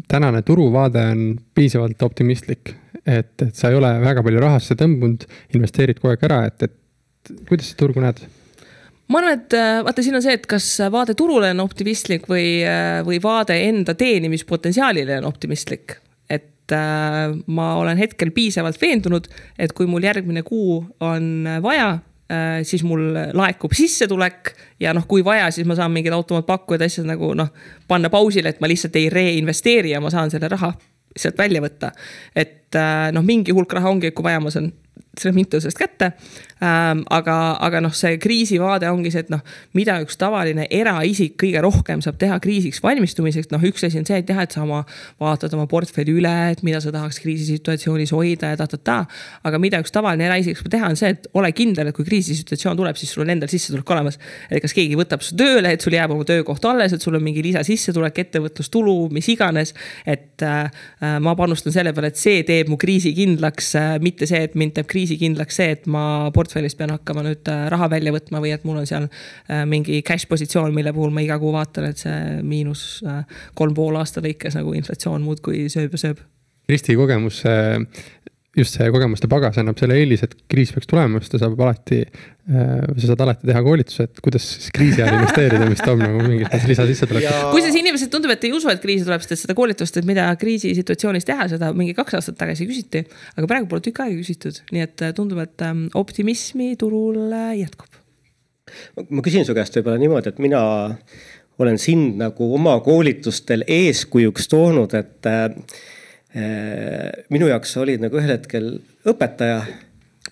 tänane 0.09 0.41
turuvaade 0.47 1.05
on 1.13 1.23
piisavalt 1.53 2.01
optimistlik, 2.09 2.73
et, 3.05 3.35
et 3.37 3.53
sa 3.53 3.69
ei 3.69 3.77
ole 3.77 3.93
väga 4.01 4.25
palju 4.25 4.41
rahasse 4.41 4.79
tõmbunud, 4.79 5.29
investeerid 5.53 6.01
kogu 6.01 6.15
aeg 6.15 6.25
ära, 6.25 6.43
et, 6.49 6.69
et 6.69 7.37
kuidas 7.45 7.69
sa 7.69 7.81
turgu 7.85 8.01
näed? 8.01 8.25
Ma 9.09 9.21
arvan, 9.21 9.39
et 9.39 9.55
äh, 9.57 9.79
vaata, 9.85 10.03
siin 10.05 10.17
on 10.19 10.23
see, 10.23 10.35
et 10.37 10.45
kas 10.49 10.67
vaade 10.93 11.15
turule 11.17 11.51
on 11.55 11.63
optimistlik 11.63 12.27
või, 12.29 12.59
äh, 12.65 12.99
või 13.07 13.19
vaade 13.23 13.57
enda 13.67 13.95
teenimispotentsiaalile 13.97 15.19
on 15.21 15.29
optimistlik. 15.29 15.97
et 16.29 16.71
äh, 16.71 17.33
ma 17.47 17.71
olen 17.81 17.97
hetkel 17.97 18.31
piisavalt 18.31 18.77
veendunud, 18.81 19.25
et 19.57 19.73
kui 19.73 19.89
mul 19.89 20.05
järgmine 20.05 20.43
kuu 20.45 20.83
on 20.99 21.47
vaja 21.63 21.89
äh,, 22.29 22.61
siis 22.63 22.83
mul 22.85 23.07
laekub 23.33 23.73
sissetulek 23.73 24.53
ja 24.79 24.93
noh, 24.93 25.07
kui 25.09 25.25
vaja, 25.25 25.49
siis 25.51 25.67
ma 25.67 25.75
saan 25.75 25.91
mingid 25.95 26.13
automaatpakkujad, 26.13 26.85
asjad 26.85 27.09
nagu 27.09 27.33
noh, 27.33 27.49
panna 27.87 28.13
pausile, 28.13 28.53
et 28.53 28.61
ma 28.61 28.69
lihtsalt 28.69 28.95
ei 29.01 29.09
reinvesteeri 29.09 29.95
ja 29.95 30.01
ma 30.03 30.13
saan 30.13 30.29
selle 30.29 30.51
raha 30.53 30.75
sealt 31.17 31.37
välja 31.37 31.61
võtta. 31.65 31.91
et 32.35 32.77
äh, 32.77 33.09
noh, 33.15 33.25
mingi 33.25 33.55
hulk 33.55 33.73
raha 33.73 33.89
ongi, 33.89 34.13
kui 34.13 34.29
vaja, 34.29 34.39
ma 34.43 34.53
saan 34.53 34.69
selle 35.17 35.33
mintusest 35.35 35.77
kätte 35.77 36.13
ähm,. 36.63 37.03
aga, 37.09 37.35
aga 37.65 37.81
noh, 37.83 37.93
see 37.95 38.17
kriisivaade 38.21 38.89
ongi 38.91 39.11
see, 39.13 39.23
et 39.25 39.31
noh, 39.33 39.41
mida 39.77 39.99
üks 40.03 40.17
tavaline 40.19 40.67
eraisik 40.73 41.37
kõige 41.41 41.61
rohkem 41.63 42.03
saab 42.05 42.19
teha 42.21 42.39
kriisiks 42.43 42.81
valmistumiseks, 42.83 43.49
noh, 43.53 43.63
üks 43.69 43.85
asi 43.87 43.99
on 44.01 44.07
see, 44.07 44.19
et 44.21 44.29
jah, 44.29 44.41
et 44.43 44.55
sa 44.55 44.63
oma, 44.65 44.81
vaatad 45.21 45.53
oma 45.57 45.67
portfelli 45.71 46.15
üle, 46.19 46.35
et 46.53 46.63
mida 46.67 46.81
sa 46.83 46.93
tahaks 46.95 47.21
kriisisituatsioonis 47.23 48.13
hoida 48.15 48.53
ja 48.53 48.59
ta-ta-ta. 48.59 48.99
aga 49.47 49.61
mida 49.61 49.79
üks 49.83 49.93
tavaline 49.95 50.27
eraisik 50.27 50.59
saab 50.59 50.71
teha, 50.73 50.91
on 50.91 50.99
see, 50.99 51.13
et 51.15 51.29
ole 51.39 51.51
kindel, 51.55 51.91
et 51.91 51.95
kui 51.95 52.07
kriisisituatsioon 52.07 52.79
tuleb, 52.79 52.99
siis 52.99 53.13
sul 53.15 53.25
on 53.25 53.33
endal 53.35 53.51
sissetulek 53.51 53.95
olemas. 53.95 54.19
et 54.49 54.61
kas 54.63 54.75
keegi 54.75 54.97
võtab 54.99 55.23
su 55.25 55.37
tööle, 55.39 55.73
et 55.73 55.85
sul 55.85 55.95
jääb 55.95 56.13
oma 56.15 56.27
töökoht 56.27 56.65
alles, 56.69 56.93
et 56.93 57.03
sul 57.03 57.17
on 57.17 57.23
mingi 57.23 57.43
lisasissetulek, 57.45 58.23
ettevõtlustulu, 58.25 58.97
mis 59.15 59.29
iganes. 59.31 59.73
et 60.05 60.43
äh, 60.43 60.69
ma 61.23 61.35
panustan 61.39 61.73
selle 61.75 61.93
peale, 61.95 62.11
et 62.13 62.19
see 62.19 62.43
teeb 62.47 62.69
mu 62.71 62.77
kriisi 62.81 63.13
kindlaks 63.15 63.73
äh,, 63.79 63.91
mitte 64.03 64.27
see, 64.29 64.41
et 64.49 64.55
mind 64.59 64.75
teeb 64.77 64.89
kriisikindlaks 64.91 65.59
see, 65.61 65.77
et 65.77 65.87
ma 65.91 66.29
port 66.35 66.48
portfellist 66.49 66.79
pean 66.79 66.93
hakkama 66.93 67.23
nüüd 67.25 67.49
äh, 67.51 67.67
raha 67.69 67.89
välja 67.91 68.13
võtma 68.15 68.41
või 68.41 68.53
et 68.55 68.65
mul 68.65 68.81
on 68.81 68.89
seal 68.89 69.05
äh, 69.05 69.63
mingi 69.69 70.01
cash 70.05 70.27
positsioon, 70.29 70.73
mille 70.73 70.93
puhul 70.95 71.13
ma 71.13 71.21
iga 71.21 71.37
kuu 71.39 71.53
vaatan, 71.53 71.89
et 71.91 72.01
see 72.01 72.39
miinus 72.43 73.03
äh, 73.05 73.21
kolm 73.55 73.75
pool 73.77 73.99
aasta 73.99 74.23
lõikes 74.25 74.57
nagu 74.57 74.73
inflatsioon 74.77 75.21
muudkui 75.25 75.67
sööb 75.69 75.93
ja 75.93 76.03
sööb. 76.07 76.25
Kristi 76.69 76.93
kogemus 76.93 77.39
just 78.57 78.75
see 78.77 78.89
kogemuste 78.93 79.29
pagas 79.29 79.59
annab 79.61 79.77
selle 79.79 79.97
eelise, 79.99 80.25
et 80.25 80.33
kriis 80.49 80.71
peaks 80.73 80.89
tulema, 80.89 81.21
siis 81.21 81.33
ta 81.33 81.39
saab 81.41 81.59
alati, 81.61 81.99
äh, 82.49 82.71
sa 82.97 83.11
saad 83.11 83.21
alati 83.25 83.49
teha 83.49 83.61
koolituse, 83.65 84.07
et 84.09 84.21
kuidas 84.25 84.47
siis 84.55 84.71
kriisi 84.73 85.03
ajal 85.03 85.19
investeerida, 85.19 85.67
mis 85.69 85.83
toob 85.85 86.01
nagu 86.01 86.23
mingit 86.25 86.65
lisasissetulekut 86.71 87.27
ja.... 87.29 87.51
kusjuures 87.53 87.77
inimesed 87.81 88.11
tundub, 88.13 88.33
et 88.33 88.47
ei 88.49 88.53
usu, 88.57 88.71
et 88.73 88.81
kriisi 88.81 89.05
tuleb, 89.05 89.21
sest 89.25 89.35
et 89.35 89.43
seda 89.43 89.55
koolitust, 89.57 90.01
et 90.01 90.09
mida 90.09 90.25
kriisisituatsioonis 90.41 91.29
teha, 91.29 91.45
seda 91.53 91.69
mingi 91.77 91.93
kaks 91.97 92.17
aastat 92.19 92.39
tagasi 92.41 92.67
küsiti. 92.69 93.05
aga 93.35 93.51
praegu 93.51 93.69
pole 93.69 93.85
tükk 93.85 94.01
aega 94.07 94.17
küsitud, 94.17 94.63
nii 94.73 94.85
et 94.87 95.05
äh, 95.05 95.13
tundub, 95.17 95.43
et 95.45 95.65
ähm, 95.65 95.85
optimismi 95.99 96.73
turul 96.81 97.29
äh, 97.29 97.53
jätkub. 97.61 98.01
ma 99.13 99.25
küsin 99.25 99.45
su 99.45 99.53
käest 99.57 99.77
võib-olla 99.77 100.01
niimoodi, 100.01 100.33
et 100.33 100.41
mina 100.41 100.63
olen 101.59 101.77
sind 101.81 102.17
nagu 102.17 102.53
oma 102.55 102.77
koolitustel 102.81 103.65
eeskujuks 103.67 104.49
toonud, 104.49 104.93
et 104.97 105.27
Äh, 105.27 105.97
minu 106.33 107.47
jaoks 107.49 107.71
olid 107.81 108.03
nagu 108.03 108.19
ühel 108.19 108.35
hetkel 108.35 108.67
õpetaja. 109.09 109.63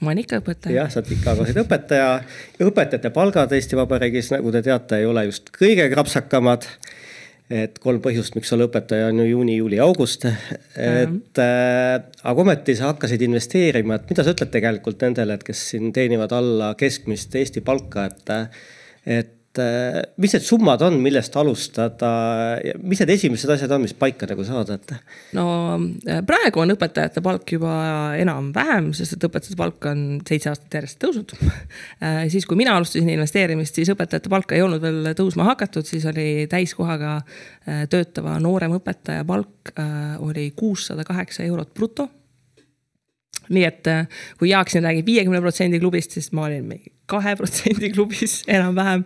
ma 0.01 0.11
olen 0.11 0.21
ikka 0.21 0.41
õpetaja. 0.43 0.75
jah, 0.75 0.91
sa 0.93 1.01
oled 1.01 1.15
ikka, 1.15 1.33
aga 1.33 1.45
sa 1.45 1.49
oled 1.49 1.63
õpetaja 1.63 2.11
ja 2.59 2.67
õpetajate 2.69 3.11
palgad 3.15 3.55
Eesti 3.57 3.79
Vabariigis, 3.79 4.29
nagu 4.35 4.53
te 4.53 4.61
teate, 4.67 5.01
ei 5.01 5.09
ole 5.09 5.25
just 5.29 5.49
kõige 5.55 5.87
krapsakamad. 5.93 6.67
et 7.49 7.79
kolm 7.79 8.01
põhjust, 8.03 8.35
miks 8.35 8.51
olla 8.51 8.67
õpetaja 8.67 9.07
on 9.07 9.23
ju 9.23 9.25
juuni, 9.29 9.55
juuli, 9.57 9.79
august. 9.79 10.27
et 10.27 11.41
äh, 11.41 11.95
aga 12.23 12.45
ometi 12.45 12.75
sa 12.75 12.91
hakkasid 12.91 13.23
investeerima, 13.25 13.97
et 13.97 14.11
mida 14.11 14.25
sa 14.27 14.35
ütled 14.35 14.51
tegelikult 14.53 15.01
nendele, 15.07 15.39
et 15.39 15.47
kes 15.47 15.63
siin 15.71 15.89
teenivad 15.95 16.35
alla 16.35 16.75
keskmist 16.77 17.35
Eesti 17.41 17.65
palka, 17.65 18.05
et, 18.11 18.61
et 19.17 19.36
et 19.57 19.63
äh, 19.63 20.01
mis 20.21 20.33
need 20.35 20.45
summad 20.45 20.81
on, 20.85 20.97
millest 21.01 21.35
alustada, 21.39 22.09
mis 22.81 23.01
need 23.01 23.13
esimesed 23.15 23.51
asjad 23.53 23.73
on, 23.73 23.83
mis 23.85 23.95
paika 23.97 24.29
nagu 24.29 24.45
saada, 24.45 24.77
et? 24.77 24.93
no 25.37 25.47
äh, 26.07 26.21
praegu 26.27 26.63
on 26.63 26.73
õpetajate 26.75 27.23
palk 27.25 27.53
juba 27.57 27.73
enam-vähem, 28.19 28.91
sest 28.97 29.17
et 29.17 29.27
õpetajate 29.27 29.59
palk 29.59 29.89
on 29.89 30.03
seitse 30.27 30.51
aastat 30.51 30.79
järjest 30.79 31.01
tõusnud 31.03 31.35
äh, 31.37 32.25
siis, 32.33 32.45
kui 32.49 32.59
mina 32.59 32.75
alustasin 32.77 33.09
investeerimist, 33.13 33.77
siis 33.77 33.91
õpetajate 33.93 34.31
palka 34.33 34.57
ei 34.57 34.65
olnud 34.65 34.83
veel 34.83 35.11
tõusma 35.17 35.47
hakatud, 35.51 35.87
siis 35.87 36.05
oli 36.09 36.47
täiskohaga 36.51 37.19
töötava 37.91 38.37
noorem 38.39 38.77
õpetaja 38.77 39.25
palk 39.27 39.73
oli 40.23 40.51
kuussada 40.55 41.03
kaheksa 41.07 41.43
eurot 41.43 41.73
bruto 41.75 42.07
nii 43.53 43.65
et 43.67 43.89
kui 44.39 44.51
Jaak 44.51 44.71
siin 44.71 44.85
räägib 44.87 45.07
viiekümne 45.07 45.41
protsendi 45.43 45.79
klubist, 45.81 46.15
siis 46.17 46.31
ma 46.35 46.47
olin 46.49 46.67
mingi 46.67 46.97
kahe 47.07 47.35
protsendi 47.39 47.89
klubis 47.95 48.41
enam-vähem. 48.55 49.03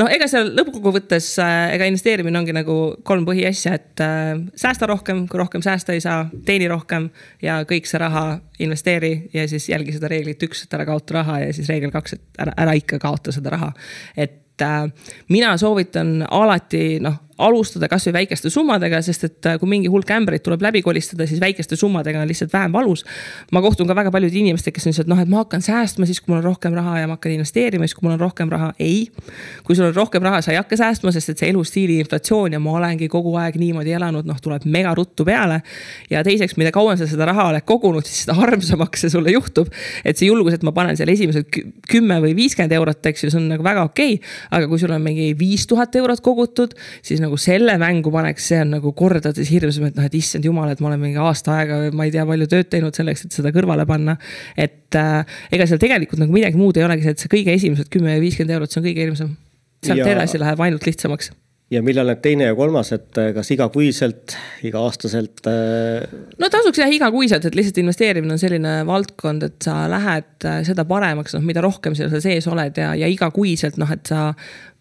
Noh, 0.00 0.12
ega 0.12 0.28
seal 0.30 0.50
lõppkokkuvõttes, 0.56 1.28
äh, 1.44 1.74
ega 1.76 1.88
investeerimine 1.90 2.40
ongi 2.40 2.54
nagu 2.56 2.76
kolm 3.06 3.26
põhiasja, 3.28 3.76
et 3.76 4.04
äh, 4.04 4.32
säästa 4.58 4.88
rohkem, 4.90 5.26
kui 5.30 5.40
rohkem 5.40 5.64
säästa 5.64 5.96
ei 5.96 6.02
saa, 6.04 6.24
teeni 6.48 6.70
rohkem 6.72 7.10
ja 7.44 7.60
kõik 7.68 7.88
see 7.88 8.00
raha 8.00 8.24
investeeri 8.64 9.12
ja 9.36 9.44
siis 9.50 9.68
jälgi 9.68 9.96
seda 9.96 10.10
reeglit 10.12 10.42
üks, 10.48 10.64
et 10.64 10.78
ära 10.78 10.88
kaota 10.88 11.20
raha 11.20 11.42
ja 11.44 11.52
siis 11.56 11.68
reegel 11.72 11.92
kaks, 11.94 12.16
et 12.16 12.42
ära, 12.46 12.56
ära 12.66 12.76
ikka 12.78 13.00
kaota 13.02 13.34
seda 13.36 13.52
raha. 13.52 13.72
et 14.16 14.64
äh, 14.64 14.88
mina 15.28 15.56
soovitan 15.60 16.22
alati 16.30 16.98
noh 17.04 17.25
alustada 17.38 17.88
kasvõi 17.88 18.14
väikeste 18.16 18.50
summadega, 18.52 19.00
sest 19.04 19.26
et 19.28 19.48
äh, 19.48 19.58
kui 19.60 19.68
mingi 19.68 19.90
hulk 19.92 20.08
ämbreid 20.12 20.44
tuleb 20.44 20.62
läbi 20.64 20.80
kolistada, 20.84 21.26
siis 21.28 21.40
väikeste 21.40 21.76
summadega 21.76 22.22
on 22.22 22.28
lihtsalt 22.28 22.52
vähem 22.52 22.72
valus. 22.72 23.04
ma 23.52 23.60
kohtun 23.62 23.86
ka 23.86 23.94
väga 23.96 24.10
paljude 24.10 24.38
inimestega, 24.38 24.74
kes 24.74 24.86
on 24.86 24.94
lihtsalt 24.94 25.10
noh, 25.12 25.20
et 25.20 25.28
ma 25.28 25.42
hakkan 25.42 25.62
säästma 25.62 26.08
siis, 26.08 26.20
kui 26.20 26.32
mul 26.32 26.40
on 26.40 26.46
rohkem 26.48 26.74
raha 26.74 26.98
ja 27.02 27.10
ma 27.10 27.18
hakkan 27.18 27.34
investeerima 27.36 27.84
siis, 27.84 27.94
kui 27.94 28.06
mul 28.06 28.14
on 28.16 28.20
rohkem 28.20 28.52
raha. 28.52 28.72
ei, 28.80 29.10
kui 29.66 29.76
sul 29.76 29.88
on 29.90 29.94
rohkem 29.94 30.24
raha, 30.24 30.40
sa 30.44 30.54
ei 30.54 30.60
hakka 30.60 30.78
säästma, 30.80 31.12
sest 31.12 31.34
et 31.34 31.42
see 31.42 31.50
elustiili 31.52 31.98
inflatsioon 32.00 32.56
ja 32.56 32.60
ma 32.62 32.78
olengi 32.80 33.08
kogu 33.12 33.34
aeg 33.40 33.58
niimoodi 33.60 33.92
elanud, 33.98 34.28
noh, 34.28 34.40
tuleb 34.40 34.64
mega 34.64 34.94
ruttu 34.96 35.24
peale. 35.28 35.60
ja 36.10 36.24
teiseks, 36.24 36.56
mida 36.56 36.72
kauem 36.72 36.96
sa 36.96 37.08
seda 37.10 37.28
raha 37.28 37.50
oled 37.52 37.68
kogunud, 37.68 38.08
siis 38.08 38.24
seda 38.24 38.38
armsamaks 38.46 39.04
see 39.04 39.12
sulle 39.12 39.36
juhtub. 39.36 39.68
et 40.04 40.16
see 40.16 40.30
julgus, 40.30 40.56
et 40.56 40.64
ma 40.64 40.72
panen 40.72 40.96
seal 40.96 41.12
esimesed 41.12 41.52
kümme 41.90 42.20
või 42.24 42.32
viiskümmend 42.38 42.72
eurot, 42.72 43.04
eks 43.12 43.26
ju, 43.26 43.30
see 43.34 43.42
on 43.42 43.50
nagu 43.52 43.66
väga 43.66 43.84
okei 43.90 44.16
okay.. 44.16 44.34
aga 44.56 44.72
kui 44.72 44.80
sul 44.80 44.96
on 44.96 45.04
mingi 45.04 45.32
viis 45.38 45.66
tuhat 45.68 45.94
eurot 46.00 46.24
kogutud, 46.24 46.72
siis 47.04 47.20
nagu 47.26 47.38
selle 47.40 47.76
mängu 47.82 48.12
paneks, 48.14 48.48
see 48.52 48.60
on 48.64 48.74
nagu 48.76 48.92
kordades 48.96 49.50
hirmsam, 49.52 49.88
et 49.90 49.98
noh, 49.98 50.06
et 50.08 50.18
issand 50.18 50.46
jumal, 50.46 50.70
et 50.72 50.82
ma 50.82 50.90
olen 50.90 51.02
mingi 51.02 51.22
aasta 51.22 51.58
aega 51.60 51.80
või 51.84 51.94
ma 51.98 52.08
ei 52.08 52.14
tea, 52.14 52.26
palju 52.28 52.50
tööd 52.52 52.70
teinud 52.72 52.98
selleks, 52.98 53.26
et 53.26 53.38
seda 53.38 53.52
kõrvale 53.54 53.86
panna. 53.88 54.16
et 54.56 54.98
äh, 54.98 55.40
ega 55.52 55.66
seal 55.68 55.82
tegelikult 55.82 56.22
nagu 56.22 56.34
midagi 56.34 56.60
muud 56.60 56.78
ei 56.78 56.86
olegi, 56.86 57.06
see, 57.06 57.16
et 57.16 57.24
see 57.24 57.34
kõige 57.38 57.56
esimesed 57.56 57.90
kümme 57.92 58.14
või 58.14 58.28
viiskümmend 58.28 58.56
eurot, 58.58 58.72
see 58.72 58.82
on 58.82 58.86
kõige 58.88 59.04
hirmsam. 59.04 59.34
sealt 59.84 60.04
ja... 60.04 60.14
edasi 60.16 60.40
läheb 60.42 60.62
ainult 60.64 60.88
lihtsamaks 60.88 61.34
ja 61.72 61.82
millal 61.82 62.06
need 62.06 62.20
teine 62.22 62.46
ja 62.50 62.54
kolmas, 62.58 62.92
et 62.94 63.18
äh, 63.18 63.32
kas 63.34 63.50
igakuiselt, 63.54 64.36
iga-aastaselt? 64.66 65.42
Äh? 65.50 66.06
no 66.38 66.50
tasuks 66.52 66.78
jah 66.78 66.92
igakuiselt, 66.92 67.48
et 67.48 67.58
lihtsalt 67.58 67.80
investeerimine 67.82 68.36
on 68.36 68.42
selline 68.42 68.78
valdkond, 68.86 69.48
et 69.48 69.66
sa 69.66 69.80
lähed 69.90 70.46
äh, 70.46 70.60
seda 70.68 70.86
paremaks, 70.88 71.34
noh, 71.34 71.44
mida 71.46 71.64
rohkem 71.64 71.96
sa 71.98 72.08
sees 72.22 72.46
oled 72.50 72.78
ja, 72.78 72.92
ja 72.98 73.10
igakuiselt 73.10 73.80
noh, 73.82 73.90
et 73.90 74.06
sa 74.06 74.30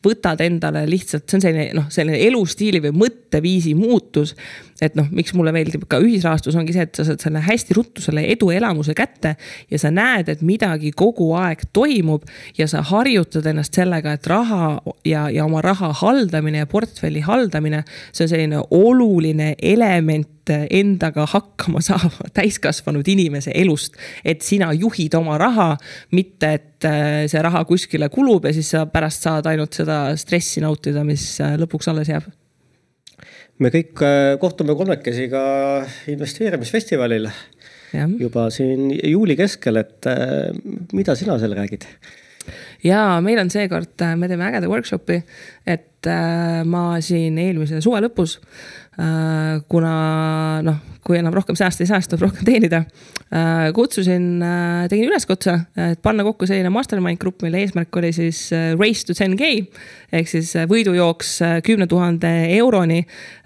võtad 0.05 0.41
endale 0.45 0.85
lihtsalt, 0.89 1.25
see 1.27 1.39
on 1.39 1.43
selline 1.43 1.65
noh, 1.77 1.87
selline 1.93 2.19
elustiili 2.27 2.81
või 2.83 2.93
mõtteviisi 3.05 3.75
muutus. 3.77 4.35
et 4.81 4.95
noh, 4.95 5.07
miks 5.15 5.31
mulle 5.33 5.53
meeldib 5.55 5.85
ka 5.87 6.01
ühisrahastus, 6.03 6.55
ongi 6.59 6.73
see, 6.75 6.83
et 6.83 6.97
sa 6.97 7.05
saad 7.07 7.21
selle 7.23 7.39
hästi 7.39 7.77
ruttu 7.77 8.03
selle 8.03 8.25
eduelamuse 8.33 8.93
kätte 8.93 9.35
ja 9.71 9.79
sa 9.79 9.91
näed, 9.91 10.29
et 10.29 10.43
midagi 10.43 10.91
kogu 10.91 11.29
aeg 11.39 11.63
toimub 11.73 12.27
ja 12.57 12.67
sa 12.67 12.83
harjutad 12.83 13.47
ennast 13.47 13.73
sellega, 13.73 14.17
et 14.17 14.27
raha 14.27 14.75
ja, 15.07 15.29
ja 15.31 15.47
oma 15.47 15.63
raha 15.63 15.93
haldamine 16.01 16.65
ja 16.65 16.67
portfelli 16.67 17.23
haldamine, 17.23 17.85
see 18.11 18.27
on 18.27 18.33
selline 18.35 18.63
oluline 18.75 19.53
element 19.63 20.34
endaga 20.53 21.25
hakkama 21.29 21.81
saava 21.85 22.29
täiskasvanud 22.37 23.07
inimese 23.11 23.53
elust. 23.55 23.95
et 24.25 24.41
sina 24.45 24.71
juhid 24.73 25.15
oma 25.17 25.37
raha, 25.41 25.75
mitte 26.15 26.53
et 26.59 26.87
äh, 26.87 27.25
see 27.31 27.41
raha 27.41 27.65
kuskile 27.65 28.09
kulub 28.13 28.45
ja 28.45 28.53
siis 28.55 28.71
sa 28.75 28.85
pärast 28.89 29.27
saad 29.27 29.47
ainult 29.51 29.77
seda 29.77 29.99
stressi 30.19 30.63
nautida, 30.63 31.03
mis 31.07 31.27
äh, 31.43 31.55
lõpuks 31.61 31.89
alles 31.91 32.11
jääb? 32.11 32.27
me 33.59 33.71
kõik 33.73 34.03
äh, 34.03 34.35
kohtume 34.41 34.75
kolmekesi 34.75 35.29
ka 35.31 35.45
investeerimisfestivalil 36.11 37.29
juba 38.19 38.49
siin 38.51 38.89
juuli 38.91 39.37
keskel, 39.39 39.79
et 39.79 40.07
mida 40.91 41.15
sina 41.15 41.37
seal 41.39 41.55
räägid? 41.55 41.87
ja 42.83 43.21
meil 43.23 43.39
on 43.41 43.49
seekord, 43.53 44.03
me 44.19 44.27
teeme 44.29 44.49
ägeda 44.49 44.69
workshopi, 44.69 45.21
et 45.65 45.94
ma 46.65 46.83
siin 47.03 47.37
eelmise 47.41 47.81
suve 47.83 48.01
lõpus 48.05 48.39
Äh, 48.95 49.59
kuna 49.67 50.61
noh, 50.63 50.75
kui 51.03 51.17
enam 51.19 51.33
rohkem 51.35 51.57
säästa 51.59 51.83
ei 51.83 51.89
saa, 51.89 51.97
siis 51.99 52.07
tuleb 52.07 52.29
rohkem 52.29 52.47
teenida. 52.47 52.79
Äh, 53.27 53.73
kutsusin, 53.75 54.39
äh, 54.39 54.85
tegin 54.87 55.09
üleskutse, 55.09 55.57
et 55.89 55.99
panna 56.05 56.23
kokku 56.23 56.47
selline 56.47 56.71
mastermind 56.71 57.19
grupp, 57.19 57.43
mille 57.43 57.59
eesmärk 57.59 57.99
oli 57.99 58.13
siis 58.15 58.39
race 58.79 59.03
to 59.03 59.17
10K 59.17 59.51
ehk 60.15 60.31
siis 60.31 60.53
võidujooks 60.71 61.33
kümne 61.67 61.89
tuhande 61.91 62.31
euroni. 62.55 63.01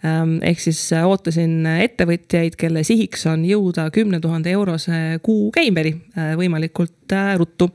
Ähm, 0.06 0.38
ehk 0.46 0.62
siis 0.62 0.84
ootasin 0.94 1.66
ettevõtjaid, 1.66 2.54
kelle 2.60 2.86
sihiks 2.86 3.26
on 3.32 3.42
jõuda 3.48 3.90
kümne 3.96 4.22
tuhande 4.22 4.54
eurose 4.54 5.18
kuu 5.26 5.50
käiberi 5.56 5.96
võimalikult 6.38 7.18
ruttu 7.40 7.72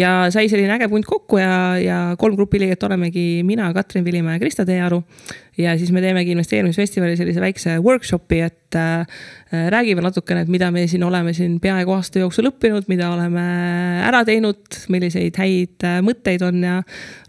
ja 0.00 0.12
sai 0.32 0.48
selline 0.50 0.72
äge 0.76 0.88
punt 0.90 1.06
kokku 1.08 1.40
ja, 1.40 1.54
ja 1.80 1.98
kolm 2.20 2.36
grupi 2.38 2.60
liiget 2.62 2.82
olemegi 2.86 3.42
mina, 3.46 3.70
Katrin 3.74 4.04
Vilimäe 4.10 4.36
ja 4.36 4.42
Krista 4.42 4.66
Teearu. 4.66 5.02
ja 5.58 5.76
siis 5.78 5.92
me 5.92 6.00
teemegi 6.00 6.32
investeerimisfestivali 6.32 7.16
sellise 7.18 7.40
väikse 7.40 7.76
workshopi, 7.84 8.40
et 8.40 8.76
äh, 8.78 9.06
räägime 9.70 10.02
natukene, 10.02 10.44
et 10.44 10.52
mida 10.52 10.70
me 10.74 10.86
siin 10.88 11.04
oleme 11.04 11.34
siin 11.36 11.58
peaaegu 11.60 11.94
aasta 11.94 12.22
jooksul 12.22 12.50
õppinud, 12.50 12.88
mida 12.88 13.10
oleme 13.12 13.44
ära 14.06 14.24
teinud, 14.26 14.62
milliseid 14.92 15.36
häid 15.40 15.86
äh, 15.86 15.98
mõtteid 16.04 16.44
on 16.46 16.62
ja 16.64 16.78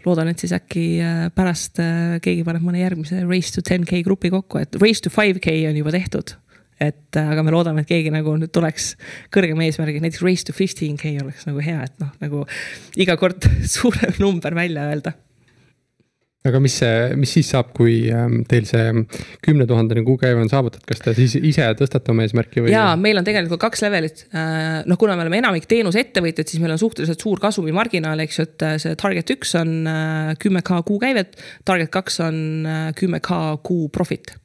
loodan, 0.06 0.32
et 0.32 0.42
siis 0.42 0.54
äkki 0.56 0.86
äh, 1.02 1.26
pärast 1.34 1.82
äh, 1.82 2.16
keegi 2.24 2.46
paneb 2.46 2.64
mõne 2.66 2.82
järgmise 2.82 3.24
Race 3.26 3.54
to 3.54 3.64
10K 3.66 4.02
grupi 4.06 4.32
kokku, 4.32 4.62
et 4.62 4.80
Race 4.82 5.04
to 5.04 5.12
5K 5.12 5.60
on 5.70 5.82
juba 5.82 5.94
tehtud 5.94 6.36
et 6.82 7.16
äh, 7.16 7.32
aga 7.32 7.44
me 7.46 7.54
loodame, 7.54 7.84
et 7.84 7.90
keegi 7.90 8.12
nagu 8.14 8.34
nüüd 8.38 8.52
tuleks 8.54 8.92
kõrgema 9.34 9.66
eesmärgiga, 9.66 10.02
näiteks 10.04 10.24
race 10.24 10.46
to 10.48 10.54
fifteen 10.56 10.98
K 11.00 11.14
oleks 11.22 11.46
nagu 11.48 11.62
hea, 11.64 11.82
et 11.86 11.94
noh, 12.02 12.10
nagu 12.22 12.46
iga 13.00 13.16
kord 13.20 13.46
suurem 13.76 14.16
number 14.22 14.56
välja 14.58 14.88
öelda 14.90 15.14
aga 16.48 16.60
mis 16.62 16.74
see, 16.82 16.96
mis 17.20 17.32
siis 17.36 17.52
saab, 17.54 17.70
kui 17.76 17.96
ähm, 18.10 18.40
teil 18.50 18.66
see 18.68 19.04
kümne 19.44 19.66
tuhandene 19.70 20.04
kuukäive 20.06 20.42
on 20.42 20.50
saavutatud, 20.50 20.86
kas 20.88 21.02
te 21.04 21.14
siis 21.18 21.36
ise 21.38 21.68
tõstate 21.78 22.12
oma 22.14 22.26
eesmärki 22.26 22.64
või? 22.64 22.74
jaa, 22.74 22.92
meil 23.00 23.20
on 23.20 23.26
tegelikult 23.26 23.62
kaks 23.62 23.84
levelit. 23.86 24.26
Äh, 24.34 24.82
noh, 24.88 25.00
kuna 25.00 25.16
me 25.18 25.26
oleme 25.26 25.42
enamik 25.42 25.68
teenusettevõtjad, 25.70 26.50
siis 26.50 26.62
meil 26.62 26.74
on 26.76 26.82
suhteliselt 26.82 27.22
suur 27.22 27.42
kasumimarginaal, 27.42 28.24
eks 28.26 28.40
ju, 28.40 28.48
et 28.50 28.66
äh, 28.68 28.76
see 28.82 28.98
target 29.00 29.34
üks 29.36 29.56
on 29.60 29.74
kümme 30.42 30.62
K 30.66 30.82
kuukäivet, 30.86 31.36
target 31.68 31.92
kaks 31.94 32.22
on 32.26 32.38
kümme 32.98 33.22
K 33.24 33.42
kuu 33.62 33.90
profit 33.92 34.36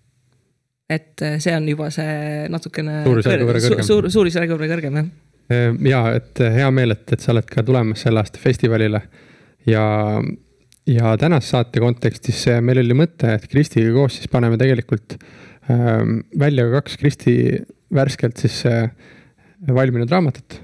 et 0.89 1.21
äh, 1.21 1.37
see 1.43 1.55
on 1.55 1.67
juba 1.67 1.89
see 1.93 2.47
natukene. 2.51 3.01
suurusjärgu 3.05 3.47
võrra 3.49 3.61
kõrgem. 3.63 3.87
suur, 3.87 4.09
suurusjärgu 4.11 4.55
võrra 4.55 4.69
kõrgem 4.71 4.99
jah. 5.01 5.09
Ja 5.87 6.01
et 6.17 6.41
äh, 6.43 6.59
hea 6.61 6.67
meel, 6.75 6.95
et, 6.95 7.05
et 7.13 7.23
sa 7.23 7.33
oled 7.33 7.47
ka 7.51 7.63
tulemas 7.67 8.03
selle 8.05 8.23
aasta 8.23 8.39
festivalile 8.41 9.01
ja, 9.67 9.83
ja 10.87 11.15
tänase 11.19 11.51
saate 11.53 11.81
kontekstis 11.83 12.45
äh, 12.51 12.61
meil 12.63 12.81
oli 12.81 12.95
mõte, 12.97 13.33
et 13.37 13.47
Kristiga 13.51 13.91
koos 13.95 14.19
siis 14.19 14.31
paneme 14.31 14.59
tegelikult 14.59 15.17
ähm, 15.71 16.21
välja 16.39 16.67
kaks 16.77 16.97
Kristi 17.01 17.35
värskelt 17.93 18.39
siis 18.43 18.61
äh, 18.69 18.89
valminud 19.73 20.11
raamatut 20.11 20.59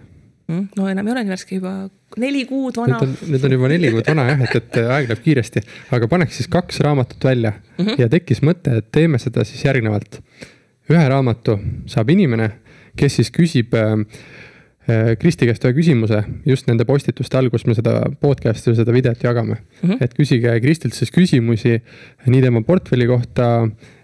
mm,. 0.48 0.70
no 0.78 0.88
enam 0.92 1.08
ei 1.08 1.16
ole 1.16 1.26
nii 1.26 1.36
värske, 1.36 1.60
juba 1.60 1.74
neli 2.22 2.44
kuud 2.46 2.78
vana. 2.78 3.00
Need 3.02 3.48
on 3.48 3.56
juba 3.58 3.72
neli 3.72 3.92
kuud 3.94 4.08
vana 4.12 4.28
jah, 4.30 4.44
et, 4.46 4.58
et 4.60 4.80
aeg 4.84 5.10
läheb 5.10 5.24
kiiresti, 5.24 5.64
aga 5.98 6.10
paneks 6.12 6.40
siis 6.40 6.52
kaks 6.52 6.80
raamatut 6.86 7.24
välja 7.24 7.54
mm 7.54 7.86
-hmm. 7.86 8.02
ja 8.02 8.10
tekkis 8.10 8.44
mõte, 8.46 8.78
et 8.80 8.92
teeme 8.92 9.20
seda 9.20 9.44
siis 9.48 9.66
järgnevalt. 9.66 10.22
ühe 10.92 11.04
raamatu 11.10 11.60
saab 11.88 12.10
inimene, 12.12 12.50
kes 12.96 13.16
siis 13.16 13.32
küsib 13.32 13.74
äh, 13.74 13.92
äh 13.92 14.33
Kristi 15.20 15.48
käest 15.48 15.64
ühe 15.64 15.76
küsimuse 15.78 16.18
just 16.46 16.68
nende 16.68 16.84
postituste 16.84 17.38
all, 17.40 17.48
kus 17.54 17.64
me 17.70 17.76
seda 17.78 18.02
podcast'i 18.20 18.72
või 18.72 18.80
seda 18.82 18.96
videot 18.96 19.22
jagame 19.24 19.56
mm. 19.56 19.90
-hmm. 19.90 20.02
et 20.04 20.16
küsige 20.18 20.56
Kristilt 20.60 20.98
siis 20.98 21.12
küsimusi 21.14 21.78
nii 22.28 22.42
tema 22.44 22.62
portfelli 22.68 23.08
kohta 23.08 23.48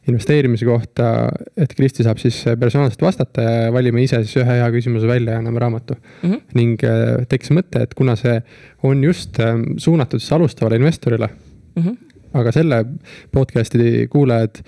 investeerimise 0.09 0.65
kohta, 0.65 1.29
et 1.57 1.73
Kristi 1.75 2.05
saab 2.07 2.21
siis 2.21 2.37
personaalselt 2.59 3.01
vastata 3.01 3.43
ja 3.43 3.73
valime 3.73 4.03
ise 4.03 4.21
siis 4.23 4.39
ühe 4.41 4.55
hea 4.59 4.69
küsimuse 4.71 5.07
välja 5.07 5.35
ja 5.35 5.41
anname 5.43 5.59
raamatu 5.59 5.95
mm. 5.99 6.31
-hmm. 6.31 6.41
ning 6.53 6.83
äh, 6.83 7.25
tekkis 7.29 7.51
mõte, 7.51 7.83
et 7.83 7.93
kuna 7.93 8.15
see 8.15 8.39
on 8.83 9.03
just 9.03 9.39
ähm, 9.39 9.75
suunatud 9.77 10.19
siis 10.19 10.31
alustavale 10.33 10.79
investorile 10.79 11.27
mm. 11.27 11.83
-hmm. 11.83 11.97
aga 12.33 12.51
selle 12.51 12.85
podcast'i 13.31 14.07
kuulajad 14.07 14.63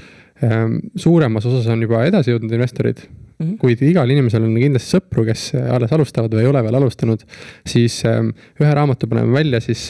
suuremas 0.96 1.46
osas 1.46 1.68
on 1.68 1.82
juba 1.82 2.06
edasi 2.06 2.32
jõudnud 2.32 2.54
investorid 2.54 3.04
mm. 3.42 3.48
-hmm. 3.48 3.58
kuid 3.62 3.82
igal 3.90 4.10
inimesel 4.10 4.46
on 4.48 4.56
kindlasti 4.56 4.98
sõpru, 4.98 5.26
kes 5.28 5.52
alles 5.58 5.92
alustavad 5.92 6.34
või 6.34 6.46
ei 6.46 6.52
ole 6.54 6.64
veel 6.64 6.80
alustanud, 6.82 7.26
siis 7.66 8.04
ähm, 8.06 8.32
ühe 8.62 8.74
raamatu 8.74 9.08
paneme 9.12 9.34
välja 9.34 9.60
siis 9.60 9.90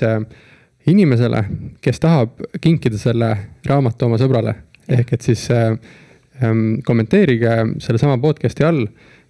inimesele, 0.88 1.44
kes 1.82 2.00
tahab 2.00 2.40
kinkida 2.62 2.98
selle 2.98 3.32
raamatu 3.68 4.08
oma 4.08 4.18
sõbrale, 4.22 4.56
ehk 4.90 5.14
et 5.14 5.22
siis 5.26 5.46
äh, 5.54 5.76
ähm, 6.44 6.82
kommenteerige 6.86 7.58
sellesama 7.84 8.18
podcast'i 8.22 8.66
all 8.66 8.86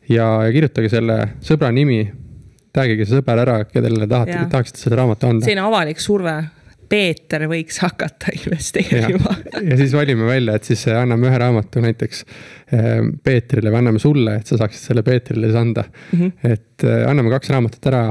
ja, 0.09 0.27
ja 0.45 0.51
kirjutage 0.53 0.91
selle 0.91 1.21
sõbra 1.43 1.71
nimi. 1.75 2.05
Tagige 2.71 3.03
see 3.03 3.19
sõber 3.19 3.41
ära, 3.41 3.57
kellele 3.67 4.07
tahate, 4.07 4.37
tahaksite 4.47 4.79
selle 4.79 4.95
raamatu 4.95 5.27
anda. 5.27 5.43
selline 5.43 5.65
avalik 5.65 5.99
surve 5.99 6.37
Peeter 6.91 7.45
võiks 7.47 7.79
hakata 7.83 8.33
investeerima. 8.39 9.35
ja 9.63 9.77
siis 9.79 9.93
valime 9.95 10.27
välja, 10.27 10.57
et 10.57 10.67
siis 10.67 10.83
anname 10.91 11.29
ühe 11.29 11.39
raamatu 11.39 11.83
näiteks 11.83 12.25
ähm, 12.75 13.13
Peetrile 13.23 13.71
või 13.71 13.81
anname 13.83 14.01
sulle, 14.03 14.35
et 14.41 14.51
sa 14.51 14.59
saaksid 14.59 14.91
selle 14.91 15.05
Peetrile 15.07 15.47
siis 15.47 15.59
anda 15.59 15.85
mm. 15.87 16.19
-hmm. 16.19 16.51
et 16.51 16.87
äh, 16.87 17.05
anname 17.09 17.31
kaks 17.33 17.53
raamatut 17.53 17.89
ära 17.91 18.03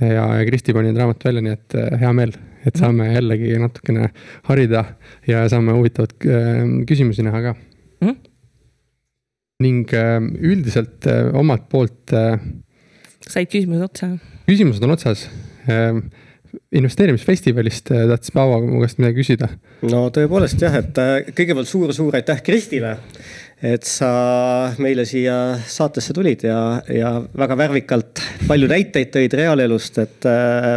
ja, 0.00 0.26
ja 0.40 0.44
Kristi 0.48 0.74
pani 0.74 0.90
need 0.90 1.00
raamatud 1.02 1.30
välja, 1.30 1.44
nii 1.46 1.56
et 1.58 1.78
äh, 1.78 1.98
hea 2.02 2.12
meel, 2.20 2.34
et 2.64 2.74
mhm. 2.74 2.80
saame 2.82 3.08
jällegi 3.12 3.54
natukene 3.62 4.10
harida 4.50 4.84
ja 5.30 5.44
saame 5.52 5.76
huvitavaid 5.78 6.16
äh, 6.26 6.62
küsimusi 6.90 7.26
näha 7.26 7.42
ka 7.48 7.54
mm. 7.54 8.08
-hmm. 8.08 8.16
ning 9.62 9.94
üldiselt 10.40 11.06
omalt 11.32 11.68
poolt. 11.68 12.14
said 13.28 13.46
küsimused 13.46 13.82
otsa? 13.82 14.16
küsimused 14.48 14.82
on 14.82 14.90
otsas 14.98 15.28
investeerimisfestivalist 16.72 17.92
tahtis 17.92 18.32
Paavo 18.34 18.60
mu 18.64 18.82
käest 18.84 19.02
midagi 19.02 19.22
küsida. 19.22 19.50
no 19.88 20.06
tõepoolest 20.14 20.62
jah, 20.62 20.78
et 20.80 21.02
kõigepealt 21.34 21.70
suur-suur 21.70 22.18
aitäh 22.18 22.42
Kristile 22.46 22.96
et 23.64 23.86
sa 23.86 24.08
meile 24.78 25.02
siia 25.08 25.34
saatesse 25.66 26.14
tulid 26.14 26.44
ja, 26.46 26.58
ja 26.94 27.10
väga 27.38 27.56
värvikalt 27.58 28.22
palju 28.46 28.68
näiteid 28.70 29.10
tõid 29.14 29.34
reaalelust, 29.40 29.98
et 30.02 30.28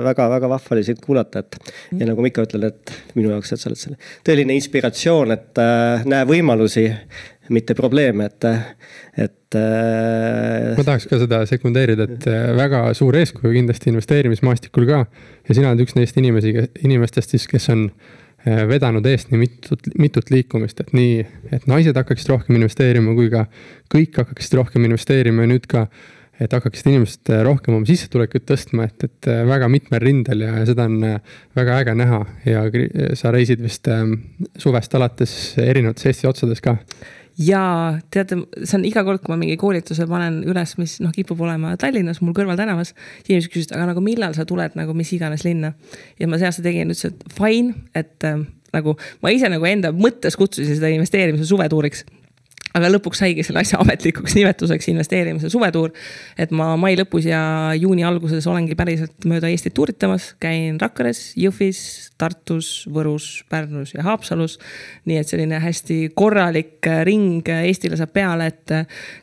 väga-väga 0.08 0.48
äh, 0.48 0.54
vahva 0.56 0.76
oli 0.76 0.86
sind 0.88 1.02
kuulata, 1.04 1.44
et. 1.46 1.60
ja 2.00 2.10
nagu 2.10 2.24
ma 2.24 2.32
ikka 2.32 2.48
ütlen, 2.48 2.66
et 2.72 2.94
minu 3.18 3.34
jaoks, 3.36 3.54
et 3.54 3.62
sa 3.62 3.70
oled 3.70 3.82
selle 3.84 4.00
tõeline 4.26 4.58
inspiratsioon, 4.58 5.36
et 5.36 5.62
äh, 5.62 6.08
näe 6.10 6.26
võimalusi, 6.30 6.88
mitte 7.52 7.76
probleeme, 7.78 8.30
et, 8.32 8.48
et 9.28 9.60
äh.... 9.60 10.72
ma 10.78 10.88
tahaks 10.88 11.10
ka 11.12 11.20
seda 11.22 11.44
sekundeerida, 11.50 12.08
et 12.08 12.28
äh, 12.32 12.50
väga 12.58 12.88
suur 12.98 13.18
eeskuju 13.20 13.54
kindlasti 13.54 13.92
investeerimismaastikul 13.94 14.90
ka. 14.90 15.06
ja 15.48 15.58
sina 15.58 15.74
oled 15.74 15.86
üks 15.86 15.98
neist 16.00 16.18
inimesi, 16.22 16.56
inimestest 16.88 17.36
siis, 17.36 17.48
kes 17.52 17.70
on 17.76 17.90
Äh, 18.42 18.64
vedanud 18.66 19.06
eest 19.06 19.30
nii 19.30 19.38
mitut, 19.38 19.86
mitut 20.02 20.32
liikumist, 20.34 20.80
et 20.82 20.96
nii, 20.98 21.20
et 21.54 21.68
naised 21.70 21.94
hakkaksid 21.94 22.32
rohkem 22.32 22.58
investeerima, 22.58 23.14
kui 23.14 23.30
ka 23.30 23.44
kõik 23.94 24.18
hakkaksid 24.18 24.56
rohkem 24.58 24.88
investeerima 24.88 25.46
ja 25.46 25.52
nüüd 25.52 25.68
ka, 25.70 25.84
et 26.42 26.56
hakkaksid 26.58 26.90
inimesed 26.90 27.30
rohkem 27.46 27.78
oma 27.78 27.86
sissetulekuid 27.86 28.48
tõstma, 28.50 28.88
et, 28.90 29.06
et 29.06 29.30
väga 29.46 29.70
mitmel 29.70 30.02
rindel 30.02 30.42
ja 30.42 30.66
seda 30.66 30.88
on 30.90 30.98
väga 31.60 31.78
äge 31.84 31.96
näha 32.02 32.24
ja 32.50 32.66
sa 33.20 33.30
reisid 33.36 33.62
vist 33.62 33.86
ähm, 33.94 34.18
suvest 34.58 34.98
alates 34.98 35.36
erinevates 35.62 36.10
Eesti 36.10 36.32
otsades 36.32 36.66
ka 36.66 36.80
ja 37.40 37.64
teate, 38.14 38.38
see 38.64 38.78
on 38.78 38.86
iga 38.88 39.04
kord, 39.08 39.22
kui 39.24 39.34
ma 39.34 39.40
mingi 39.40 39.58
koolituse 39.60 40.08
panen 40.10 40.42
üles, 40.48 40.76
mis 40.80 40.98
noh, 41.04 41.14
kipub 41.16 41.40
olema 41.46 41.76
Tallinnas, 41.80 42.22
mul 42.22 42.36
kõrval 42.38 42.60
tänavas. 42.60 42.94
inimesed 43.28 43.52
küsisid, 43.54 43.76
aga 43.76 43.92
nagu 43.92 44.04
millal 44.04 44.36
sa 44.38 44.46
tuled 44.46 44.76
nagu 44.80 44.96
mis 44.98 45.12
iganes 45.16 45.46
linna. 45.48 45.74
ja 46.20 46.28
ma 46.28 46.40
see 46.40 46.50
aasta 46.50 46.66
tegin, 46.66 46.92
ütlesin, 46.92 47.16
et 47.16 47.38
fine, 47.38 47.76
et 47.96 48.28
äh, 48.28 48.42
nagu 48.74 48.96
ma 49.22 49.32
ise 49.32 49.50
nagu 49.52 49.66
enda 49.68 49.92
mõttes 49.96 50.38
kutsusin 50.40 50.76
seda 50.76 50.92
investeerimise 50.92 51.48
suvetuuriks 51.50 52.06
aga 52.78 52.90
lõpuks 52.92 53.22
saigi 53.22 53.44
selle 53.46 53.62
asja 53.64 53.80
ametlikuks 53.82 54.36
nimetuseks 54.38 54.90
investeerimise 54.92 55.50
suvetuur. 55.52 55.92
et 56.38 56.52
ma 56.56 56.74
mai 56.80 56.96
lõpus 57.00 57.28
ja 57.28 57.42
juuni 57.78 58.06
alguses 58.08 58.48
olengi 58.48 58.76
päriselt 58.80 59.28
mööda 59.28 59.50
Eestit 59.52 59.76
tuuritamas, 59.76 60.32
käin 60.40 60.80
Rakveres, 60.82 61.34
Jõhvis, 61.40 62.12
Tartus, 62.22 62.88
Võrus, 62.92 63.44
Pärnus 63.50 63.94
ja 63.96 64.06
Haapsalus. 64.08 64.58
nii 65.06 65.20
et 65.20 65.28
selline 65.28 65.60
hästi 65.60 66.00
korralik 66.16 66.88
ring 67.08 67.48
Eestile 67.62 68.00
saab 68.00 68.14
peale, 68.16 68.48
et 68.52 68.76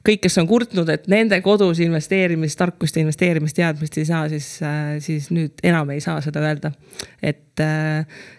kõik, 0.07 0.22
kes 0.26 0.38
on 0.42 0.49
kurtnud, 0.51 0.88
et 0.92 1.09
nende 1.09 1.40
kodus 1.44 1.80
investeerimistarkust 1.84 2.96
ja 2.96 3.05
investeerimisteadmist 3.07 3.99
ei 3.99 4.09
saa, 4.09 4.28
siis, 4.28 4.59
siis 5.05 5.30
nüüd 5.34 5.64
enam 5.64 5.90
ei 5.94 6.05
saa 6.05 6.20
seda 6.24 6.44
öelda. 6.44 6.72
et 7.22 7.64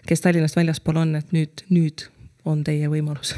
kes 0.06 0.20
Tallinnast 0.20 0.56
väljaspool 0.56 1.02
on, 1.02 1.16
et 1.16 1.36
nüüd, 1.36 1.66
nüüd 1.70 2.08
on 2.48 2.64
teie 2.64 2.88
võimalus 2.88 3.34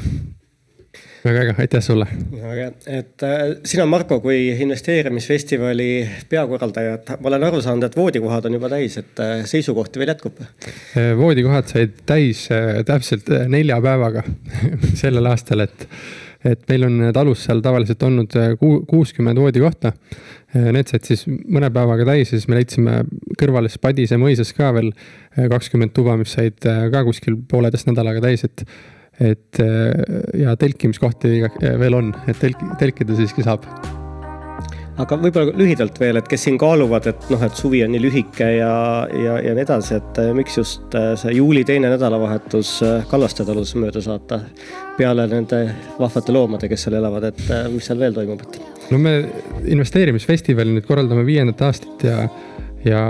väga 1.23 1.43
äge, 1.43 1.55
aitäh 1.63 1.81
sulle. 1.83 2.07
väga 2.31 2.53
äge, 2.53 2.65
et 2.85 3.23
äh, 3.23 3.43
sina, 3.67 3.85
Marko, 3.89 4.19
kui 4.23 4.49
investeerimisfestivali 4.65 5.89
peakorraldaja, 6.29 6.97
et 6.99 7.13
ma 7.19 7.31
olen 7.31 7.47
aru 7.47 7.61
saanud, 7.63 7.87
et 7.87 7.97
voodikohad 7.97 8.49
on 8.49 8.57
juba 8.59 8.71
täis, 8.73 8.97
et 9.01 9.23
äh, 9.23 9.45
seisukohti 9.49 10.01
veel 10.01 10.13
jätkub? 10.13 10.43
Äh, 10.43 11.13
voodikohad 11.19 11.71
said 11.71 12.03
täis 12.09 12.45
äh, 12.53 12.83
täpselt 12.87 13.31
äh, 13.31 13.47
nelja 13.51 13.79
päevaga 13.83 14.25
sellel 15.01 15.31
aastal, 15.31 15.63
et, 15.65 15.87
et 16.43 16.63
meil 16.69 16.87
on 16.89 17.09
talus 17.15 17.47
seal 17.47 17.63
tavaliselt 17.63 18.03
olnud 18.03 18.39
äh, 18.39 18.55
kuuskümmend 18.59 19.39
voodikohta. 19.39 19.95
Need 20.53 20.85
said 20.85 21.07
siis 21.07 21.23
mõne 21.25 21.71
päevaga 21.73 22.05
täis 22.05 22.29
ja 22.29 22.37
siis 22.37 22.43
me 22.45 22.59
leidsime 22.59 22.99
kõrvale 23.39 23.71
Padise 23.81 24.19
mõisas 24.21 24.51
ka 24.53 24.67
veel 24.75 24.91
kakskümmend 25.33 25.95
tuba, 25.97 26.13
mis 26.19 26.35
said 26.35 26.59
ka 26.61 27.01
kuskil 27.07 27.39
pooleteist 27.49 27.89
nädalaga 27.89 28.21
täis, 28.21 28.45
et 28.45 28.61
et 29.21 29.59
äh, 29.61 29.91
ja 30.41 30.55
telkimiskohti 30.57 31.41
veel 31.79 31.97
on, 31.97 32.13
et 32.27 32.39
telk, 32.41 32.63
telkida 32.79 33.17
siiski 33.17 33.45
saab. 33.45 33.67
aga 34.97 35.17
võib-olla 35.21 35.53
lühidalt 35.57 35.97
veel, 36.01 36.17
et 36.17 36.27
kes 36.29 36.43
siin 36.47 36.57
kaaluvad, 36.61 37.07
et 37.09 37.29
noh, 37.33 37.41
et 37.45 37.57
suvi 37.57 37.83
on 37.85 37.93
nii 37.93 38.01
lühike 38.01 38.49
ja, 38.57 38.73
ja, 39.09 39.37
ja 39.41 39.53
nii 39.53 39.65
edasi, 39.65 39.99
et 40.01 40.21
äh, 40.21 40.33
miks 40.37 40.57
just 40.57 40.97
äh, 40.97 41.13
see 41.19 41.35
juuli 41.37 41.63
teine 41.65 41.91
nädalavahetus 41.93 42.75
Kallaste 43.09 43.45
talus 43.45 43.75
mööda 43.77 44.01
saata. 44.01 44.41
peale 44.97 45.27
nende 45.29 45.63
vahvate 45.99 46.33
loomade, 46.33 46.69
kes 46.69 46.87
seal 46.87 46.97
elavad, 46.99 47.31
et 47.31 47.45
mis 47.73 47.85
seal 47.89 48.01
veel 48.01 48.17
toimub, 48.17 48.41
et? 48.45 48.61
no 48.91 48.99
me 49.01 49.17
investeerimisfestivali 49.65 50.73
nüüd 50.73 50.85
korraldame 50.89 51.25
viiendat 51.25 51.61
aastat 51.69 52.05
ja, 52.05 52.27
ja 52.85 53.01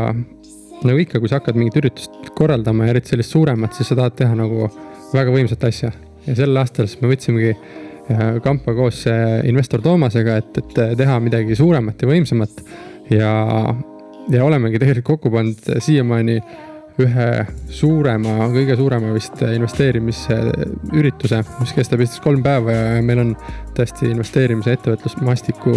nagu 0.83 0.99
ikka, 0.99 1.19
kui 1.19 1.31
sa 1.31 1.39
hakkad 1.39 1.57
mingit 1.59 1.79
üritust 1.79 2.33
korraldama 2.37 2.87
ja 2.87 2.95
eriti 2.95 3.13
sellist 3.13 3.33
suuremat, 3.35 3.75
siis 3.75 3.89
sa 3.91 3.97
tahad 3.99 4.15
teha 4.19 4.35
nagu 4.37 4.67
väga 5.15 5.33
võimsat 5.33 5.63
asja 5.69 5.91
ja 6.27 6.35
sel 6.37 6.59
aastal 6.59 6.89
siis 6.89 7.01
me 7.01 7.11
võtsimegi 7.11 7.53
äh, 7.53 8.27
kampa 8.43 8.75
koos 8.77 9.03
äh, 9.11 9.39
investor 9.49 9.83
Toomasega, 9.83 10.37
et, 10.41 10.59
et 10.61 10.77
äh, 10.81 10.93
teha 10.99 11.19
midagi 11.23 11.57
suuremat 11.59 12.03
ja 12.03 12.09
võimsamat. 12.09 12.61
ja, 13.11 13.31
ja 14.31 14.45
olemegi 14.45 14.79
tegelikult 14.81 15.09
kokku 15.15 15.33
pannud 15.33 15.73
siiamaani 15.83 16.37
ühe 17.01 17.27
suurema, 17.73 18.51
kõige 18.53 18.75
suurema 18.77 19.15
vist 19.15 19.39
investeerimisürituse, 19.41 21.39
mis 21.57 21.73
kestab 21.73 22.03
Eestis 22.05 22.21
kolm 22.21 22.43
päeva 22.45 22.75
ja 22.75 23.01
meil 23.01 23.23
on 23.23 23.31
tõesti 23.73 24.11
investeerimise 24.11 24.75
ettevõtlusmastiku 24.77 25.73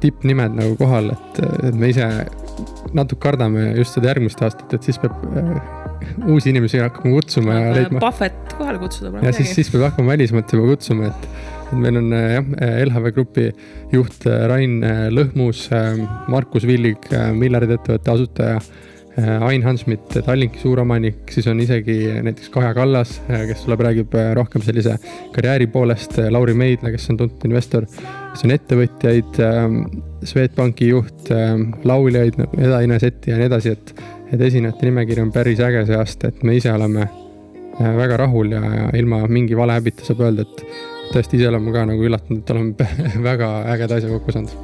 tippnimed 0.00 0.54
nagu 0.60 0.78
kohal, 0.78 1.10
et 1.16 1.42
me 1.74 1.90
ise 1.90 2.06
natuke 2.94 3.24
kardame 3.26 3.72
just 3.74 3.98
seda 3.98 4.14
järgmist 4.14 4.46
aastat, 4.46 4.70
et 4.78 4.86
siis 4.86 5.02
peab 5.02 5.18
uusi 6.26 6.50
inimesi 6.52 6.80
hakkama 6.82 7.14
kutsuma 7.18 7.56
ja 7.58 7.72
leidma. 7.76 8.02
Pahvet 8.02 8.54
kohale 8.58 8.80
kutsuda. 8.82 9.12
ja 9.22 9.32
siis, 9.36 9.54
siis 9.54 9.70
peab 9.72 9.90
hakkama 9.90 10.14
välismaalt 10.14 10.52
juba 10.54 10.74
kutsuma, 10.74 11.10
et, 11.10 11.30
meil 11.72 12.00
on 12.00 12.12
jah, 12.12 12.52
LHV 12.88 13.14
Grupi 13.14 13.48
juht 13.92 14.26
äh, 14.26 14.44
Rain 14.50 14.80
äh, 14.84 15.08
Lõhmus, 15.12 15.66
äh, 15.74 15.98
Markus 16.30 16.66
Villig, 16.68 17.10
Millarid 17.36 17.76
ettevõtte 17.78 18.16
asutaja. 18.16 18.62
Ain 19.20 19.64
Hansmit, 19.66 20.14
Tallinki 20.24 20.60
suuromanik, 20.62 21.26
siis 21.34 21.44
on 21.50 21.58
isegi 21.60 21.96
näiteks 22.22 22.48
Kaja 22.54 22.70
Kallas, 22.72 23.16
kes 23.26 23.64
tuleb, 23.66 23.82
räägib 23.84 24.14
rohkem 24.38 24.62
sellise 24.64 24.94
karjääri 25.34 25.66
poolest, 25.68 26.14
Lauri 26.30 26.54
Meidla, 26.56 26.92
kes 26.94 27.10
on 27.10 27.18
tuntud 27.18 27.44
investor. 27.50 27.84
siis 27.90 28.46
on 28.46 28.54
ettevõtjaid, 28.54 29.40
Swedbanki 30.30 30.88
juht, 30.92 31.28
lauljaid 31.84 32.38
Eda 32.54 32.80
Ines 32.86 33.04
Etti 33.10 33.34
ja 33.34 33.42
nii 33.42 33.50
edasi, 33.50 33.74
et 33.74 33.92
et 34.32 34.40
esinejate 34.46 34.86
nimekiri 34.86 35.24
on 35.24 35.32
päris 35.34 35.60
äge 35.64 35.84
see 35.88 35.98
aasta, 35.98 36.30
et 36.30 36.44
me 36.46 36.54
ise 36.58 36.72
oleme 36.72 37.06
äh, 37.06 37.90
väga 37.96 38.20
rahul 38.24 38.54
ja, 38.54 38.62
ja 38.76 38.88
ilma 38.98 39.24
mingi 39.28 39.58
valehäbita 39.58 40.06
saab 40.06 40.22
öelda, 40.26 40.46
et 40.46 40.64
tõesti 41.10 41.40
ise 41.40 41.50
oleme 41.50 41.74
ka 41.74 41.84
nagu 41.90 42.06
üllatunud, 42.06 42.42
et 42.42 42.54
oleme 42.54 42.90
väga 43.30 43.50
ägeda 43.74 43.98
asja 43.98 44.12
kokku 44.12 44.36
saanud. 44.36 44.54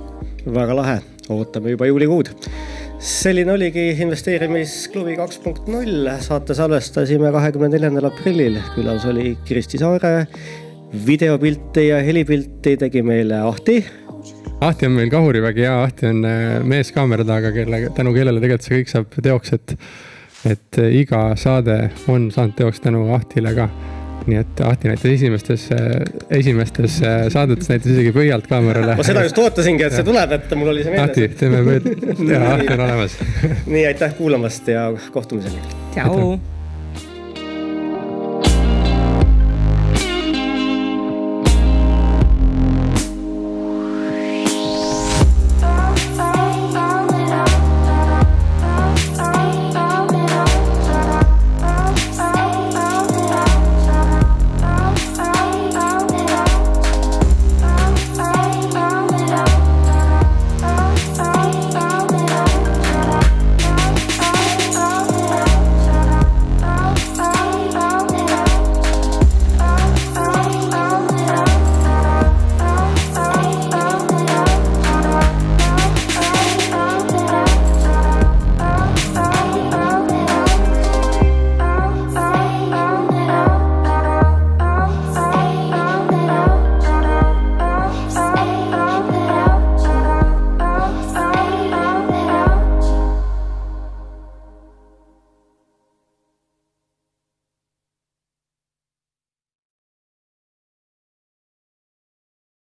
väga 0.55 0.79
lahe, 0.79 0.97
ootame 1.35 1.75
juba 1.75 1.91
juulikuud. 1.91 2.33
selline 3.03 3.53
oligi 3.53 3.89
investeerimisklubi 4.07 5.19
kaks 5.19 5.43
punkt 5.45 5.69
null, 5.71 6.09
saate 6.23 6.55
salvestasime 6.57 7.33
kahekümne 7.35 7.75
neljandal 7.75 8.11
aprillil, 8.12 8.61
külas 8.75 9.05
oli 9.11 9.37
Kristi 9.49 9.83
Saare. 9.83 10.27
videopilti 11.07 11.89
ja 11.89 11.99
helipilti 12.03 12.77
tegi 12.77 13.03
meile 13.03 13.41
Ahti 13.43 13.81
Ahti 14.61 14.87
on 14.87 14.93
meil 14.97 15.11
kahurivägi 15.13 15.67
ja 15.67 15.83
Ahti 15.83 16.07
on 16.09 16.25
äh, 16.25 16.63
mees 16.65 16.93
kaamera 16.97 17.25
taga, 17.29 17.51
kelle, 17.53 17.91
tänu 17.97 18.15
kellele 18.17 18.41
tegelikult 18.41 18.65
see 18.65 18.79
kõik 18.79 18.93
saab 18.93 19.19
teoks, 19.27 19.53
et, 19.53 19.75
et 20.49 20.81
äh, 20.81 20.97
iga 21.03 21.29
saade 21.37 21.77
on 22.13 22.31
saanud 22.33 22.57
teoks 22.57 22.80
tänu 22.85 23.05
Ahtile 23.17 23.53
ka. 23.57 23.68
nii 24.26 24.41
et 24.41 24.61
Ahti 24.67 24.89
näitas 24.89 25.07
esimestes, 25.13 25.68
äh, 25.76 26.01
esimestes 26.41 26.97
saadetes 27.33 27.68
näitas 27.71 27.93
isegi 27.93 28.11
pöialt 28.17 28.49
kaamerale. 28.51 28.97
ma 28.97 29.07
seda 29.07 29.22
just 29.29 29.39
ootasingi, 29.39 29.87
et 29.87 30.01
see 30.01 30.09
tuleb, 30.09 30.35
et 30.41 30.59
mul 30.59 30.72
oli 30.72 30.89
see 30.89 30.97
meeles. 30.97 31.13
Ahti, 31.13 31.29
teeme 31.45 31.63
mööda, 31.67 31.95
ja 32.33 32.43
Ahti 32.57 32.75
on 32.75 32.85
olemas 32.89 33.21
nii, 33.68 33.87
aitäh 33.93 34.18
kuulamast 34.18 34.72
ja 34.72 34.89
kohtumiseni. 35.13 35.61
tšau. 35.95 36.37